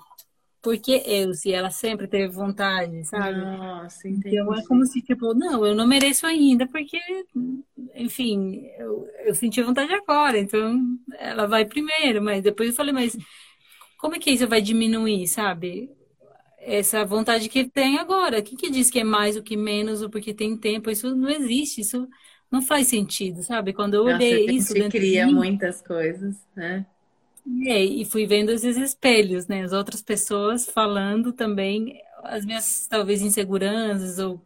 porque 0.60 1.02
eu, 1.06 1.32
se 1.34 1.52
ela 1.52 1.70
sempre 1.70 2.08
teve 2.08 2.28
vontade, 2.28 3.04
sabe? 3.04 3.38
Nossa, 3.40 4.08
entendi. 4.08 4.36
Então 4.36 4.52
é 4.52 4.64
como 4.66 4.84
se, 4.84 5.00
tipo, 5.02 5.32
não, 5.32 5.64
eu 5.64 5.74
não 5.76 5.86
mereço 5.86 6.26
ainda, 6.26 6.66
porque, 6.66 6.98
enfim, 7.94 8.66
eu, 8.78 9.08
eu 9.24 9.34
senti 9.34 9.62
vontade 9.62 9.92
agora, 9.92 10.38
então 10.38 10.98
ela 11.18 11.46
vai 11.46 11.64
primeiro, 11.64 12.20
mas 12.20 12.42
depois 12.42 12.70
eu 12.70 12.74
falei, 12.74 12.92
mas 12.92 13.16
como 13.98 14.16
é 14.16 14.18
que 14.18 14.30
isso 14.30 14.48
vai 14.48 14.60
diminuir, 14.60 15.26
sabe? 15.26 15.90
Essa 16.58 17.04
vontade 17.04 17.48
que 17.48 17.64
tem 17.68 17.98
agora. 17.98 18.42
Quem 18.42 18.56
que 18.56 18.70
diz 18.70 18.90
que 18.90 19.00
é 19.00 19.04
mais 19.04 19.36
ou 19.36 19.42
que 19.42 19.56
menos, 19.56 20.02
ou 20.02 20.10
porque 20.10 20.34
tem 20.34 20.56
tempo? 20.56 20.90
Isso 20.90 21.14
não 21.14 21.28
existe, 21.28 21.80
isso 21.80 22.08
não 22.50 22.62
faz 22.62 22.88
sentido, 22.88 23.42
sabe? 23.42 23.72
Quando 23.72 23.94
eu 23.94 24.04
olhei 24.04 24.46
Nossa, 24.46 24.52
isso. 24.52 24.74
Gente 24.74 24.90
cria 24.90 25.26
de 25.26 25.32
mim, 25.32 25.34
muitas 25.34 25.80
coisas, 25.82 26.36
né? 26.54 26.86
É, 27.66 27.84
e 27.84 28.04
fui 28.04 28.26
vendo 28.26 28.50
esses 28.50 28.76
espelhos, 28.76 29.46
né? 29.46 29.62
As 29.62 29.72
outras 29.72 30.02
pessoas 30.02 30.66
falando 30.66 31.32
também 31.32 32.00
as 32.24 32.44
minhas, 32.44 32.86
talvez, 32.88 33.22
inseguranças, 33.22 34.18
ou 34.18 34.40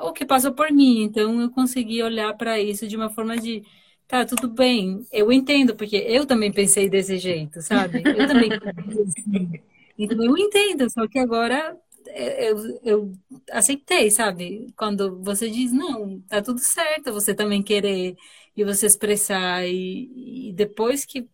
o 0.00 0.12
que 0.12 0.24
passou 0.24 0.52
por 0.52 0.70
mim. 0.72 1.02
Então, 1.02 1.40
eu 1.40 1.50
consegui 1.50 2.02
olhar 2.02 2.34
para 2.36 2.58
isso 2.60 2.86
de 2.88 2.96
uma 2.96 3.10
forma 3.10 3.36
de 3.36 3.62
Tá, 4.06 4.26
tudo 4.26 4.48
bem. 4.48 5.06
Eu 5.10 5.32
entendo, 5.32 5.74
porque 5.76 5.96
eu 5.96 6.26
também 6.26 6.52
pensei 6.52 6.88
desse 6.90 7.16
jeito, 7.18 7.62
sabe? 7.62 8.10
Eu 8.12 8.26
também 8.26 8.52
pensei 8.86 9.62
Então 9.98 10.22
eu 10.24 10.36
entendo, 10.38 10.90
só 10.90 11.06
que 11.08 11.18
agora 11.18 11.76
é, 12.06 12.50
eu, 12.50 12.80
eu 12.84 13.12
aceitei, 13.52 14.10
sabe? 14.10 14.72
Quando 14.76 15.20
você 15.22 15.50
diz, 15.50 15.72
não, 15.72 16.20
tá 16.22 16.42
tudo 16.42 16.60
certo, 16.60 17.12
você 17.12 17.34
também 17.34 17.62
querer 17.62 18.16
e 18.56 18.64
você 18.64 18.86
expressar. 18.86 19.66
E, 19.66 20.48
e 20.50 20.52
depois 20.52 21.04
que 21.06 21.28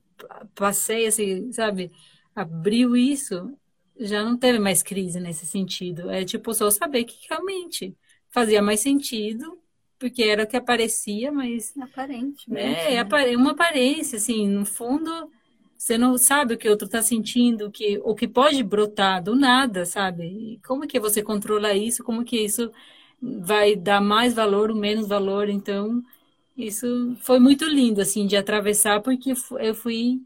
passei, 0.55 1.07
assim, 1.07 1.53
sabe, 1.53 1.91
abriu 2.35 2.97
isso, 2.97 3.57
já 3.99 4.23
não 4.25 4.37
teve 4.39 4.59
mais 4.59 4.83
crise 4.83 5.21
nesse 5.21 5.47
sentido. 5.47 6.11
É 6.11 6.25
tipo 6.25 6.53
só 6.55 6.71
saber 6.71 7.05
que 7.05 7.27
realmente 7.29 7.97
fazia 8.31 8.62
mais 8.62 8.81
sentido 8.81 9.59
porque 9.99 10.22
era 10.22 10.44
o 10.44 10.46
que 10.46 10.57
aparecia, 10.57 11.32
mas. 11.32 11.76
Aparente. 11.78 12.51
Né? 12.51 12.96
É, 12.96 13.36
uma 13.36 13.51
aparência, 13.53 14.16
assim, 14.16 14.49
no 14.49 14.64
fundo, 14.64 15.30
você 15.76 15.99
não 15.99 16.16
sabe 16.16 16.55
o 16.55 16.59
que 16.59 16.68
o 16.68 16.70
outro 16.70 16.86
está 16.86 17.03
sentindo, 17.03 17.70
que, 17.70 18.01
o 18.05 18.14
que 18.14 18.28
pode 18.28 18.62
brotar 18.62 19.22
do 19.22 19.34
nada, 19.34 19.84
sabe? 19.84 20.24
E 20.24 20.61
como 20.66 20.86
que 20.86 21.01
você 21.01 21.22
controla 21.22 21.74
isso? 21.74 22.05
Como 22.05 22.24
que 22.24 22.36
isso 22.44 22.70
vai 23.20 23.74
dar 23.76 24.01
mais 24.01 24.34
valor 24.34 24.70
ou 24.70 24.76
menos 24.76 25.09
valor? 25.09 25.49
Então, 25.49 26.03
isso 26.57 27.16
foi 27.20 27.38
muito 27.38 27.64
lindo, 27.64 28.01
assim, 28.01 28.26
de 28.26 28.36
atravessar, 28.36 29.01
porque 29.03 29.32
eu 29.61 29.74
fui. 29.74 30.20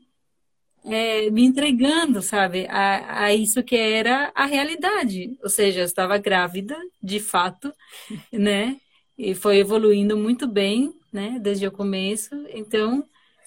É, 0.85 1.31
me 1.31 1.45
entregando, 1.45 2.21
sabe, 2.21 2.67
a, 2.69 3.27
a 3.27 3.35
isso 3.35 3.63
que 3.63 3.77
era 3.77 4.33
a 4.35 4.47
realidade. 4.47 5.39
Ou 5.41 5.49
seja, 5.49 5.81
eu 5.81 5.85
estava 5.85 6.19
grávida, 6.19 6.77
de 7.01 7.21
fato, 7.21 7.73
né? 8.33 8.81
E 9.23 9.37
foi 9.37 9.59
evoluindo 9.59 10.17
muito 10.17 10.49
bem, 10.49 10.93
né, 11.13 11.39
desde 11.41 11.65
o 11.65 11.71
começo. 11.71 12.35
Então, 12.49 13.07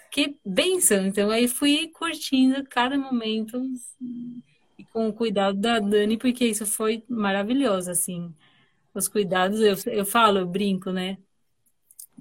que 0.10 0.38
benção! 0.46 1.06
Então, 1.06 1.30
aí 1.30 1.50
fui 1.50 1.90
curtindo 1.90 2.64
cada 2.70 2.98
momento 2.98 3.62
com 4.94 5.10
o 5.10 5.14
cuidado 5.14 5.60
da 5.60 5.80
Dani, 5.80 6.18
porque 6.18 6.46
isso 6.46 6.66
foi 6.66 7.04
maravilhoso, 7.10 7.92
assim. 7.92 8.34
Os 8.94 9.10
cuidados, 9.10 9.60
eu, 9.60 9.76
eu 9.92 10.06
falo, 10.06 10.40
eu 10.40 10.48
brinco, 10.48 10.92
né? 10.92 11.18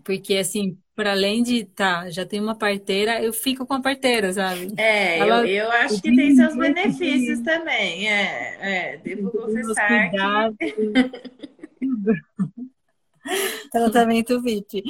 Porque, 0.02 0.36
assim, 0.36 0.76
para 0.96 1.12
além 1.12 1.40
de, 1.44 1.64
tá, 1.64 2.10
já 2.10 2.26
tem 2.26 2.40
uma 2.40 2.58
parteira, 2.58 3.22
eu 3.22 3.32
fico 3.32 3.64
com 3.64 3.74
a 3.74 3.80
parteira, 3.80 4.32
sabe? 4.32 4.72
É, 4.76 5.20
Ela, 5.20 5.46
eu, 5.46 5.64
eu 5.66 5.70
acho 5.70 6.02
que 6.02 6.16
tem 6.16 6.34
seus 6.34 6.56
benefícios 6.56 7.38
também, 7.42 8.08
é, 8.10 8.94
é, 8.94 8.96
devo 8.96 9.30
confessar 9.30 10.10
que... 10.10 10.74
Tratamento 13.74 14.40
VIP. 14.40 14.82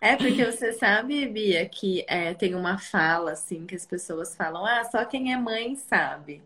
É 0.00 0.16
porque 0.16 0.44
você 0.44 0.72
sabe, 0.72 1.26
Bia, 1.26 1.66
que 1.66 2.04
é, 2.08 2.34
tem 2.34 2.54
uma 2.54 2.78
fala 2.78 3.32
assim 3.32 3.64
que 3.64 3.74
as 3.74 3.86
pessoas 3.86 4.34
falam, 4.36 4.66
ah, 4.66 4.84
só 4.84 5.04
quem 5.04 5.32
é 5.32 5.36
mãe 5.38 5.76
sabe. 5.76 6.42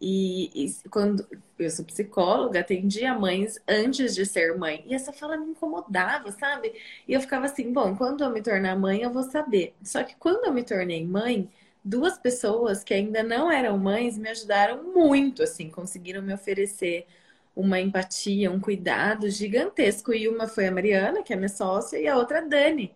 E, 0.00 0.50
e, 0.66 0.88
quando 0.90 1.26
eu 1.58 1.70
sou 1.70 1.84
psicóloga, 1.84 2.60
atendia 2.60 3.14
mães 3.14 3.58
antes 3.68 4.14
de 4.14 4.26
ser 4.26 4.56
mãe. 4.58 4.82
E 4.86 4.94
essa 4.94 5.12
fala 5.12 5.36
me 5.36 5.50
incomodava, 5.50 6.30
sabe? 6.32 6.74
E 7.06 7.12
eu 7.12 7.20
ficava 7.20 7.46
assim, 7.46 7.72
bom, 7.72 7.96
quando 7.96 8.24
eu 8.24 8.30
me 8.30 8.42
tornar 8.42 8.76
mãe, 8.76 9.02
eu 9.02 9.12
vou 9.12 9.22
saber. 9.22 9.74
Só 9.82 10.02
que 10.02 10.16
quando 10.16 10.46
eu 10.46 10.52
me 10.52 10.64
tornei 10.64 11.06
mãe, 11.06 11.48
duas 11.84 12.18
pessoas 12.18 12.82
que 12.84 12.94
ainda 12.94 13.22
não 13.22 13.50
eram 13.50 13.78
mães 13.78 14.18
me 14.18 14.28
ajudaram 14.30 14.82
muito, 14.92 15.42
assim, 15.42 15.70
conseguiram 15.70 16.22
me 16.22 16.34
oferecer 16.34 17.06
uma 17.54 17.80
empatia, 17.80 18.50
um 18.50 18.60
cuidado 18.60 19.28
gigantesco. 19.30 20.12
E 20.12 20.28
uma 20.28 20.46
foi 20.46 20.66
a 20.66 20.72
Mariana, 20.72 21.22
que 21.22 21.32
é 21.32 21.36
minha 21.36 21.48
sócia, 21.48 21.98
e 21.98 22.08
a 22.08 22.16
outra 22.16 22.38
a 22.38 22.42
Dani. 22.42 22.94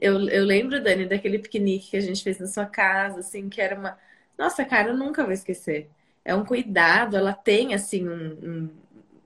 Eu, 0.00 0.28
eu 0.28 0.44
lembro, 0.44 0.82
Dani, 0.82 1.06
daquele 1.06 1.38
piquenique 1.38 1.90
que 1.90 1.96
a 1.96 2.00
gente 2.00 2.22
fez 2.22 2.38
na 2.38 2.46
sua 2.46 2.66
casa, 2.66 3.20
assim, 3.20 3.48
que 3.48 3.60
era 3.60 3.78
uma. 3.78 3.98
Nossa, 4.38 4.64
cara, 4.64 4.90
eu 4.90 4.96
nunca 4.96 5.24
vou 5.24 5.32
esquecer. 5.32 5.88
É 6.24 6.34
um 6.34 6.44
cuidado, 6.44 7.16
ela 7.16 7.32
tem, 7.32 7.74
assim, 7.74 8.08
um, 8.08 8.38
um, 8.42 8.70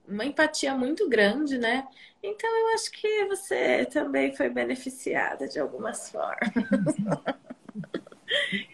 uma 0.07 0.25
empatia 0.25 0.75
muito 0.75 1.07
grande, 1.09 1.57
né? 1.57 1.87
Então 2.21 2.49
eu 2.49 2.73
acho 2.73 2.91
que 2.91 3.25
você 3.25 3.85
também 3.85 4.35
foi 4.35 4.49
beneficiada 4.49 5.47
de 5.47 5.59
algumas 5.59 6.09
formas. 6.09 6.49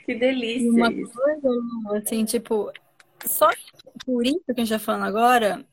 que 0.05 0.15
delícia. 0.15 0.71
Uma 0.71 0.91
isso. 0.91 1.11
coisa, 1.11 1.97
assim, 1.97 2.23
tipo, 2.23 2.71
só 3.25 3.49
por 4.05 4.25
isso 4.25 4.41
que 4.45 4.51
a 4.51 4.55
gente 4.55 4.69
tá 4.69 4.79
falando 4.79 5.05
agora, 5.05 5.65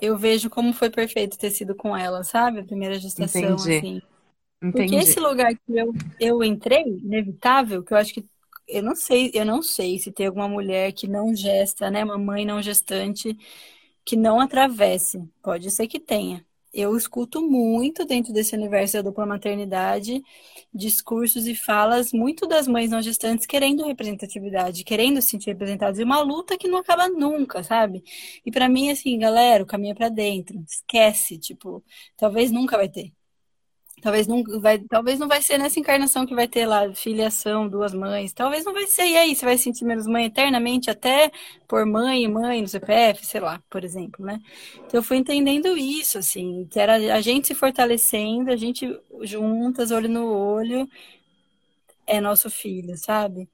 eu 0.00 0.16
vejo 0.16 0.50
como 0.50 0.72
foi 0.72 0.90
perfeito 0.90 1.38
ter 1.38 1.50
sido 1.50 1.74
com 1.74 1.96
ela, 1.96 2.24
sabe? 2.24 2.60
A 2.60 2.64
primeira 2.64 2.98
gestação, 2.98 3.54
Entendi. 3.54 3.72
assim. 3.78 4.02
Porque 4.72 4.96
Entendi. 4.96 4.96
esse 4.96 5.20
lugar 5.20 5.54
que 5.54 5.62
eu, 5.76 5.92
eu 6.20 6.44
entrei, 6.44 6.82
inevitável, 6.84 7.82
que 7.82 7.92
eu 7.94 7.98
acho 7.98 8.14
que 8.14 8.26
eu 8.68 8.82
não 8.82 8.94
sei, 8.94 9.30
eu 9.34 9.44
não 9.44 9.62
sei 9.62 9.98
se 9.98 10.12
tem 10.12 10.26
alguma 10.26 10.48
mulher 10.48 10.92
que 10.92 11.06
não 11.08 11.34
gesta, 11.34 11.90
né, 11.90 12.04
uma 12.04 12.18
mãe 12.18 12.44
não 12.46 12.62
gestante 12.62 13.36
que 14.04 14.16
não 14.16 14.40
atravesse. 14.40 15.18
Pode 15.42 15.70
ser 15.70 15.86
que 15.88 16.00
tenha. 16.00 16.44
Eu 16.74 16.96
escuto 16.96 17.40
muito 17.40 18.04
dentro 18.04 18.32
desse 18.32 18.56
universo 18.56 18.94
da 18.94 19.02
dupla 19.02 19.24
maternidade 19.26 20.22
discursos 20.74 21.46
e 21.46 21.54
falas 21.54 22.12
muito 22.12 22.46
das 22.48 22.66
mães 22.66 22.90
não 22.90 23.00
gestantes 23.00 23.46
querendo 23.46 23.84
representatividade, 23.86 24.84
querendo 24.84 25.22
se 25.22 25.28
sentir 25.30 25.50
representadas, 25.50 25.98
e 26.00 26.04
uma 26.04 26.20
luta 26.20 26.58
que 26.58 26.68
não 26.68 26.78
acaba 26.78 27.08
nunca, 27.08 27.62
sabe? 27.62 28.02
E 28.44 28.50
pra 28.50 28.68
mim, 28.68 28.90
assim, 28.90 29.18
galera, 29.18 29.62
o 29.62 29.66
caminho 29.66 29.92
é 29.92 29.94
pra 29.94 30.08
dentro. 30.08 30.60
Esquece, 30.68 31.38
tipo, 31.38 31.84
talvez 32.16 32.50
nunca 32.50 32.76
vai 32.76 32.88
ter. 32.88 33.12
Talvez 34.04 34.26
não 34.26 34.44
vai, 34.60 34.78
talvez 34.80 35.18
não 35.18 35.26
vai 35.26 35.40
ser 35.40 35.56
nessa 35.56 35.80
encarnação 35.80 36.26
que 36.26 36.34
vai 36.34 36.46
ter 36.46 36.66
lá 36.66 36.92
filiação, 36.92 37.66
duas 37.66 37.94
mães. 37.94 38.34
Talvez 38.34 38.62
não 38.62 38.74
vai 38.74 38.86
ser. 38.86 39.06
E 39.06 39.16
aí, 39.16 39.34
você 39.34 39.46
vai 39.46 39.56
se 39.56 39.64
sentir 39.64 39.86
menos 39.86 40.06
mãe 40.06 40.26
eternamente 40.26 40.90
até 40.90 41.32
por 41.66 41.86
mãe 41.86 42.22
e 42.22 42.28
mãe 42.28 42.60
no 42.60 42.68
CPF, 42.68 43.24
sei 43.24 43.40
lá, 43.40 43.62
por 43.70 43.82
exemplo, 43.82 44.22
né? 44.22 44.40
Então 44.76 45.00
eu 45.00 45.02
fui 45.02 45.16
entendendo 45.16 45.74
isso, 45.74 46.18
assim, 46.18 46.68
que 46.70 46.78
era 46.78 46.96
a 47.16 47.20
gente 47.22 47.46
se 47.46 47.54
fortalecendo, 47.54 48.50
a 48.50 48.56
gente 48.56 48.86
juntas, 49.22 49.90
olho 49.90 50.10
no 50.10 50.26
olho, 50.30 50.86
é 52.06 52.20
nosso 52.20 52.50
filho, 52.50 52.98
sabe? 52.98 53.48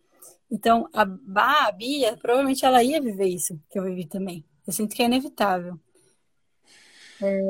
Então, 0.50 0.88
a, 0.92 1.04
Bá, 1.04 1.68
a 1.68 1.70
Bia, 1.72 2.16
provavelmente 2.16 2.64
ela 2.64 2.82
ia 2.82 3.00
viver 3.00 3.28
isso 3.28 3.56
que 3.70 3.78
eu 3.78 3.84
vivi 3.84 4.04
também. 4.04 4.44
Eu 4.66 4.72
sinto 4.72 4.96
que 4.96 5.02
é 5.02 5.06
inevitável. 5.06 5.78
É, 7.22 7.40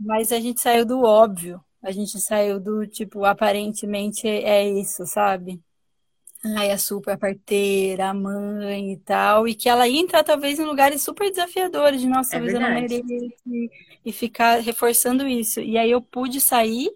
mas 0.00 0.32
a 0.32 0.40
gente 0.40 0.58
saiu 0.58 0.86
do 0.86 1.02
óbvio. 1.02 1.62
A 1.82 1.90
gente 1.92 2.18
saiu 2.20 2.60
do 2.60 2.86
tipo, 2.86 3.24
aparentemente 3.24 4.26
é 4.28 4.68
isso, 4.68 5.06
sabe? 5.06 5.62
Ai, 6.56 6.70
a 6.70 6.78
super 6.78 7.18
parteira, 7.18 8.10
a 8.10 8.14
mãe 8.14 8.92
e 8.92 8.96
tal. 8.98 9.48
E 9.48 9.54
que 9.54 9.68
ela 9.68 9.88
ia 9.88 10.00
entrar 10.00 10.22
talvez 10.22 10.58
em 10.58 10.64
lugares 10.64 11.02
super 11.02 11.28
desafiadores 11.30 12.00
de 12.00 12.06
nossa, 12.06 12.30
É 12.30 12.38
talvez 12.38 12.54
eu 12.54 12.60
não 12.60 12.70
verdade. 12.70 12.70
mereço. 12.70 13.04
E, 13.46 13.70
e 14.04 14.12
ficar 14.12 14.60
reforçando 14.60 15.26
isso. 15.26 15.60
E 15.60 15.76
aí 15.78 15.90
eu 15.90 16.00
pude 16.00 16.40
sair 16.40 16.90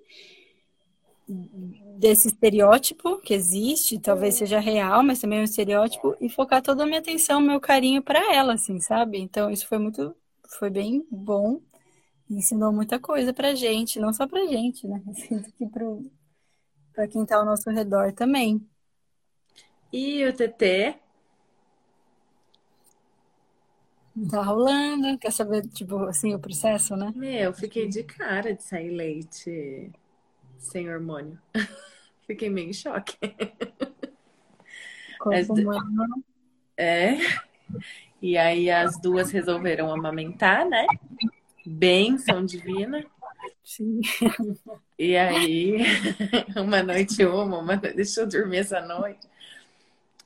desse 1.98 2.28
estereótipo 2.28 3.18
que 3.20 3.34
existe, 3.34 3.98
talvez 3.98 4.34
seja 4.36 4.58
real, 4.58 5.02
mas 5.02 5.20
também 5.20 5.38
é 5.38 5.42
um 5.42 5.44
estereótipo, 5.44 6.16
e 6.20 6.28
focar 6.28 6.62
toda 6.62 6.82
a 6.84 6.86
minha 6.86 6.98
atenção, 6.98 7.40
meu 7.40 7.60
carinho 7.60 8.02
para 8.02 8.34
ela, 8.34 8.54
assim, 8.54 8.80
sabe? 8.80 9.18
Então 9.18 9.50
isso 9.50 9.66
foi 9.66 9.78
muito, 9.78 10.14
foi 10.58 10.70
bem 10.70 11.06
bom, 11.10 11.60
ensinou 12.30 12.72
muita 12.72 12.98
coisa 12.98 13.34
pra 13.34 13.54
gente, 13.54 13.98
não 13.98 14.12
só 14.12 14.26
pra 14.26 14.46
gente, 14.46 14.86
né? 14.86 15.02
Sinto 15.14 15.52
que 15.52 15.66
pro, 15.66 16.10
pra 16.92 17.08
quem 17.08 17.26
tá 17.26 17.36
ao 17.36 17.44
nosso 17.44 17.68
redor 17.70 18.12
também. 18.12 18.64
E 19.92 20.24
o 20.24 20.32
TT? 20.32 20.96
Tá 24.30 24.42
rolando, 24.42 25.18
quer 25.18 25.32
saber, 25.32 25.66
tipo, 25.68 25.96
assim, 26.04 26.34
o 26.34 26.38
processo, 26.38 26.94
né? 26.96 27.12
Meu, 27.16 27.52
fiquei 27.52 27.88
de 27.88 28.02
cara 28.02 28.54
de 28.54 28.62
sair 28.62 28.90
leite 28.90 29.90
sem 30.58 30.92
hormônio. 30.92 31.38
Fiquei 32.26 32.48
meio 32.48 32.70
em 32.70 32.72
choque. 32.72 33.16
As 35.32 35.48
humano, 35.48 36.24
É. 36.76 37.16
E 38.22 38.38
aí 38.38 38.70
as 38.70 39.00
duas 39.00 39.30
resolveram 39.32 39.92
amamentar, 39.92 40.68
né? 40.68 40.86
Bênção 41.66 42.44
divina. 42.44 43.04
sim. 43.64 44.00
E 44.98 45.16
aí, 45.16 45.78
uma 46.56 46.82
noite 46.82 47.24
uma, 47.24 47.58
uma 47.58 47.76
deixa 47.76 48.22
eu 48.22 48.26
dormir 48.26 48.58
essa 48.58 48.80
noite. 48.80 49.28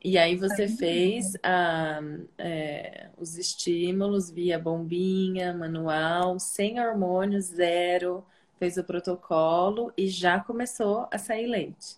E 0.03 0.19
aí 0.19 0.37
você 0.37 0.69
fez 0.69 1.33
ah, 1.43 1.99
é, 2.37 3.09
os 3.17 3.39
estímulos 3.39 4.31
via 4.31 4.59
bombinha, 4.59 5.55
manual, 5.55 6.39
sem 6.39 6.79
hormônio, 6.79 7.41
zero, 7.41 8.23
fez 8.59 8.77
o 8.77 8.85
protocolo 8.85 9.91
e 9.97 10.07
já 10.07 10.39
começou 10.41 11.09
a 11.11 11.17
sair 11.17 11.47
leite. 11.47 11.97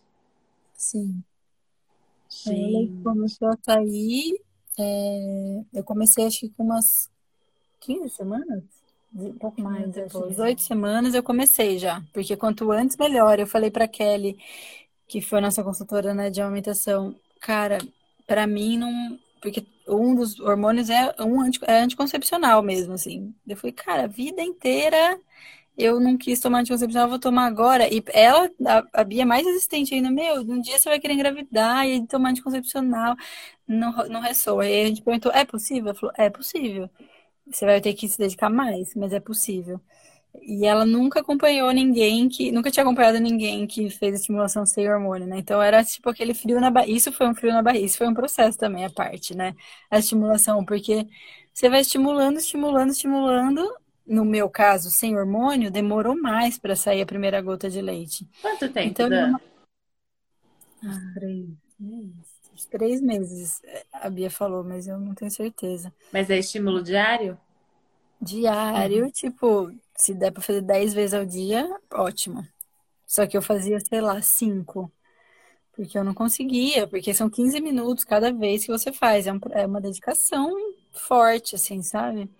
Sim. 0.72 1.20
Leite 2.46 2.92
Gente, 2.92 3.02
começou 3.02 3.48
a 3.48 3.58
sair. 3.60 4.40
é, 4.78 5.64
eu 5.74 5.82
comecei 5.82 6.26
acho 6.26 6.40
que 6.40 6.50
com 6.50 6.62
umas 6.62 7.10
15 7.80 8.10
semanas, 8.10 8.62
um 9.16 9.38
pouco 9.38 9.60
mais, 9.60 9.94
quinze. 9.94 10.28
18 10.28 10.62
semanas 10.62 11.14
eu 11.14 11.22
comecei 11.22 11.78
já, 11.78 12.02
porque 12.12 12.36
quanto 12.36 12.70
antes 12.70 12.96
melhor. 12.96 13.38
Eu 13.38 13.46
falei 13.46 13.70
pra 13.70 13.88
Kelly, 13.88 14.38
que 15.08 15.20
foi 15.20 15.40
nossa 15.40 15.62
consultora, 15.62 16.14
né, 16.14 16.30
de 16.30 16.40
amamentação, 16.40 17.14
cara, 17.40 17.78
pra 18.26 18.46
mim 18.46 18.78
não, 18.78 19.18
porque 19.40 19.64
um 19.88 20.14
dos 20.14 20.38
hormônios 20.40 20.90
é 20.90 21.14
um 21.20 21.40
anti, 21.40 21.60
é 21.62 21.80
anticoncepcional 21.80 22.62
mesmo, 22.62 22.94
assim. 22.94 23.34
Eu 23.46 23.56
falei, 23.56 23.72
cara, 23.72 24.04
a 24.04 24.08
vida 24.08 24.42
inteira 24.42 25.18
eu 25.76 26.00
não 26.00 26.16
quis 26.16 26.40
tomar 26.40 26.60
anticoncepcional, 26.60 27.06
eu 27.06 27.10
vou 27.10 27.18
tomar 27.18 27.46
agora. 27.46 27.86
E 27.92 28.02
ela, 28.12 28.50
a, 28.66 29.00
a 29.02 29.04
Bia 29.04 29.22
é 29.22 29.24
mais 29.24 29.46
resistente 29.46 29.94
ainda, 29.94 30.10
meu, 30.10 30.40
um 30.40 30.60
dia 30.60 30.78
você 30.78 30.88
vai 30.88 30.98
querer 30.98 31.14
engravidar 31.14 31.86
e 31.86 32.06
tomar 32.06 32.30
anticoncepcional. 32.30 33.14
Não, 33.68 33.92
não 34.08 34.20
ressoa. 34.20 34.62
Aí 34.64 34.84
a 34.84 34.86
gente 34.88 35.02
perguntou, 35.02 35.32
é 35.32 35.44
possível? 35.44 35.90
Ela 35.90 35.94
falou, 35.94 36.14
é 36.16 36.30
possível. 36.30 36.90
Você 37.50 37.64
vai 37.64 37.80
ter 37.80 37.94
que 37.94 38.08
se 38.08 38.18
dedicar 38.18 38.50
mais, 38.50 38.94
mas 38.94 39.12
é 39.12 39.20
possível. 39.20 39.80
E 40.42 40.66
ela 40.66 40.84
nunca 40.84 41.20
acompanhou 41.20 41.70
ninguém 41.72 42.28
que, 42.28 42.52
nunca 42.52 42.70
tinha 42.70 42.82
acompanhado 42.84 43.18
ninguém 43.20 43.66
que 43.66 43.88
fez 43.90 44.16
estimulação 44.20 44.66
sem 44.66 44.88
hormônio, 44.90 45.26
né? 45.26 45.38
Então 45.38 45.62
era 45.62 45.82
tipo 45.84 46.10
aquele 46.10 46.34
frio 46.34 46.60
na 46.60 46.70
barriga. 46.70 46.96
Isso 46.96 47.12
foi 47.12 47.28
um 47.28 47.34
frio 47.34 47.52
na 47.52 47.62
barriga, 47.62 47.86
isso 47.86 47.98
foi 47.98 48.08
um 48.08 48.14
processo 48.14 48.58
também, 48.58 48.84
a 48.84 48.90
parte, 48.90 49.34
né? 49.36 49.54
A 49.90 49.98
estimulação, 49.98 50.64
porque 50.64 51.06
você 51.54 51.68
vai 51.70 51.80
estimulando, 51.80 52.38
estimulando, 52.38 52.90
estimulando. 52.90 53.62
No 54.06 54.24
meu 54.24 54.48
caso, 54.48 54.90
sem 54.90 55.16
hormônio, 55.16 55.70
demorou 55.70 56.20
mais 56.20 56.58
para 56.58 56.76
sair 56.76 57.02
a 57.02 57.06
primeira 57.06 57.40
gota 57.42 57.68
de 57.68 57.80
leite. 57.82 58.28
quanto 58.40 58.72
tempo, 58.72 58.94
Então, 58.94 59.08
Dan? 59.08 59.34
ah, 60.82 61.00
três, 61.14 61.46
uns 62.56 62.64
três 62.64 63.00
meses, 63.02 63.60
a 63.92 64.08
Bia 64.08 64.30
falou, 64.30 64.64
mas 64.64 64.88
eu 64.88 64.98
não 64.98 65.14
tenho 65.14 65.30
certeza. 65.30 65.92
Mas 66.10 66.30
é 66.30 66.38
estímulo 66.38 66.82
diário? 66.82 67.38
Diário, 68.20 69.10
tipo, 69.12 69.70
se 69.94 70.14
der 70.14 70.32
pra 70.32 70.42
fazer 70.42 70.62
10 70.62 70.94
vezes 70.94 71.12
ao 71.14 71.24
dia, 71.26 71.68
ótimo. 71.92 72.46
Só 73.06 73.26
que 73.26 73.36
eu 73.36 73.42
fazia, 73.42 73.80
sei 73.80 74.00
lá, 74.00 74.22
5. 74.22 74.92
Porque 75.72 75.98
eu 75.98 76.04
não 76.04 76.14
conseguia, 76.14 76.86
porque 76.88 77.14
são 77.14 77.30
15 77.30 77.60
minutos 77.60 78.04
cada 78.04 78.32
vez 78.32 78.64
que 78.64 78.72
você 78.72 78.92
faz. 78.92 79.26
É, 79.26 79.32
um- 79.32 79.40
é 79.52 79.66
uma 79.66 79.80
dedicação 79.80 80.50
forte, 80.92 81.56
assim, 81.56 81.82
sabe? 81.82 82.30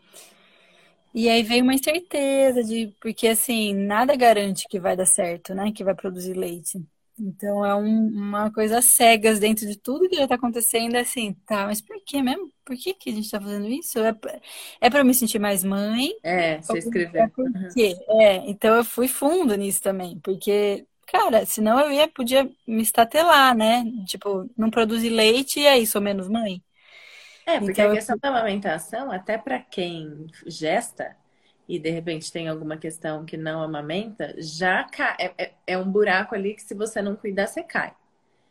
E 1.14 1.28
aí 1.28 1.42
veio 1.42 1.62
uma 1.62 1.74
incerteza 1.74 2.62
de, 2.62 2.94
porque 3.00 3.28
assim, 3.28 3.74
nada 3.74 4.14
garante 4.16 4.66
que 4.68 4.78
vai 4.78 4.94
dar 4.96 5.06
certo, 5.06 5.54
né? 5.54 5.72
Que 5.72 5.82
vai 5.84 5.94
produzir 5.94 6.34
leite. 6.34 6.84
Então 7.18 7.64
é 7.64 7.74
um- 7.74 8.08
uma 8.08 8.50
coisa 8.52 8.82
cegas 8.82 9.38
dentro 9.40 9.66
de 9.66 9.78
tudo 9.78 10.08
que 10.08 10.16
já 10.16 10.28
tá 10.28 10.34
acontecendo, 10.34 10.96
é 10.96 11.00
assim, 11.00 11.32
tá, 11.46 11.66
mas 11.66 11.80
por 11.80 11.96
que 12.04 12.22
mesmo? 12.22 12.52
Por 12.64 12.76
que 12.76 12.92
que 12.94 13.10
a 13.10 13.12
gente 13.14 13.30
tá 13.30 13.40
fazendo 13.40 13.66
isso? 13.68 13.98
É, 14.00 14.14
é 14.80 14.90
para 14.90 15.00
eu 15.00 15.04
me 15.04 15.14
sentir 15.14 15.38
mais 15.38 15.64
mãe? 15.64 16.10
É, 16.22 16.60
você 16.62 16.78
É 17.16 17.26
escreveu. 17.28 17.28
por 17.28 17.50
quê? 17.72 17.96
É, 18.20 18.36
então 18.50 18.76
eu 18.76 18.84
fui 18.84 19.08
fundo 19.08 19.54
nisso 19.56 19.80
também, 19.82 20.20
porque, 20.20 20.86
cara, 21.06 21.46
senão 21.46 21.80
eu 21.80 21.90
ia, 21.92 22.08
podia 22.08 22.44
me 22.66 22.82
estatelar, 22.82 23.54
né? 23.56 23.84
Tipo, 24.06 24.50
não 24.56 24.70
produzir 24.70 25.08
leite 25.10 25.60
e 25.60 25.66
aí 25.66 25.86
sou 25.86 26.00
menos 26.02 26.28
mãe. 26.28 26.62
É, 27.44 27.60
porque 27.60 27.80
Então 27.80 27.86
a 27.86 27.88
eu 27.90 27.96
questão 27.96 28.16
da 28.18 28.28
amamentação, 28.28 29.10
até 29.12 29.38
para 29.38 29.60
quem 29.62 30.26
gesta 30.46 31.16
e 31.68 31.78
de 31.78 31.90
repente 31.90 32.32
tem 32.32 32.48
alguma 32.48 32.76
questão 32.76 33.24
que 33.24 33.36
não 33.36 33.62
amamenta, 33.62 34.34
já 34.38 34.84
ca... 34.84 35.16
é, 35.20 35.34
é- 35.38 35.54
é 35.66 35.78
um 35.78 35.90
buraco 35.90 36.34
ali 36.34 36.54
que 36.54 36.62
se 36.62 36.74
você 36.74 37.02
não 37.02 37.16
cuidar, 37.16 37.46
você 37.46 37.62
cai. 37.62 37.94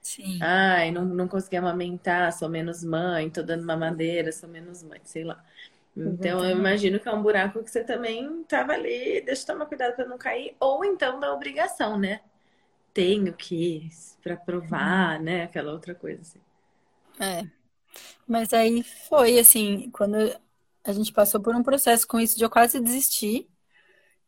Sim. 0.01 0.47
Ai, 0.47 0.91
não, 0.91 1.05
não 1.05 1.27
consegui 1.27 1.55
amamentar, 1.57 2.31
sou 2.33 2.49
menos 2.49 2.83
mãe, 2.83 3.29
tô 3.29 3.41
dando 3.43 3.65
mamadeira, 3.65 4.31
sou 4.31 4.49
menos 4.49 4.83
mãe, 4.83 4.99
sei 5.05 5.23
lá. 5.23 5.43
Então 5.95 6.43
eu 6.45 6.51
Exatamente. 6.51 6.57
imagino 6.57 6.99
que 6.99 7.07
é 7.07 7.11
um 7.13 7.21
buraco 7.23 7.63
que 7.63 7.71
você 7.71 7.83
também 7.83 8.43
tava 8.45 8.73
ali, 8.73 9.21
deixa 9.21 9.43
eu 9.43 9.47
tomar 9.47 9.65
cuidado 9.67 9.95
para 9.95 10.05
não 10.07 10.17
cair, 10.17 10.55
ou 10.59 10.83
então 10.85 11.19
da 11.19 11.33
obrigação, 11.33 11.97
né? 11.99 12.21
Tenho 12.93 13.33
que 13.35 13.89
para 14.23 14.37
provar, 14.37 15.19
né? 15.21 15.43
Aquela 15.43 15.73
outra 15.73 15.95
coisa 15.95 16.21
assim. 16.21 16.41
É. 17.19 17.43
Mas 18.27 18.53
aí 18.53 18.83
foi 18.83 19.39
assim, 19.39 19.89
quando 19.91 20.17
a 20.85 20.93
gente 20.93 21.11
passou 21.13 21.41
por 21.41 21.55
um 21.55 21.63
processo 21.63 22.07
com 22.07 22.19
isso 22.19 22.37
de 22.37 22.43
eu 22.43 22.49
quase 22.49 22.79
desistir. 22.79 23.47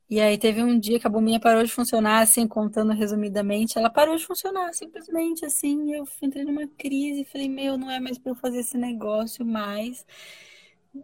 E 0.10 0.22
aí 0.22 0.38
teve 0.38 0.64
um 0.64 0.80
dia 0.80 1.00
que 1.00 1.08
a 1.08 1.10
bombinha 1.10 1.40
parou 1.40 1.64
de 1.64 1.72
funcionar, 1.72 2.22
assim, 2.22 2.48
contando 2.48 2.94
resumidamente, 2.94 3.78
ela 3.78 3.90
parou 3.90 4.16
de 4.16 4.26
funcionar, 4.26 4.74
simplesmente 4.74 5.46
assim. 5.46 5.94
Eu 5.94 6.06
entrei 6.22 6.46
numa 6.46 6.68
crise 6.78 7.26
falei, 7.26 7.50
meu, 7.50 7.78
não 7.78 7.92
é 7.92 8.00
mais 8.00 8.18
para 8.18 8.32
eu 8.32 8.36
fazer 8.36 8.60
esse 8.60 8.78
negócio 8.78 9.46
mais. 9.46 10.06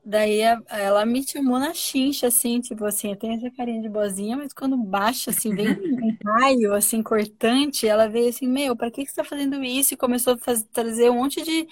Daí 0.06 0.39
ela 0.70 1.06
me 1.06 1.22
chamou 1.28 1.60
na 1.60 1.74
chincha, 1.74 2.28
assim, 2.28 2.60
tipo 2.62 2.84
assim, 2.86 3.10
eu 3.12 3.16
tenho 3.18 3.34
essa 3.36 3.51
carinha 3.51 3.82
de 3.82 3.89
boazinha, 3.89 4.38
mas 4.38 4.54
quando 4.54 4.76
baixa, 4.78 5.30
assim, 5.32 5.54
vem 5.54 5.68
um 6.01 6.18
raio, 6.26 6.74
assim, 6.74 7.04
cortante, 7.04 7.88
ela 7.88 8.08
veio 8.08 8.30
assim, 8.30 8.47
meu, 8.47 8.76
para 8.76 8.89
que 8.89 9.04
que 9.06 9.12
você 9.12 9.18
tá 9.18 9.24
fazendo 9.24 9.64
isso? 9.64 9.93
E 9.93 9.97
começou 9.97 10.34
a 10.34 10.38
fazer, 10.38 10.66
trazer 10.74 11.10
um 11.12 11.16
monte 11.16 11.41
de... 11.43 11.68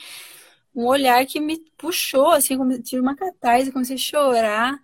um 0.76 0.86
olhar 0.88 1.26
que 1.26 1.40
me 1.40 1.60
puxou, 1.78 2.32
assim, 2.32 2.58
tive 2.82 3.02
uma 3.02 3.16
catarse, 3.16 3.72
comecei 3.72 3.96
a 3.96 4.00
chorar. 4.00 4.80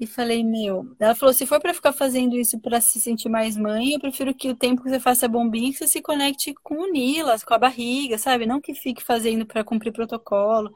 E 0.00 0.06
falei, 0.06 0.44
meu. 0.44 0.94
Ela 1.00 1.14
falou: 1.14 1.34
se 1.34 1.44
for 1.46 1.60
para 1.60 1.74
ficar 1.74 1.92
fazendo 1.92 2.36
isso 2.36 2.58
para 2.60 2.80
se 2.80 3.00
sentir 3.00 3.28
mais 3.28 3.56
mãe, 3.56 3.92
eu 3.92 4.00
prefiro 4.00 4.32
que 4.34 4.48
o 4.48 4.54
tempo 4.56 4.82
que 4.82 4.88
você 4.90 5.00
faça 5.00 5.26
bombinha, 5.28 5.72
que 5.72 5.78
você 5.78 5.88
se 5.88 6.00
conecte 6.02 6.54
com 6.62 6.76
o 6.76 6.92
Nilas, 6.92 7.42
com 7.44 7.52
a 7.54 7.58
barriga, 7.58 8.16
sabe? 8.16 8.46
Não 8.46 8.60
que 8.60 8.74
fique 8.74 9.02
fazendo 9.02 9.44
para 9.46 9.64
cumprir 9.64 9.92
protocolo. 9.92 10.72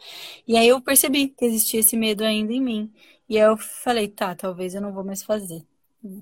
E 0.47 0.57
aí 0.57 0.67
eu 0.69 0.81
percebi 0.81 1.29
que 1.29 1.45
existia 1.45 1.81
esse 1.81 1.97
medo 1.97 2.25
ainda 2.25 2.53
em 2.53 2.61
mim. 2.61 2.93
E 3.29 3.39
aí 3.39 3.45
eu 3.45 3.57
falei: 3.57 4.09
tá, 4.09 4.35
talvez 4.35 4.75
eu 4.75 4.81
não 4.81 4.93
vou 4.93 5.05
mais 5.05 5.23
fazer. 5.23 5.65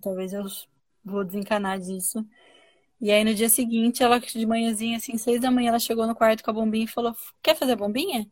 Talvez 0.02 0.32
eu 0.32 0.44
vou 1.04 1.24
desencanar 1.24 1.78
disso. 1.80 2.24
E 3.00 3.10
aí 3.10 3.24
no 3.24 3.34
dia 3.34 3.48
seguinte, 3.48 4.02
ela 4.02 4.20
de 4.20 4.46
manhãzinha, 4.46 4.98
assim, 4.98 5.16
seis 5.16 5.40
da 5.40 5.50
manhã, 5.50 5.70
ela 5.70 5.78
chegou 5.78 6.06
no 6.06 6.14
quarto 6.14 6.44
com 6.44 6.50
a 6.50 6.54
bombinha 6.54 6.84
e 6.84 6.88
falou: 6.88 7.14
quer 7.42 7.56
fazer 7.56 7.72
a 7.72 7.76
bombinha? 7.76 8.26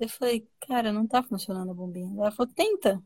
Eu 0.00 0.08
falei: 0.08 0.46
cara, 0.66 0.92
não 0.92 1.06
tá 1.06 1.22
funcionando 1.22 1.70
a 1.70 1.74
bombinha. 1.74 2.10
Ela 2.18 2.30
falou: 2.32 2.52
tenta. 2.54 3.02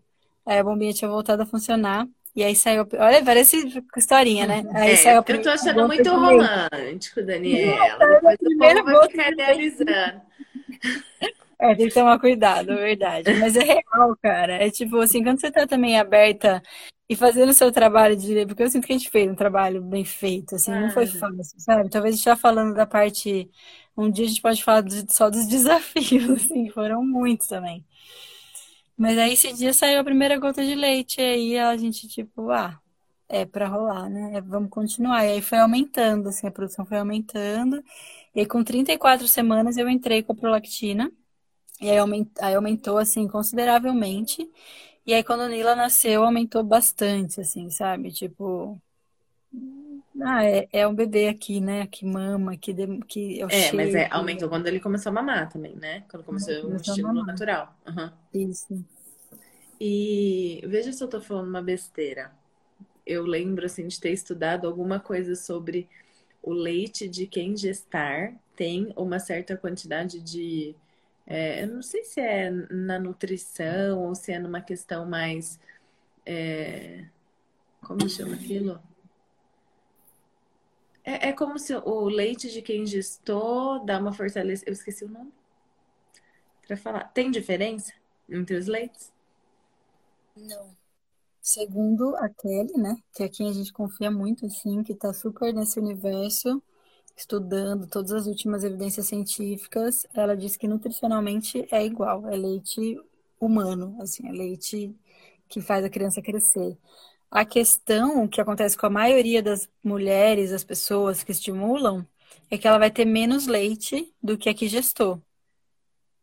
Aí 0.47 0.59
a 0.59 0.65
bombinha 0.65 0.93
tinha 0.93 1.11
voltado 1.11 1.43
a 1.43 1.47
funcionar. 1.47 2.07
E 2.35 2.45
aí 2.45 2.55
saiu. 2.55 2.87
Olha, 2.99 3.25
parece 3.25 3.83
historinha, 3.97 4.47
né? 4.47 4.63
Aí 4.73 4.93
é, 4.93 4.97
saiu 4.97 5.25
eu 5.27 5.43
tô 5.43 5.51
achando 5.51 5.87
muito 5.87 6.09
romântico, 6.09 7.23
Daniela. 7.23 7.99
Depois 7.99 8.39
o 8.41 8.59
povo 8.59 8.85
vai 8.85 9.09
ficar 9.09 9.33
idealizando. 9.33 9.93
É, 11.61 11.75
tem 11.75 11.89
que 11.89 11.95
tomar 11.95 12.19
cuidado, 12.21 12.73
é 12.73 12.77
verdade. 12.77 13.35
Mas 13.35 13.57
é 13.57 13.65
real, 13.65 14.17
cara. 14.23 14.55
É 14.55 14.71
tipo 14.71 14.99
assim, 14.99 15.23
quando 15.23 15.41
você 15.41 15.51
tá 15.51 15.67
também 15.67 15.99
aberta 15.99 16.63
e 17.09 17.17
fazendo 17.17 17.51
o 17.51 17.55
seu 17.55 17.73
trabalho 17.73 18.17
de. 18.17 18.47
Porque 18.47 18.63
eu 18.63 18.71
sinto 18.71 18.87
que 18.87 18.93
a 18.93 18.99
gente 18.99 19.11
fez 19.11 19.31
um 19.31 19.35
trabalho 19.35 19.83
bem 19.83 20.05
feito, 20.05 20.55
assim, 20.55 20.71
não 20.71 20.91
foi 20.91 21.07
fácil, 21.07 21.59
sabe? 21.59 21.91
Talvez 21.91 22.15
a 22.15 22.17
gente 22.17 22.25
tá 22.25 22.37
falando 22.37 22.75
da 22.75 22.87
parte. 22.87 23.51
Um 23.97 24.11
dia 24.11 24.25
a 24.27 24.29
gente 24.29 24.43
pode 24.43 24.63
falar 24.63 24.85
só 25.09 25.29
dos 25.29 25.47
desafios, 25.49 26.31
assim, 26.45 26.69
foram 26.71 27.05
muitos 27.05 27.49
também. 27.49 27.85
Mas 28.97 29.17
aí 29.19 29.33
esse 29.33 29.53
dia 29.53 29.73
saiu 29.73 30.01
a 30.01 30.05
primeira 30.05 30.39
gota 30.39 30.65
de 30.65 30.75
leite, 30.75 31.21
e 31.21 31.25
aí 31.25 31.59
a 31.59 31.77
gente, 31.77 32.09
tipo, 32.09 32.51
ah, 32.51 32.81
é 33.29 33.45
para 33.45 33.69
rolar, 33.69 34.09
né? 34.11 34.37
É, 34.37 34.41
vamos 34.41 34.71
continuar. 34.71 35.25
E 35.25 35.33
aí 35.33 35.43
foi 35.43 35.59
aumentando, 35.59 36.29
assim, 36.29 36.47
a 36.47 36.51
produção 36.51 36.85
foi 36.87 36.99
aumentando. 36.99 37.83
E 38.35 38.41
aí, 38.41 38.47
com 38.47 38.63
34 38.65 39.29
semanas 39.29 39.77
eu 39.77 39.89
entrei 39.89 40.23
com 40.23 40.33
a 40.33 40.37
prolactina. 40.37 41.13
E 41.81 41.91
aí, 41.91 41.99
aument... 41.99 42.29
aí 42.41 42.55
aumentou, 42.55 42.99
assim, 42.99 43.27
consideravelmente. 43.29 44.49
E 45.07 45.15
aí, 45.15 45.23
quando 45.23 45.49
Nila 45.49 45.75
nasceu, 45.75 46.25
aumentou 46.25 46.63
bastante, 46.63 47.41
assim, 47.41 47.71
sabe? 47.71 48.11
Tipo, 48.11 48.81
ah, 50.21 50.45
é, 50.45 50.69
é 50.73 50.87
um 50.87 50.95
bebê 50.95 51.29
aqui, 51.29 51.61
né? 51.61 51.87
Que 51.87 52.05
mama, 52.05 52.57
que, 52.57 52.73
de, 52.73 52.99
que 53.07 53.39
eu 53.39 53.49
É, 53.49 53.73
mas 53.73 53.95
é, 53.95 54.09
aumentou 54.11 54.49
quando 54.49 54.67
ele 54.67 54.81
começou 54.81 55.11
a 55.11 55.13
mamar 55.13 55.49
também, 55.49 55.77
né? 55.77 56.05
Quando 56.11 56.25
começou 56.25 56.55
o 56.67 56.77
estímulo 56.77 57.25
natural. 57.25 57.75
Uhum. 57.87 58.11
Isso. 58.51 58.85
E 59.81 60.61
veja 60.67 60.93
se 60.93 61.03
eu 61.03 61.09
tô 61.09 61.21
falando 61.21 61.49
uma 61.49 61.63
besteira. 61.63 62.33
Eu 63.07 63.25
lembro, 63.25 63.65
assim, 63.65 63.87
de 63.87 64.01
ter 64.01 64.11
estudado 64.11 64.67
alguma 64.67 64.99
coisa 64.99 65.37
sobre 65.37 65.89
o 66.43 66.53
leite 66.53 67.09
de 67.09 67.27
quem 67.27 67.57
gestar 67.57 68.35
tem 68.57 68.93
uma 68.97 69.21
certa 69.21 69.57
quantidade 69.57 70.21
de. 70.21 70.75
É, 71.31 71.63
eu 71.63 71.69
não 71.69 71.83
sei 71.83 72.05
se 72.05 72.21
é 72.23 72.51
na 72.51 72.99
nutrição 72.99 74.03
ou 74.03 74.15
se 74.15 74.33
é 74.33 74.39
numa 74.39 74.63
questão 74.63 75.05
mais. 75.05 75.61
É, 76.25 77.05
como 77.83 78.09
chama 78.09 78.35
aquilo? 78.35 78.81
É, 81.05 81.29
é 81.29 81.33
como 81.35 81.59
se 81.59 81.75
o 81.75 82.09
leite 82.09 82.51
de 82.51 82.63
quem 82.63 82.87
gestou 82.87 83.85
dá 83.85 83.99
uma 83.99 84.11
fortalecida. 84.13 84.71
Eu 84.71 84.73
esqueci 84.73 85.05
o 85.05 85.09
nome. 85.09 85.31
Pra 86.67 86.79
falar. 86.79 87.05
Tem 87.13 87.31
diferença 87.31 87.93
entre 88.27 88.57
os 88.57 88.67
leites? 88.67 89.13
Não. 90.35 90.75
Segundo 91.43 92.17
a 92.17 92.31
Kelly, 92.31 92.73
né? 92.79 92.97
Que 93.13 93.25
é 93.25 93.29
quem 93.29 93.51
a 93.51 93.53
gente 93.53 93.73
confia 93.73 94.11
muito, 94.11 94.47
assim, 94.47 94.83
que 94.83 94.95
tá 94.95 95.13
super 95.13 95.53
nesse 95.53 95.79
universo, 95.79 96.63
estudando 97.19 97.89
todas 97.89 98.13
as 98.13 98.27
últimas 98.27 98.63
evidências 98.63 99.07
científicas, 99.07 100.07
ela 100.15 100.37
diz 100.37 100.57
que 100.57 100.69
nutricionalmente 100.69 101.67
é 101.71 101.85
igual, 101.85 102.29
é 102.29 102.37
leite 102.37 102.97
humano, 103.41 103.97
assim, 104.01 104.29
é 104.29 104.33
leite 104.33 104.95
que 105.49 105.61
faz 105.61 105.85
a 105.85 105.91
criança 105.91 106.23
crescer. 106.23 106.79
A 107.29 107.45
questão 107.45 108.29
que 108.29 108.41
acontece 108.41 108.77
com 108.77 108.87
a 108.87 108.91
maioria 108.91 109.43
das 109.43 109.69
mulheres, 109.83 110.53
das 110.53 110.63
pessoas 110.63 111.25
que 111.25 111.33
estimulam, 111.33 112.07
é 112.51 112.57
que 112.57 112.69
ela 112.69 112.79
vai 112.79 112.91
ter 112.91 113.05
menos 113.05 113.49
leite 113.49 114.15
do 114.23 114.39
que 114.39 114.49
a 114.49 114.55
que 114.55 114.69
gestou. 114.69 115.21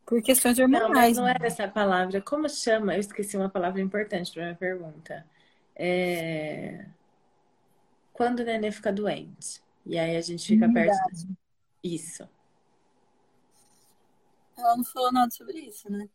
Por 0.05 0.21
questões 0.21 0.57
hormonais. 0.57 0.89
Não, 0.89 0.93
mas 0.93 1.17
não 1.17 1.27
era 1.27 1.45
essa 1.45 1.67
palavra. 1.67 2.21
Como 2.21 2.47
chama? 2.47 2.95
Eu 2.95 2.99
esqueci 3.01 3.35
uma 3.35 3.49
palavra 3.49 3.81
importante 3.81 4.31
para 4.31 4.43
minha 4.43 4.55
pergunta. 4.55 5.25
É... 5.75 6.85
Quando 8.13 8.39
o 8.39 8.45
nenê 8.45 8.71
fica 8.71 8.93
doente. 8.93 9.64
E 9.85 9.97
aí 9.97 10.15
a 10.15 10.21
gente 10.21 10.45
fica 10.47 10.71
perto. 10.71 10.97
Isso. 11.83 12.27
Ela 14.57 14.77
não 14.77 14.83
falou 14.83 15.11
nada 15.11 15.29
sobre 15.31 15.59
isso, 15.59 15.91
né? 15.91 16.07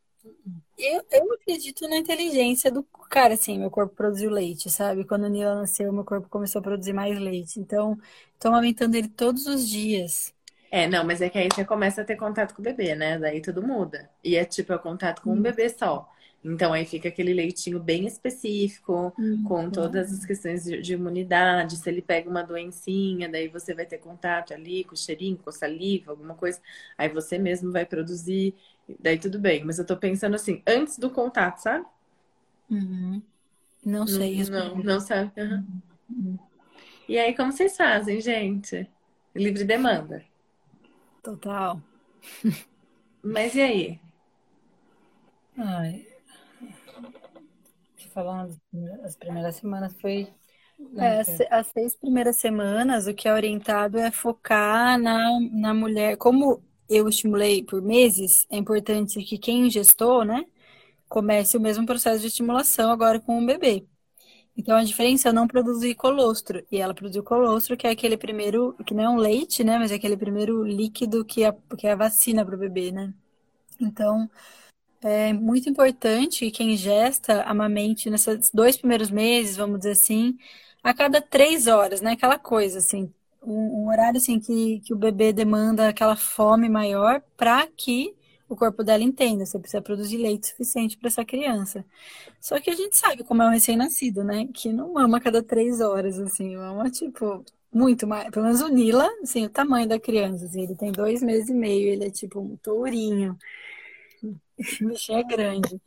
Eu, 0.77 1.05
eu 1.11 1.33
acredito 1.33 1.89
na 1.89 1.97
inteligência 1.97 2.71
do 2.71 2.83
cara, 3.09 3.35
assim, 3.35 3.59
meu 3.59 3.71
corpo 3.71 3.95
produziu 3.95 4.31
leite, 4.31 4.71
sabe? 4.71 5.05
Quando 5.05 5.25
o 5.25 5.29
Nila 5.29 5.55
nasceu, 5.55 5.93
meu 5.93 6.05
corpo 6.05 6.29
começou 6.29 6.61
a 6.61 6.62
produzir 6.62 6.93
mais 6.93 7.18
leite. 7.18 7.59
Então, 7.59 7.99
estou 8.35 8.53
aumentando 8.53 8.95
ele 8.95 9.09
todos 9.09 9.47
os 9.47 9.68
dias. 9.68 10.35
É, 10.71 10.87
não, 10.87 11.05
mas 11.05 11.21
é 11.21 11.29
que 11.29 11.39
aí 11.39 11.49
você 11.53 11.64
começa 11.64 12.03
a 12.03 12.05
ter 12.05 12.16
contato 12.16 12.55
com 12.55 12.62
o 12.62 12.64
bebê, 12.64 12.95
né? 12.95 13.18
Daí 13.18 13.41
tudo 13.41 13.62
muda. 13.62 14.09
E 14.23 14.37
é 14.37 14.45
tipo, 14.45 14.73
é 14.73 14.79
contato 14.79 15.23
com 15.23 15.33
um 15.33 15.43
bebê 15.43 15.68
só. 15.68 16.09
Então 16.43 16.72
aí 16.72 16.86
fica 16.86 17.09
aquele 17.09 17.34
leitinho 17.34 17.78
bem 17.78 18.07
específico, 18.07 19.12
hum, 19.18 19.45
com 19.47 19.70
todas 19.70 20.11
as 20.11 20.24
questões 20.24 20.64
de, 20.64 20.80
de, 20.80 20.95
imunidade. 20.95 21.76
Se 21.76 21.88
ele 21.91 22.01
pega 22.01 22.30
uma 22.30 22.43
doencinha, 22.43 23.28
daí 23.28 23.47
você 23.47 23.74
vai 23.74 23.84
ter 23.84 23.99
contato 23.99 24.55
ali 24.55 24.84
com 24.84 24.97
cheirinho, 24.97 25.36
com 25.36 25.53
saliva, 25.53 26.11
alguma 26.11 26.34
coisa. 26.34 26.59
Aí 26.97 27.11
você 27.11 27.36
mesmo 27.36 27.70
vai 27.70 27.84
produzir. 27.84 28.55
Daí 28.99 29.18
tudo 29.18 29.38
bem, 29.38 29.64
mas 29.64 29.78
eu 29.78 29.86
tô 29.86 29.97
pensando 29.97 30.34
assim, 30.34 30.62
antes 30.66 30.99
do 30.99 31.11
contato, 31.11 31.59
sabe? 31.59 31.84
Uhum. 32.70 33.22
Não 33.84 34.07
sei. 34.07 34.43
Não, 34.45 34.76
não, 34.76 34.82
não 34.82 35.01
sabe. 35.01 35.30
Uhum. 35.36 35.64
Uhum. 36.09 36.38
E 37.09 37.18
aí, 37.18 37.34
como 37.34 37.53
vocês 37.53 37.76
fazem, 37.76 38.20
gente? 38.20 38.88
Livre 39.34 39.64
demanda. 39.64 40.24
Total. 41.22 41.80
Mas 43.22 43.55
e 43.55 43.61
aí? 43.61 44.01
Ai. 45.59 46.10
Falando 48.13 48.61
as 49.05 49.17
primeiras 49.17 49.57
semanas 49.57 49.95
foi. 50.01 50.29
É, 50.97 51.21
as 51.51 51.67
seis 51.67 51.95
primeiras 51.97 52.37
semanas, 52.37 53.07
o 53.07 53.15
que 53.15 53.29
é 53.29 53.33
orientado 53.35 53.99
é 53.99 54.11
focar 54.11 54.99
na, 54.99 55.39
na 55.53 55.75
mulher. 55.75 56.17
Como 56.17 56.63
eu 56.89 57.09
estimulei 57.09 57.63
por 57.63 57.83
meses, 57.83 58.47
é 58.51 58.57
importante 58.57 59.23
que 59.23 59.39
quem 59.39 59.71
gestou, 59.71 60.25
né, 60.25 60.45
comece 61.09 61.57
o 61.57 61.61
mesmo 61.61 61.87
processo 61.87 62.21
de 62.21 62.29
estimulação 62.29 62.91
agora 62.91 63.21
com 63.21 63.43
o 63.43 63.47
bebê. 63.47 63.87
Então 64.57 64.77
a 64.77 64.85
diferença 64.85 65.29
é 65.31 65.33
não 65.33 65.47
produzir 65.47 65.95
colostro. 65.95 66.65
E 66.71 66.79
ela 66.79 66.95
produziu 66.95 67.23
colostro, 67.23 67.77
que 67.77 67.87
é 67.87 67.91
aquele 67.91 68.17
primeiro, 68.17 68.75
que 68.87 68.95
não 68.95 69.05
é 69.05 69.09
um 69.11 69.17
leite, 69.17 69.63
né, 69.65 69.79
mas 69.79 69.93
é 69.93 69.95
aquele 69.97 70.17
primeiro 70.17 70.65
líquido 70.65 71.25
que 71.25 71.45
é, 71.45 71.53
que 71.79 71.87
é 71.87 71.93
a 71.93 71.97
vacina 71.97 72.45
para 72.45 72.55
o 72.57 72.59
bebê, 72.59 72.93
né? 72.93 73.15
Então 73.81 74.29
é 75.03 75.32
muito 75.32 75.68
importante 75.68 76.40
que 76.46 76.51
quem 76.51 76.76
gesta 76.76 77.42
amamente 77.42 78.11
nesses 78.11 78.51
dois 78.53 78.76
primeiros 78.76 79.11
meses, 79.11 79.57
vamos 79.57 79.78
dizer 79.78 79.92
assim, 79.92 80.36
a 80.82 80.94
cada 80.94 81.20
três 81.20 81.66
horas, 81.66 82.01
né? 82.01 82.12
Aquela 82.12 82.38
coisa 82.38 82.78
assim, 82.78 83.12
um, 83.42 83.84
um 83.84 83.88
horário 83.88 84.18
assim 84.18 84.38
que, 84.40 84.80
que 84.80 84.92
o 84.94 84.96
bebê 84.98 85.32
demanda 85.32 85.88
aquela 85.88 86.16
fome 86.16 86.68
maior 86.68 87.22
para 87.36 87.66
que 87.68 88.14
o 88.48 88.57
corpo 88.57 88.82
dela 88.82 89.03
entenda, 89.03 89.46
você 89.46 89.59
precisa 89.59 89.80
produzir 89.80 90.18
leite 90.18 90.48
suficiente 90.48 90.98
para 90.98 91.09
essa 91.09 91.24
criança. 91.24 91.84
Só 92.40 92.61
que 92.61 92.68
a 92.70 92.74
gente 92.74 92.96
sabe 92.96 93.22
como 93.24 93.42
é 93.42 93.46
um 93.46 93.51
recém-nascido, 93.53 94.24
né? 94.24 94.48
Que 94.53 94.72
não 94.72 94.92
mama 94.94 95.18
a 95.18 95.20
cada 95.20 95.42
três 95.42 95.80
horas, 95.80 96.18
assim, 96.18 96.57
mama 96.57 96.90
tipo 96.90 97.44
muito 97.72 98.07
mais. 98.07 98.28
Pelo 98.30 98.46
menos 98.46 98.61
o 98.61 98.68
Nila, 98.68 99.09
assim, 99.22 99.44
o 99.46 99.51
tamanho 99.51 99.88
da 99.88 100.01
criança, 100.01 100.46
assim, 100.46 100.62
ele 100.62 100.74
tem 100.74 100.90
dois 100.92 101.22
meses 101.22 101.48
e 101.48 101.55
meio, 101.55 101.88
ele 101.88 102.05
é 102.07 102.11
tipo 102.11 102.40
um 102.40 102.57
tourinho. 102.57 103.38
O 104.23 104.89
bichinho 104.89 105.18
é 105.18 105.25
grande. 105.25 105.81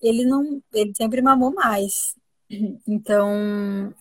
ele 0.00 0.24
não, 0.24 0.62
ele 0.72 0.92
sempre 0.96 1.22
mamou 1.22 1.52
mais. 1.54 2.16
Então, 2.86 3.94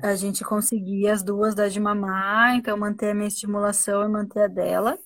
a 0.00 0.14
gente 0.16 0.44
conseguia 0.44 1.12
as 1.12 1.22
duas 1.22 1.54
dar 1.54 1.68
de 1.68 1.80
mamar, 1.80 2.56
então 2.56 2.76
manter 2.76 3.10
a 3.10 3.14
minha 3.14 3.28
estimulação 3.28 4.04
e 4.04 4.08
manter 4.08 4.42
a 4.44 4.48
dela. 4.48 4.98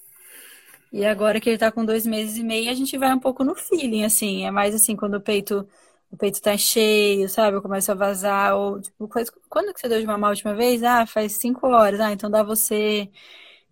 E 0.92 1.04
agora 1.04 1.40
que 1.40 1.50
ele 1.50 1.58
tá 1.58 1.70
com 1.70 1.84
dois 1.84 2.06
meses 2.06 2.36
e 2.38 2.44
meio, 2.44 2.70
a 2.70 2.74
gente 2.74 2.96
vai 2.96 3.12
um 3.12 3.18
pouco 3.20 3.44
no 3.44 3.54
feeling, 3.54 4.04
assim. 4.04 4.44
É 4.46 4.50
mais 4.50 4.74
assim, 4.74 4.96
quando 4.96 5.14
o 5.16 5.20
peito, 5.20 5.68
o 6.10 6.16
peito 6.16 6.40
tá 6.40 6.56
cheio, 6.56 7.28
sabe? 7.28 7.56
Eu 7.56 7.62
começo 7.62 7.90
a 7.92 7.94
vazar, 7.94 8.56
ou 8.56 8.80
tipo, 8.80 9.08
quando 9.48 9.74
que 9.74 9.80
você 9.80 9.88
deu 9.88 10.00
de 10.00 10.06
mamar 10.06 10.28
a 10.28 10.30
última 10.32 10.54
vez? 10.54 10.82
Ah, 10.82 11.06
faz 11.06 11.32
cinco 11.34 11.66
horas. 11.68 12.00
Ah, 12.00 12.12
então 12.12 12.30
dá 12.30 12.42
você. 12.42 13.10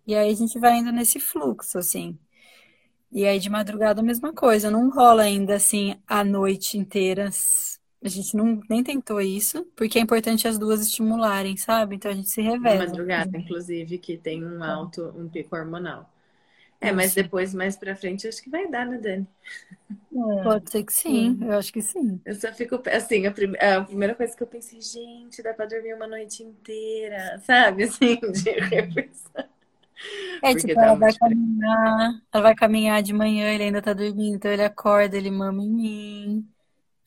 E 0.07 0.15
aí 0.15 0.31
a 0.31 0.35
gente 0.35 0.59
vai 0.59 0.77
indo 0.79 0.91
nesse 0.91 1.19
fluxo, 1.19 1.77
assim. 1.79 2.17
E 3.15 3.25
aí 3.25 3.39
de 3.39 3.49
madrugada 3.49 4.01
a 4.01 4.03
mesma 4.03 4.33
coisa, 4.33 4.69
não 4.69 4.89
rola 4.89 5.23
ainda 5.23 5.55
assim 5.55 5.95
a 6.05 6.21
noite 6.21 6.77
inteira. 6.77 7.29
A 8.03 8.09
gente 8.09 8.35
não, 8.35 8.59
nem 8.69 8.83
tentou 8.83 9.21
isso, 9.21 9.63
porque 9.73 9.97
é 9.97 10.01
importante 10.01 10.45
as 10.49 10.59
duas 10.59 10.81
estimularem, 10.81 11.55
sabe? 11.55 11.95
Então 11.95 12.11
a 12.11 12.13
gente 12.13 12.29
se 12.29 12.41
revela. 12.41 12.85
De 12.85 12.91
madrugada, 12.91 13.37
inclusive, 13.37 13.97
que 13.99 14.17
tem 14.17 14.43
um 14.45 14.61
alto, 14.61 15.13
um 15.17 15.29
pico 15.29 15.55
hormonal. 15.55 16.11
É, 16.81 16.91
mas 16.91 17.13
depois, 17.13 17.53
mais 17.53 17.77
pra 17.77 17.95
frente, 17.95 18.27
acho 18.27 18.43
que 18.43 18.49
vai 18.49 18.69
dar, 18.69 18.85
né, 18.85 18.97
Dani? 18.97 19.27
É. 20.13 20.43
Pode 20.43 20.69
ser 20.69 20.83
que 20.83 20.91
sim, 20.91 21.37
eu 21.41 21.57
acho 21.57 21.71
que 21.71 21.81
sim. 21.81 22.19
Eu 22.25 22.35
só 22.35 22.51
fico, 22.51 22.81
assim, 22.91 23.25
a, 23.25 23.31
prim 23.31 23.53
a, 23.57 23.81
primeira 23.81 24.13
coisa 24.13 24.35
que 24.35 24.43
eu 24.43 24.47
pensei, 24.47 24.81
gente, 24.81 25.41
dá 25.41 25.53
pra 25.53 25.65
dormir 25.65 25.93
uma 25.93 26.05
noite 26.05 26.43
inteira, 26.43 27.39
sabe? 27.45 27.83
Assim, 27.83 28.19
de 28.19 28.51
reflexão. 28.51 29.54
É, 30.41 30.53
Porque 30.53 30.71
tipo, 30.71 30.79
ela 30.79 30.95
vai 30.95 31.13
caminhar, 31.13 32.21
ela 32.31 32.43
vai 32.43 32.55
caminhar 32.55 33.01
de 33.01 33.13
manhã, 33.13 33.51
ele 33.53 33.63
ainda 33.63 33.81
tá 33.81 33.93
dormindo, 33.93 34.35
então 34.35 34.51
ele 34.51 34.63
acorda, 34.63 35.17
ele 35.17 35.31
mama 35.31 35.63
em 35.63 35.69
mim. 35.71 36.51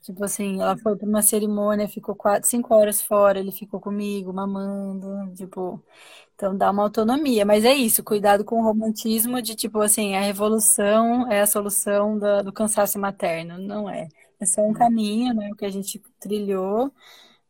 Tipo 0.03 0.25
assim, 0.25 0.61
ela 0.61 0.77
foi 0.79 0.97
para 0.97 1.09
uma 1.09 1.23
cerimônia, 1.23 1.89
ficou 1.89 2.17
quatro, 2.17 2.49
cinco 2.49 2.75
horas 2.75 3.03
fora, 3.03 3.39
ele 3.41 3.53
ficou 3.53 3.81
comigo, 3.81 4.33
mamando, 4.33 5.35
tipo, 5.35 5.85
então 6.35 6.57
dá 6.57 6.71
uma 6.71 6.85
autonomia. 6.85 7.45
Mas 7.47 7.65
é 7.65 7.75
isso, 7.75 8.05
cuidado 8.05 8.45
com 8.45 8.61
o 8.61 8.65
romantismo 8.65 9.43
de 9.43 9.55
tipo 9.57 9.81
assim, 9.81 10.17
a 10.17 10.21
revolução 10.23 11.31
é 11.31 11.43
a 11.43 11.47
solução 11.47 12.19
do, 12.19 12.45
do 12.45 12.53
cansaço 12.53 12.99
materno. 12.99 13.59
Não 13.59 13.91
é. 13.91 14.09
É 14.41 14.47
só 14.47 14.63
um 14.63 14.73
caminho, 14.73 15.35
né? 15.35 15.51
O 15.53 15.57
que 15.57 15.65
a 15.67 15.71
gente 15.71 16.01
trilhou. 16.21 16.93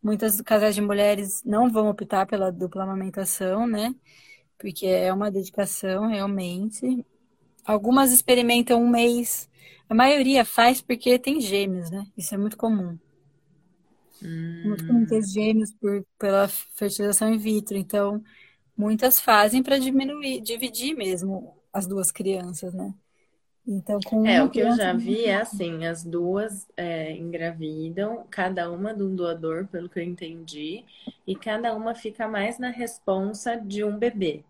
Muitas 0.03 0.41
casais 0.43 0.75
de 0.75 0.81
mulheres 0.83 1.43
não 1.45 1.71
vão 1.71 1.89
optar 1.91 2.27
pela 2.27 2.53
dupla 2.53 2.85
amamentação, 2.85 3.67
né? 3.67 3.95
Porque 4.59 4.87
é 4.87 5.13
uma 5.13 5.31
dedicação 5.31 6.09
realmente. 6.09 7.05
Algumas 7.65 8.13
experimentam 8.13 8.83
um 8.83 8.89
mês, 8.89 9.49
a 9.89 9.95
maioria 9.95 10.45
faz 10.45 10.81
porque 10.81 11.19
tem 11.19 11.41
gêmeos, 11.41 11.91
né? 11.91 12.07
Isso 12.17 12.35
é 12.35 12.39
muito 12.39 12.57
comum. 12.57 12.99
Hum. 14.23 14.63
Muito 14.67 14.87
comum 14.87 15.07
ter 15.07 15.23
gêmeos 15.23 15.73
por, 15.73 16.05
pela 16.19 16.49
fertilização 16.49 17.33
in 17.33 17.39
vitro. 17.39 17.77
Então, 17.77 18.23
muitas 18.77 19.21
fazem 19.21 19.63
para 19.63 19.79
diminuir, 19.79 20.41
dividir 20.41 20.95
mesmo 20.95 21.57
as 21.73 21.87
duas 21.87 22.11
crianças, 22.11 22.75
né? 22.75 22.93
Então, 23.67 24.01
com 24.01 24.27
é, 24.27 24.43
o 24.43 24.49
que 24.49 24.61
eu 24.61 24.75
já 24.75 24.95
vi 24.95 25.27
é 25.27 25.37
assim, 25.37 25.85
as 25.85 26.03
duas 26.03 26.67
é, 26.75 27.13
engravidam, 27.13 28.27
cada 28.31 28.71
uma 28.71 28.95
de 28.95 29.03
um 29.03 29.15
doador, 29.15 29.67
pelo 29.67 29.91
que 29.91 29.99
eu 29.99 30.03
entendi, 30.03 30.87
e 31.27 31.37
cada 31.37 31.75
uma 31.75 31.95
fica 31.95 32.27
mais 32.27 32.59
na 32.59 32.71
responsa 32.71 33.57
de 33.57 33.85
um 33.85 33.99
bebê, 33.99 34.43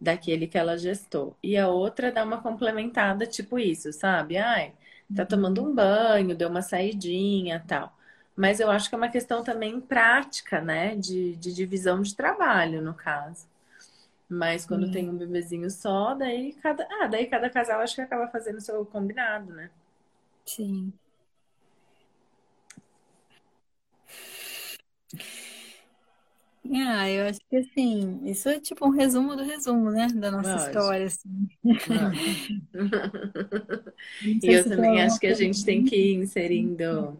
daquele 0.00 0.46
que 0.46 0.58
ela 0.58 0.76
gestou. 0.78 1.36
E 1.42 1.56
a 1.56 1.68
outra 1.68 2.12
dá 2.12 2.24
uma 2.24 2.40
complementada, 2.40 3.26
tipo 3.26 3.58
isso, 3.58 3.92
sabe? 3.92 4.36
Ai, 4.36 4.72
tá 5.14 5.22
uhum. 5.22 5.28
tomando 5.28 5.64
um 5.64 5.74
banho, 5.74 6.36
deu 6.36 6.48
uma 6.48 6.62
saidinha 6.62 7.64
tal. 7.66 7.96
Mas 8.36 8.60
eu 8.60 8.70
acho 8.70 8.88
que 8.88 8.94
é 8.94 8.98
uma 8.98 9.08
questão 9.08 9.42
também 9.42 9.80
prática, 9.80 10.60
né? 10.60 10.94
De, 10.94 11.34
de 11.36 11.52
divisão 11.52 12.00
de 12.02 12.14
trabalho, 12.14 12.80
no 12.80 12.94
caso. 12.94 13.46
Mas 14.28 14.66
quando 14.66 14.86
hum. 14.86 14.90
tem 14.92 15.08
um 15.08 15.16
bebezinho 15.16 15.70
só, 15.70 16.14
daí 16.14 16.52
cada, 16.62 16.86
ah, 17.00 17.06
daí 17.06 17.26
cada 17.26 17.48
casal 17.50 17.80
acho 17.80 17.94
que 17.94 18.00
acaba 18.02 18.28
fazendo 18.28 18.58
o 18.58 18.60
seu 18.60 18.84
combinado, 18.84 19.52
né? 19.52 19.70
Sim. 20.44 20.92
Ah, 26.70 27.10
eu 27.10 27.26
acho 27.26 27.40
que 27.48 27.56
assim, 27.56 28.20
isso 28.24 28.48
é 28.48 28.60
tipo 28.60 28.86
um 28.86 28.90
resumo 28.90 29.34
do 29.34 29.42
resumo, 29.42 29.90
né? 29.90 30.06
Da 30.08 30.30
nossa 30.30 30.50
Lógico. 30.50 30.66
história, 30.66 31.06
assim. 31.06 31.48
e 34.42 34.52
eu 34.52 34.64
também 34.64 35.00
acho 35.00 35.18
que 35.18 35.26
a 35.26 35.34
gente 35.34 35.64
tem 35.64 35.84
que 35.84 35.96
ir 35.96 36.14
inserindo 36.16 37.18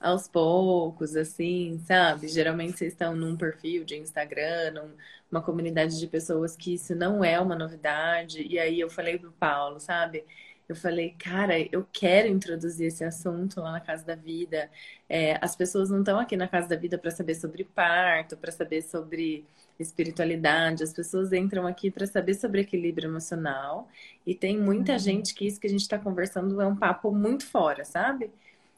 aos 0.00 0.28
poucos, 0.28 1.16
assim, 1.16 1.80
sabe? 1.86 2.28
Geralmente 2.28 2.78
vocês 2.78 2.92
estão 2.92 3.16
num 3.16 3.36
perfil 3.36 3.84
de 3.84 3.96
Instagram, 3.96 4.72
num, 4.72 4.90
uma 5.30 5.42
comunidade 5.42 5.98
de 5.98 6.06
pessoas 6.06 6.56
que 6.56 6.74
isso 6.74 6.94
não 6.94 7.24
é 7.24 7.40
uma 7.40 7.56
novidade. 7.56 8.42
E 8.42 8.58
aí 8.58 8.78
eu 8.78 8.90
falei 8.90 9.18
pro 9.18 9.32
Paulo, 9.32 9.80
sabe? 9.80 10.24
Eu 10.68 10.74
falei, 10.74 11.14
cara, 11.18 11.54
eu 11.70 11.86
quero 11.92 12.28
introduzir 12.28 12.86
esse 12.86 13.04
assunto 13.04 13.60
lá 13.60 13.72
na 13.72 13.80
Casa 13.80 14.04
da 14.04 14.14
Vida. 14.14 14.70
É, 15.08 15.38
as 15.44 15.54
pessoas 15.54 15.90
não 15.90 15.98
estão 15.98 16.18
aqui 16.18 16.36
na 16.36 16.48
Casa 16.48 16.68
da 16.68 16.76
Vida 16.76 16.96
para 16.96 17.10
saber 17.10 17.34
sobre 17.34 17.64
parto, 17.64 18.36
para 18.36 18.50
saber 18.50 18.82
sobre 18.82 19.44
espiritualidade. 19.78 20.82
As 20.82 20.92
pessoas 20.92 21.32
entram 21.32 21.66
aqui 21.66 21.90
para 21.90 22.06
saber 22.06 22.34
sobre 22.34 22.62
equilíbrio 22.62 23.10
emocional. 23.10 23.88
E 24.26 24.34
tem 24.34 24.58
muita 24.58 24.92
uhum. 24.92 24.98
gente 24.98 25.34
que 25.34 25.46
isso 25.46 25.60
que 25.60 25.66
a 25.66 25.70
gente 25.70 25.82
está 25.82 25.98
conversando 25.98 26.60
é 26.60 26.66
um 26.66 26.76
papo 26.76 27.12
muito 27.12 27.46
fora, 27.46 27.84
sabe? 27.84 28.30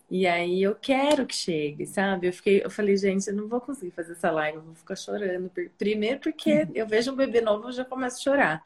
E 0.08 0.26
aí 0.26 0.62
eu 0.62 0.74
quero 0.74 1.26
que 1.26 1.34
chegue, 1.34 1.84
sabe? 1.84 2.28
Eu 2.28 2.32
fiquei, 2.32 2.64
eu 2.64 2.70
falei, 2.70 2.96
gente, 2.96 3.26
eu 3.28 3.34
não 3.34 3.48
vou 3.48 3.60
conseguir 3.60 3.90
fazer 3.90 4.12
essa 4.12 4.30
live, 4.30 4.58
eu 4.58 4.62
vou 4.62 4.74
ficar 4.74 4.94
chorando. 4.94 5.50
Primeiro 5.76 6.20
porque 6.20 6.66
eu 6.74 6.86
vejo 6.86 7.12
um 7.12 7.16
bebê 7.16 7.40
novo, 7.40 7.68
eu 7.68 7.72
já 7.72 7.84
começo 7.84 8.18
a 8.18 8.22
chorar. 8.22 8.64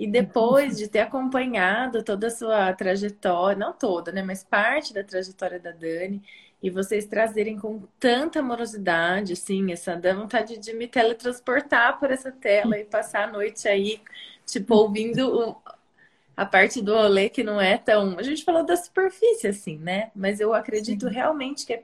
E 0.00 0.06
depois 0.06 0.78
de 0.78 0.88
ter 0.88 1.00
acompanhado 1.00 2.02
toda 2.02 2.28
a 2.28 2.30
sua 2.30 2.72
trajetória, 2.72 3.58
não 3.58 3.72
toda, 3.74 4.10
né, 4.10 4.22
mas 4.22 4.42
parte 4.42 4.94
da 4.94 5.04
trajetória 5.04 5.60
da 5.60 5.72
Dani, 5.72 6.22
e 6.62 6.70
vocês 6.70 7.06
trazerem 7.06 7.58
com 7.58 7.82
tanta 7.98 8.40
amorosidade, 8.40 9.34
assim, 9.34 9.72
essa 9.72 9.96
dá 9.96 10.14
vontade 10.14 10.56
de 10.58 10.72
me 10.74 10.88
teletransportar 10.88 11.98
por 12.00 12.10
essa 12.10 12.32
tela 12.32 12.78
e 12.78 12.84
passar 12.84 13.28
a 13.28 13.32
noite 13.32 13.68
aí, 13.68 14.00
tipo, 14.46 14.74
ouvindo 14.74 15.54
a 16.36 16.46
parte 16.46 16.80
do 16.82 16.94
rolê 16.94 17.28
que 17.28 17.42
não 17.44 17.60
é 17.60 17.76
tão. 17.76 18.18
A 18.18 18.22
gente 18.22 18.44
falou 18.44 18.64
da 18.64 18.76
superfície, 18.76 19.48
assim, 19.48 19.78
né? 19.78 20.10
Mas 20.14 20.40
eu 20.40 20.54
acredito 20.54 21.08
Sim. 21.08 21.14
realmente 21.14 21.66
que 21.66 21.82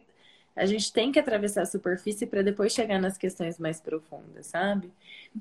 a 0.56 0.64
gente 0.64 0.90
tem 0.90 1.12
que 1.12 1.18
atravessar 1.18 1.62
a 1.62 1.66
superfície 1.66 2.26
para 2.26 2.42
depois 2.42 2.72
chegar 2.72 2.98
nas 2.98 3.18
questões 3.18 3.58
mais 3.58 3.78
profundas, 3.78 4.46
sabe? 4.46 4.90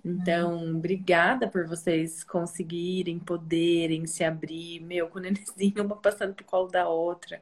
Então, 0.04 0.58
uhum. 0.58 0.78
obrigada 0.78 1.48
por 1.48 1.66
vocês 1.66 2.22
conseguirem, 2.22 3.18
poderem 3.18 4.06
se 4.06 4.26
abrir, 4.26 4.82
meu, 4.82 5.08
com 5.08 5.20
o 5.20 5.22
nenenzinho, 5.22 5.86
uma 5.86 5.96
passando 5.96 6.34
pro 6.34 6.44
colo 6.44 6.68
da 6.68 6.90
outra, 6.90 7.42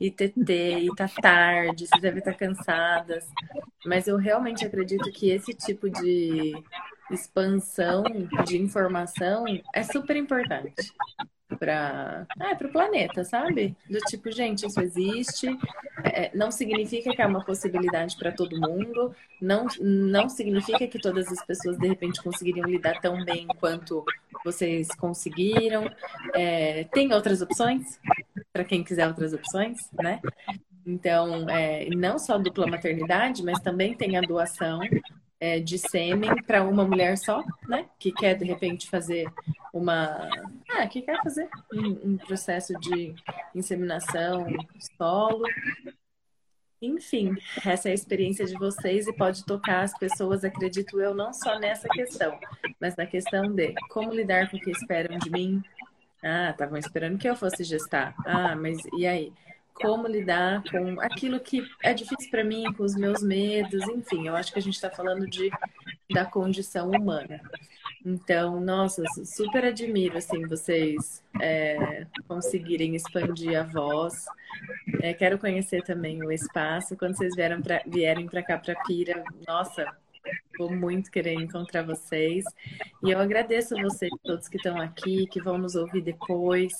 e 0.00 0.10
TT, 0.10 0.78
e 0.80 0.94
tá 0.96 1.06
tarde, 1.20 1.86
vocês 1.86 2.00
devem 2.00 2.20
estar 2.20 2.32
cansadas. 2.32 3.28
Mas 3.84 4.08
eu 4.08 4.16
realmente 4.16 4.64
acredito 4.64 5.12
que 5.12 5.28
esse 5.28 5.52
tipo 5.52 5.90
de 5.90 6.54
expansão 7.10 8.02
de 8.46 8.56
informação 8.56 9.44
é 9.74 9.82
super 9.82 10.16
importante 10.16 10.90
para 11.56 12.26
ah, 12.38 12.56
o 12.60 12.68
planeta, 12.68 13.24
sabe? 13.24 13.76
Do 13.88 13.98
tipo, 14.00 14.30
gente, 14.30 14.66
isso 14.66 14.80
existe, 14.80 15.48
é, 16.04 16.30
não 16.34 16.50
significa 16.50 17.14
que 17.14 17.22
é 17.22 17.26
uma 17.26 17.44
possibilidade 17.44 18.16
para 18.16 18.32
todo 18.32 18.60
mundo, 18.60 19.14
não, 19.40 19.66
não 19.80 20.28
significa 20.28 20.86
que 20.86 20.98
todas 20.98 21.28
as 21.28 21.44
pessoas 21.44 21.78
de 21.78 21.88
repente 21.88 22.22
conseguiriam 22.22 22.66
lidar 22.66 23.00
tão 23.00 23.24
bem 23.24 23.46
quanto 23.58 24.04
vocês 24.44 24.88
conseguiram. 24.94 25.90
É, 26.34 26.84
tem 26.84 27.12
outras 27.12 27.42
opções, 27.42 27.98
para 28.52 28.64
quem 28.64 28.82
quiser 28.82 29.06
outras 29.06 29.32
opções, 29.32 29.78
né? 29.92 30.20
Então, 30.86 31.48
é, 31.48 31.88
não 31.90 32.18
só 32.18 32.38
dupla 32.38 32.66
maternidade, 32.66 33.42
mas 33.42 33.60
também 33.60 33.94
tem 33.94 34.16
a 34.16 34.20
doação 34.20 34.80
é, 35.38 35.58
de 35.58 35.78
sêmen 35.78 36.42
para 36.46 36.62
uma 36.62 36.84
mulher 36.84 37.16
só, 37.16 37.42
né? 37.68 37.86
Que 37.98 38.12
quer 38.12 38.34
de 38.34 38.44
repente 38.44 38.88
fazer 38.88 39.26
uma. 39.72 40.28
Ah, 40.80 40.86
que 40.86 41.02
quer 41.02 41.22
fazer 41.22 41.46
um, 41.74 42.12
um 42.12 42.16
processo 42.16 42.72
de 42.80 43.14
inseminação 43.54 44.46
solo. 44.96 45.44
Enfim, 46.80 47.36
essa 47.66 47.90
é 47.90 47.92
a 47.92 47.94
experiência 47.94 48.46
de 48.46 48.54
vocês 48.54 49.06
e 49.06 49.12
pode 49.12 49.44
tocar 49.44 49.82
as 49.82 49.92
pessoas, 49.98 50.42
acredito 50.42 50.98
eu, 50.98 51.14
não 51.14 51.34
só 51.34 51.58
nessa 51.58 51.86
questão, 51.86 52.40
mas 52.80 52.96
na 52.96 53.04
questão 53.04 53.54
de 53.54 53.74
como 53.90 54.14
lidar 54.14 54.50
com 54.50 54.56
o 54.56 54.60
que 54.60 54.70
esperam 54.70 55.18
de 55.18 55.28
mim. 55.28 55.62
Ah, 56.22 56.48
estavam 56.50 56.78
esperando 56.78 57.18
que 57.18 57.28
eu 57.28 57.36
fosse 57.36 57.62
gestar. 57.62 58.14
Ah, 58.24 58.56
mas 58.56 58.78
e 58.96 59.06
aí? 59.06 59.32
como 59.74 60.06
lidar 60.06 60.62
com 60.70 61.00
aquilo 61.00 61.40
que 61.40 61.66
é 61.82 61.94
difícil 61.94 62.30
para 62.30 62.44
mim, 62.44 62.70
com 62.74 62.82
os 62.82 62.94
meus 62.94 63.22
medos, 63.22 63.82
enfim, 63.88 64.28
eu 64.28 64.36
acho 64.36 64.52
que 64.52 64.58
a 64.58 64.62
gente 64.62 64.74
está 64.74 64.90
falando 64.90 65.26
de, 65.26 65.50
da 66.12 66.24
condição 66.24 66.90
humana. 66.90 67.40
Então, 68.04 68.60
nossa, 68.60 69.02
super 69.24 69.64
admiro 69.64 70.16
assim 70.16 70.46
vocês 70.46 71.22
é, 71.40 72.06
conseguirem 72.26 72.96
expandir 72.96 73.58
a 73.58 73.62
voz, 73.62 74.24
É, 75.02 75.12
quero 75.14 75.38
conhecer 75.38 75.82
também 75.82 76.22
o 76.22 76.32
espaço. 76.32 76.96
Quando 76.96 77.16
vocês 77.16 77.34
vieram 77.34 77.60
pra, 77.62 77.82
vierem 77.86 78.26
para 78.26 78.42
cá, 78.42 78.58
para 78.58 78.74
Pira, 78.86 79.22
nossa, 79.46 79.86
vou 80.58 80.70
muito 80.70 81.10
querer 81.10 81.34
encontrar 81.34 81.82
vocês. 81.82 82.44
E 83.02 83.10
eu 83.10 83.18
agradeço 83.18 83.78
a 83.78 83.82
vocês 83.82 84.10
todos 84.22 84.48
que 84.48 84.56
estão 84.56 84.80
aqui, 84.80 85.26
que 85.26 85.40
vão 85.40 85.58
nos 85.58 85.74
ouvir 85.74 86.02
depois. 86.02 86.72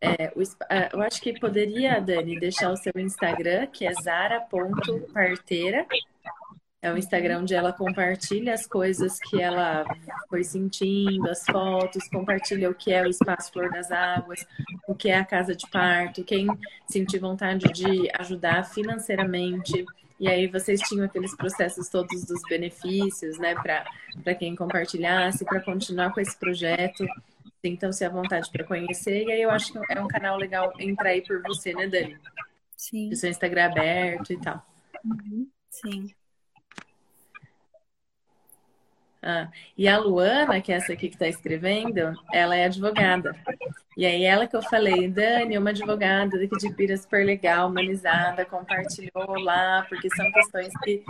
É, 0.00 0.32
o, 0.36 0.42
é, 0.70 0.90
eu 0.92 1.00
acho 1.02 1.20
que 1.20 1.38
poderia, 1.38 2.00
Dani, 2.00 2.38
deixar 2.38 2.70
o 2.70 2.76
seu 2.76 2.92
Instagram, 2.96 3.66
que 3.66 3.86
é 3.86 3.92
zara.parteira. 3.94 5.86
É 6.80 6.92
o 6.92 6.96
Instagram 6.96 7.40
onde 7.40 7.54
ela 7.54 7.72
compartilha 7.72 8.54
as 8.54 8.64
coisas 8.64 9.18
que 9.18 9.42
ela 9.42 9.84
foi 10.30 10.44
sentindo, 10.44 11.28
as 11.28 11.44
fotos, 11.44 12.08
compartilha 12.08 12.70
o 12.70 12.74
que 12.74 12.92
é 12.92 13.02
o 13.02 13.08
Espaço 13.08 13.52
Flor 13.52 13.68
das 13.70 13.90
Águas, 13.90 14.46
o 14.86 14.94
que 14.94 15.08
é 15.08 15.16
a 15.16 15.24
casa 15.24 15.56
de 15.56 15.68
parto, 15.70 16.22
quem 16.22 16.46
sentir 16.88 17.18
vontade 17.18 17.66
de 17.72 18.08
ajudar 18.20 18.62
financeiramente. 18.64 19.84
E 20.20 20.28
aí 20.28 20.46
vocês 20.46 20.80
tinham 20.82 21.04
aqueles 21.04 21.36
processos 21.36 21.88
todos 21.88 22.24
dos 22.24 22.42
benefícios, 22.48 23.38
né, 23.38 23.56
para 23.56 24.34
quem 24.36 24.54
compartilhasse, 24.54 25.44
para 25.44 25.60
continuar 25.60 26.12
com 26.12 26.20
esse 26.20 26.36
projeto. 26.36 27.04
Sintam-se 27.60 28.04
à 28.04 28.08
vontade 28.08 28.48
para 28.52 28.62
conhecer. 28.64 29.24
E 29.24 29.32
aí 29.32 29.42
eu 29.42 29.50
acho 29.50 29.72
que 29.72 29.78
é 29.92 30.00
um 30.00 30.06
canal 30.06 30.36
legal 30.36 30.72
entrar 30.78 31.10
aí 31.10 31.22
por 31.22 31.42
você, 31.42 31.74
né, 31.74 31.88
Dani? 31.88 32.16
Sim. 32.76 33.10
O 33.10 33.16
seu 33.16 33.30
Instagram 33.30 33.66
aberto 33.66 34.32
e 34.32 34.40
tal. 34.40 34.64
Uhum. 35.04 35.48
Sim. 35.68 36.14
Ah, 39.22 39.48
e 39.76 39.88
a 39.88 39.98
Luana, 39.98 40.60
que 40.60 40.72
é 40.72 40.76
essa 40.76 40.92
aqui 40.92 41.08
que 41.08 41.16
está 41.16 41.26
escrevendo, 41.26 42.14
ela 42.32 42.54
é 42.54 42.66
advogada. 42.66 43.34
E 43.96 44.06
aí 44.06 44.22
ela 44.22 44.46
que 44.46 44.54
eu 44.54 44.62
falei, 44.62 45.08
Dani, 45.08 45.58
uma 45.58 45.70
advogada 45.70 46.38
daqui 46.38 46.56
de 46.56 46.72
Pira 46.72 46.96
super 46.96 47.26
legal, 47.26 47.68
humanizada, 47.68 48.44
compartilhou 48.44 49.40
lá, 49.40 49.84
porque 49.88 50.08
são 50.14 50.30
questões 50.30 50.72
que, 50.84 51.02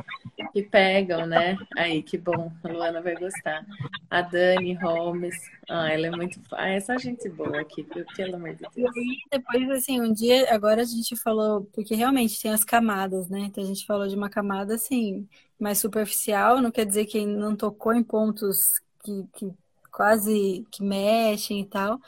que 0.55 0.63
pegam, 0.63 1.27
né? 1.27 1.59
Aí, 1.77 2.03
que 2.03 2.17
bom, 2.17 2.51
a 2.65 2.69
Luana 2.69 3.03
vai 3.03 3.15
gostar. 3.15 3.63
A 4.11 4.23
Dani 4.23 4.73
Holmes, 4.73 5.37
ah, 5.69 5.93
ela 5.93 6.07
é 6.07 6.11
muito. 6.11 6.41
Ah, 6.53 6.71
é 6.71 6.81
só 6.81 6.97
gente 6.97 7.29
boa 7.29 7.61
aqui, 7.61 7.87
pelo 8.17 8.37
amor 8.37 8.55
de 8.55 8.65
Deus. 8.75 8.95
Depois, 9.31 9.71
assim, 9.71 10.01
um 10.01 10.11
dia, 10.11 10.47
agora 10.55 10.81
a 10.81 10.85
gente 10.87 11.15
falou, 11.15 11.69
porque 11.75 11.95
realmente 11.95 12.41
tem 12.41 12.53
as 12.53 12.65
camadas, 12.65 13.29
né? 13.29 13.41
Então 13.41 13.63
a 13.63 13.67
gente 13.67 13.85
falou 13.85 14.09
de 14.09 14.17
uma 14.17 14.31
camada, 14.31 14.75
assim, 14.75 15.29
mais 15.59 15.79
superficial, 15.79 16.61
não 16.61 16.71
quer 16.71 16.87
dizer 16.87 17.07
que 17.07 17.25
não 17.27 17.57
tocou 17.57 17.93
em 17.95 18.03
pontos 18.03 18.81
que, 19.05 19.27
que 19.35 19.53
quase 19.93 20.67
que 20.71 20.83
mexem 20.83 21.61
e 21.61 21.67
tal. 21.67 22.01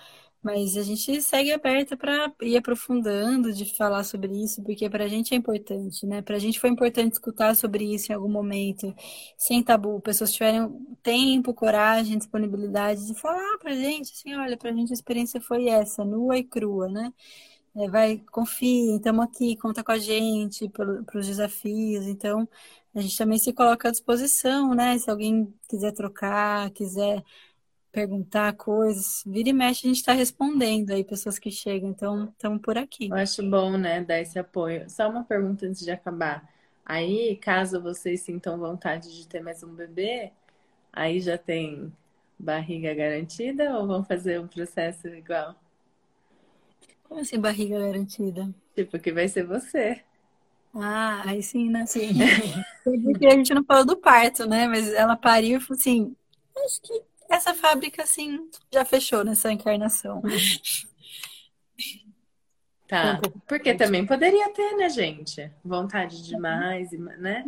Mas 0.43 0.75
a 0.77 0.83
gente 0.83 1.21
segue 1.21 1.53
aberta 1.53 1.97
para 1.99 2.33
ir 2.43 2.57
aprofundando, 2.57 3.53
de 3.53 3.67
falar 3.77 4.05
sobre 4.05 4.33
isso, 4.43 4.63
porque 4.63 4.89
para 4.89 5.05
a 5.05 5.09
gente 5.09 5.35
é 5.35 5.37
importante, 5.37 6.07
né? 6.07 6.23
Para 6.23 6.37
a 6.37 6.39
gente 6.39 6.59
foi 6.59 6.71
importante 6.71 7.13
escutar 7.13 7.55
sobre 7.55 7.85
isso 7.95 8.11
em 8.11 8.15
algum 8.15 8.29
momento, 8.31 8.95
sem 9.37 9.63
tabu. 9.63 10.01
Pessoas 10.01 10.33
tiveram 10.33 10.81
tempo, 11.03 11.53
coragem, 11.53 12.17
disponibilidade 12.17 13.07
de 13.07 13.15
falar 13.21 13.59
para 13.59 13.73
a 13.73 13.77
gente, 13.77 14.13
assim, 14.13 14.35
olha, 14.35 14.57
para 14.57 14.71
a 14.71 14.73
gente 14.73 14.91
a 14.93 14.95
experiência 14.95 15.41
foi 15.43 15.69
essa, 15.69 16.05
nua 16.07 16.39
e 16.39 16.45
crua, 16.45 16.89
né? 16.89 17.13
É, 17.77 17.89
vai, 17.89 18.19
confia, 18.33 18.97
estamos 18.97 19.25
aqui, 19.25 19.57
conta 19.57 19.85
com 19.85 19.93
a 19.93 19.99
gente 19.99 20.69
para 20.69 21.19
os 21.19 21.27
desafios. 21.27 22.05
Então, 22.07 22.49
a 22.95 23.01
gente 23.01 23.17
também 23.17 23.39
se 23.39 23.53
coloca 23.53 23.89
à 23.89 23.91
disposição, 23.93 24.75
né? 24.75 24.99
Se 24.99 25.09
alguém 25.09 25.55
quiser 25.69 25.93
trocar, 25.93 26.71
quiser 26.73 27.23
perguntar 27.93 28.55
coisas, 28.55 29.23
vira 29.27 29.49
e 29.51 29.53
mexe, 29.53 29.87
a 29.87 29.89
gente 29.89 29.99
está 29.99 30.13
respondendo 30.13 30.91
aí, 30.91 31.05
pessoas 31.05 31.39
que 31.39 31.51
chegam, 31.51 31.91
então 31.91 32.27
estamos 32.27 32.61
por 32.61 32.79
aqui. 32.79 33.09
Eu 33.09 33.17
acho 33.17 33.43
bom, 33.49 33.77
né, 33.77 34.03
dar 34.03 34.21
esse 34.21 34.39
apoio. 34.39 34.89
Só 34.89 35.09
uma 35.09 35.25
pergunta 35.25 35.67
antes 35.67 35.83
de 35.83 35.91
acabar. 35.91 36.49
Aí, 36.85 37.37
caso 37.37 37.81
vocês 37.81 38.21
sintam 38.23 38.59
vontade 38.59 39.15
de 39.17 39.27
ter 39.27 39.41
mais 39.41 39.63
um 39.63 39.75
bebê, 39.75 40.33
aí 40.93 41.21
já 41.21 41.39
tem 41.39 41.93
barriga 42.39 42.95
garantida 42.95 43.77
ou 43.79 43.87
vão 43.87 44.05
fazer 44.05 44.41
um 44.41 44.49
processo 44.49 45.09
igual? 45.09 45.55
Como 47.11 47.23
assim, 47.23 47.41
barriga 47.41 47.77
garantida? 47.77 48.49
Tipo, 48.73 48.97
que 49.01 49.11
vai 49.11 49.27
ser 49.27 49.45
você. 49.45 50.01
Ah, 50.73 51.23
aí 51.27 51.43
sim, 51.43 51.69
né? 51.69 51.85
Sim. 51.85 52.13
Porque 52.85 53.27
a 53.27 53.31
gente 53.33 53.53
não 53.53 53.65
falou 53.65 53.85
do 53.85 53.97
parto, 53.97 54.47
né? 54.47 54.69
Mas 54.69 54.87
ela 54.93 55.17
pariu 55.17 55.59
e 55.59 55.61
falou 55.61 55.77
assim: 55.77 56.15
acho 56.65 56.81
que 56.81 57.03
essa 57.29 57.53
fábrica, 57.53 58.05
assim, 58.05 58.49
já 58.73 58.85
fechou 58.85 59.25
nessa 59.25 59.51
encarnação. 59.51 60.23
Tá. 62.91 63.21
Porque 63.47 63.73
também 63.73 64.05
poderia 64.05 64.53
ter, 64.53 64.77
né, 64.77 64.89
gente? 64.89 65.49
Vontade 65.65 66.25
demais, 66.25 66.91
né? 66.91 67.45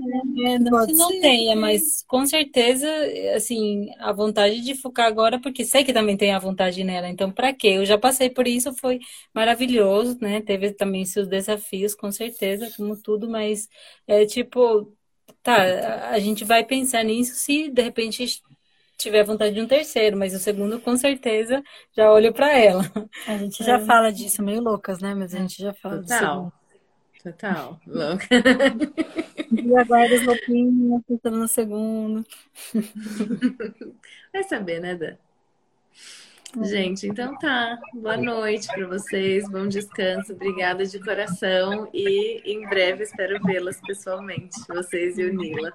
É, 0.46 0.58
não 0.60 0.86
que 0.86 0.92
não 0.92 1.08
tenha, 1.20 1.56
mas 1.56 2.04
com 2.06 2.24
certeza, 2.24 2.86
assim, 3.34 3.90
a 3.98 4.12
vontade 4.12 4.60
de 4.60 4.76
focar 4.76 5.06
agora, 5.06 5.40
porque 5.40 5.64
sei 5.64 5.82
que 5.82 5.92
também 5.92 6.16
tem 6.16 6.32
a 6.32 6.38
vontade 6.38 6.84
nela, 6.84 7.08
então 7.08 7.32
para 7.32 7.52
quê? 7.52 7.68
Eu 7.74 7.84
já 7.84 7.98
passei 7.98 8.30
por 8.30 8.46
isso, 8.46 8.72
foi 8.74 9.00
maravilhoso, 9.34 10.16
né? 10.20 10.40
Teve 10.40 10.72
também 10.74 11.04
seus 11.04 11.26
desafios, 11.26 11.92
com 11.92 12.12
certeza, 12.12 12.72
como 12.76 12.96
tudo, 12.96 13.28
mas 13.28 13.68
é 14.06 14.24
tipo, 14.24 14.96
tá, 15.42 16.10
a 16.10 16.18
gente 16.20 16.44
vai 16.44 16.64
pensar 16.64 17.02
nisso 17.04 17.34
se 17.34 17.68
de 17.68 17.82
repente 17.82 18.42
tiver 19.02 19.24
vontade 19.24 19.54
de 19.54 19.60
um 19.60 19.66
terceiro, 19.66 20.16
mas 20.16 20.34
o 20.34 20.38
segundo 20.38 20.80
com 20.80 20.96
certeza 20.96 21.62
já 21.96 22.10
olho 22.10 22.32
para 22.32 22.56
ela. 22.56 22.82
A 23.26 23.36
gente 23.36 23.62
já 23.62 23.78
é. 23.78 23.84
fala 23.84 24.12
disso, 24.12 24.42
meio 24.42 24.62
loucas, 24.62 25.00
né? 25.00 25.14
Mas 25.14 25.34
a 25.34 25.38
gente 25.38 25.60
já 25.60 25.72
fala 25.74 26.00
Total. 26.02 26.52
Total, 27.22 27.80
louca. 27.86 28.26
E 29.52 29.76
aguarda 29.76 30.14
as 30.14 30.24
roupinhas, 30.24 31.02
pensando 31.06 31.36
no 31.36 31.46
segundo. 31.46 32.24
Vai 34.32 34.42
saber, 34.44 34.80
né, 34.80 34.94
Dan? 34.94 35.14
É. 36.60 36.64
Gente, 36.64 37.06
então 37.06 37.36
tá. 37.38 37.78
Boa 37.94 38.16
noite 38.16 38.66
para 38.68 38.86
vocês, 38.86 39.48
bom 39.50 39.68
descanso, 39.68 40.32
obrigada 40.32 40.86
de 40.86 40.98
coração 40.98 41.88
e 41.92 42.42
em 42.44 42.66
breve 42.66 43.04
espero 43.04 43.42
vê-las 43.42 43.80
pessoalmente, 43.80 44.56
vocês 44.68 45.18
e 45.18 45.24
o 45.24 45.34
Nila. 45.34 45.72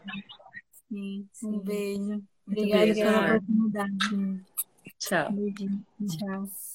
Sim, 0.90 1.28
um 1.44 1.60
beijo. 1.60 2.24
Obrigada 2.48 2.94
pela 2.94 3.36
oportunidade. 3.36 4.44
Tchau. 5.00 5.34
Tchau. 6.08 6.67